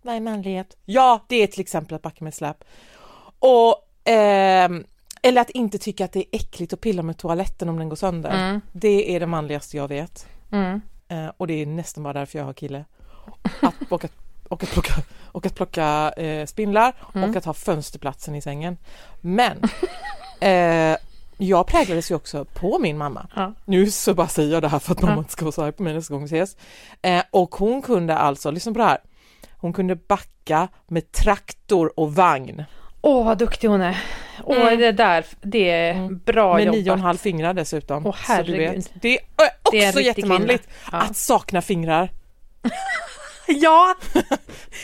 Vad 0.02 0.14
är 0.14 0.20
manlighet? 0.20 0.76
Ja, 0.84 1.24
det 1.28 1.36
är 1.42 1.46
till 1.46 1.60
exempel 1.60 1.94
att 1.94 2.02
backa 2.02 2.24
med 2.24 2.34
släp. 2.34 2.64
Och, 3.38 3.88
ehm, 4.04 4.84
eller 5.22 5.40
att 5.40 5.50
inte 5.50 5.78
tycka 5.78 6.04
att 6.04 6.12
det 6.12 6.18
är 6.20 6.38
äckligt 6.38 6.72
att 6.72 6.80
pilla 6.80 7.02
med 7.02 7.18
toaletten 7.18 7.68
om 7.68 7.78
den 7.78 7.88
går 7.88 7.96
sönder. 7.96 8.30
Mm. 8.30 8.60
Det 8.72 9.16
är 9.16 9.20
det 9.20 9.26
manligaste 9.26 9.76
jag 9.76 9.88
vet. 9.88 10.26
Mm. 10.52 10.80
Eh, 11.08 11.30
och 11.36 11.46
det 11.46 11.62
är 11.62 11.66
nästan 11.66 12.04
bara 12.04 12.12
därför 12.12 12.38
jag 12.38 12.46
har 12.46 12.52
kille. 12.52 12.84
Att, 13.60 13.74
och, 13.88 14.04
att, 14.04 14.12
och 14.48 14.62
att 14.62 14.70
plocka, 14.70 14.92
och 15.24 15.46
att 15.46 15.54
plocka 15.54 16.12
eh, 16.16 16.46
spindlar 16.46 16.94
Mm. 17.14 17.30
och 17.30 17.36
att 17.36 17.44
ha 17.44 17.54
fönsterplatsen 17.54 18.34
i 18.34 18.42
sängen. 18.42 18.76
Men 19.20 19.58
eh, 20.40 20.96
jag 21.36 21.66
präglades 21.66 22.10
ju 22.10 22.14
också 22.14 22.44
på 22.44 22.78
min 22.78 22.98
mamma. 22.98 23.26
Ja. 23.36 23.52
Nu 23.64 23.90
så 23.90 24.14
bara 24.14 24.28
säger 24.28 24.52
jag 24.52 24.62
det 24.62 24.68
här 24.68 24.78
för 24.78 24.92
att 24.92 25.02
mamma 25.02 25.18
inte 25.18 25.32
ska 25.32 25.44
vara 25.44 25.52
så 25.52 25.62
arg 25.62 25.72
på 25.72 25.82
mig 25.82 25.94
nästa 25.94 26.14
gång 26.14 26.22
vi 26.22 26.26
ses. 26.42 26.56
Eh, 27.02 27.22
och 27.30 27.54
hon 27.54 27.82
kunde 27.82 28.16
alltså, 28.16 28.50
lyssna 28.50 28.72
på 28.72 28.78
det 28.78 28.84
här, 28.84 28.98
hon 29.56 29.72
kunde 29.72 29.96
backa 29.96 30.68
med 30.86 31.12
traktor 31.12 32.00
och 32.00 32.14
vagn. 32.14 32.64
Åh, 33.02 33.24
vad 33.26 33.38
duktig 33.38 33.68
hon 33.68 33.80
är. 33.82 33.98
Åh, 34.44 34.56
Mm. 34.60 34.78
det 34.78 34.92
där, 34.92 35.24
det 35.40 35.70
är 35.70 36.08
bra 36.14 36.54
med 36.54 36.64
jobbat. 36.64 36.78
nio 36.80 36.90
och 36.90 36.96
en 36.96 37.02
halv 37.02 37.18
fingrar 37.18 37.54
dessutom. 37.54 38.06
Åh, 38.06 38.16
så 38.26 38.32
du 38.32 38.32
herregud. 38.32 38.74
vet. 38.76 38.90
Det 39.02 39.08
är 39.18 39.20
också 39.62 39.70
Det 39.72 39.78
är 39.84 40.00
jättemanligt. 40.00 40.68
Ja. 40.92 40.98
att 40.98 41.16
sakna 41.16 41.62
fingrar. 41.62 42.10
Ja! 43.46 43.94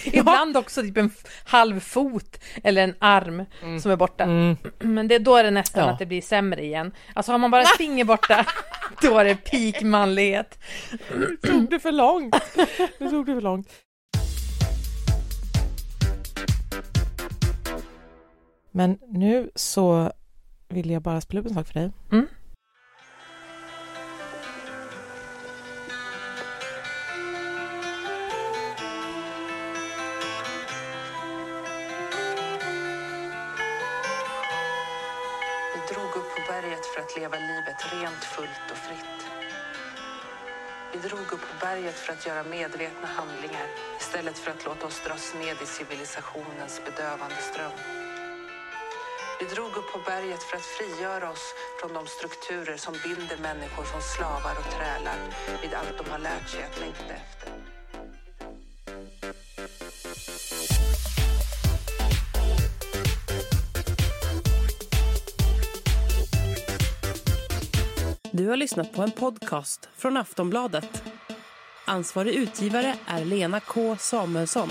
Ibland 0.04 0.56
också 0.56 0.82
typ 0.82 0.96
en 0.96 1.10
halv 1.44 1.80
fot 1.80 2.38
eller 2.64 2.84
en 2.84 2.94
arm 2.98 3.44
som 3.82 3.90
är 3.90 3.96
borta. 3.96 4.26
Men 4.78 5.08
det, 5.08 5.18
då 5.18 5.36
är 5.36 5.44
det 5.44 5.50
nästan 5.50 5.84
Ja. 5.84 5.90
att 5.90 5.98
det 5.98 6.06
blir 6.06 6.22
sämre 6.22 6.64
igen. 6.64 6.92
Alltså 7.14 7.32
har 7.32 7.38
man 7.38 7.50
bara 7.50 7.62
ett 7.62 7.68
finger 7.78 8.04
borta, 8.04 8.44
då 9.02 9.18
är 9.18 9.24
det 9.24 9.34
peak 9.34 9.82
manlighet. 9.82 10.58
Tog 11.42 11.70
det 11.70 11.78
för 11.78 11.92
långt. 11.92 12.36
Nu 12.98 13.08
tog 13.10 13.26
det 13.26 13.34
för 13.34 13.40
långt. 13.40 13.68
Men 18.78 18.98
nu 19.08 19.50
så 19.54 20.12
vill 20.68 20.90
jag 20.90 21.02
bara 21.02 21.20
spela 21.20 21.40
upp 21.40 21.46
en 21.46 21.54
sak 21.54 21.66
för 21.66 21.74
dig. 21.74 21.92
Mm. 22.12 22.26
Vi 35.74 35.94
drog 35.94 36.06
upp 36.06 36.34
på 36.34 36.52
berget 36.52 36.86
för 36.86 37.00
att 37.00 37.16
leva 37.16 37.36
livet 37.36 37.92
rent, 37.92 38.24
fullt 38.24 38.70
och 38.70 38.76
fritt. 38.76 39.20
Vi 40.92 41.08
drog 41.08 41.20
upp 41.20 41.40
på 41.40 41.56
berget 41.60 41.94
för 41.94 42.12
att 42.12 42.26
göra 42.26 42.42
medvetna 42.44 43.06
handlingar 43.06 43.66
istället 44.00 44.38
för 44.38 44.50
att 44.50 44.64
låta 44.64 44.86
oss 44.86 45.02
dras 45.06 45.34
med 45.34 45.56
i 45.62 45.66
civilisationens 45.66 46.80
bedövande 46.84 47.36
ström. 47.36 48.07
Vi 49.40 49.44
drog 49.54 49.76
upp 49.76 49.92
på 49.92 49.98
berget 49.98 50.42
för 50.42 50.56
att 50.56 50.62
frigöra 50.62 51.30
oss 51.30 51.54
från 51.80 51.92
de 51.92 52.06
strukturer 52.06 52.76
som 52.76 52.94
binder 53.04 53.36
människor 53.42 53.84
som 53.84 54.00
slavar 54.00 54.56
och 54.58 54.72
trälar 54.72 55.18
vid 55.62 55.74
allt 55.74 55.98
de 55.98 56.10
har 56.10 56.18
lärt 56.18 56.48
sig 56.48 56.62
att 56.62 56.80
längta 56.80 57.14
efter. 57.14 57.48
Du 68.32 68.48
har 68.48 68.56
lyssnat 68.56 68.92
på 68.92 69.02
en 69.02 69.10
podcast 69.10 69.88
från 69.96 70.16
Aftonbladet. 70.16 71.02
Ansvarig 71.84 72.34
utgivare 72.34 72.94
är 73.06 73.24
Lena 73.24 73.60
K 73.60 73.96
Samuelsson. 73.96 74.70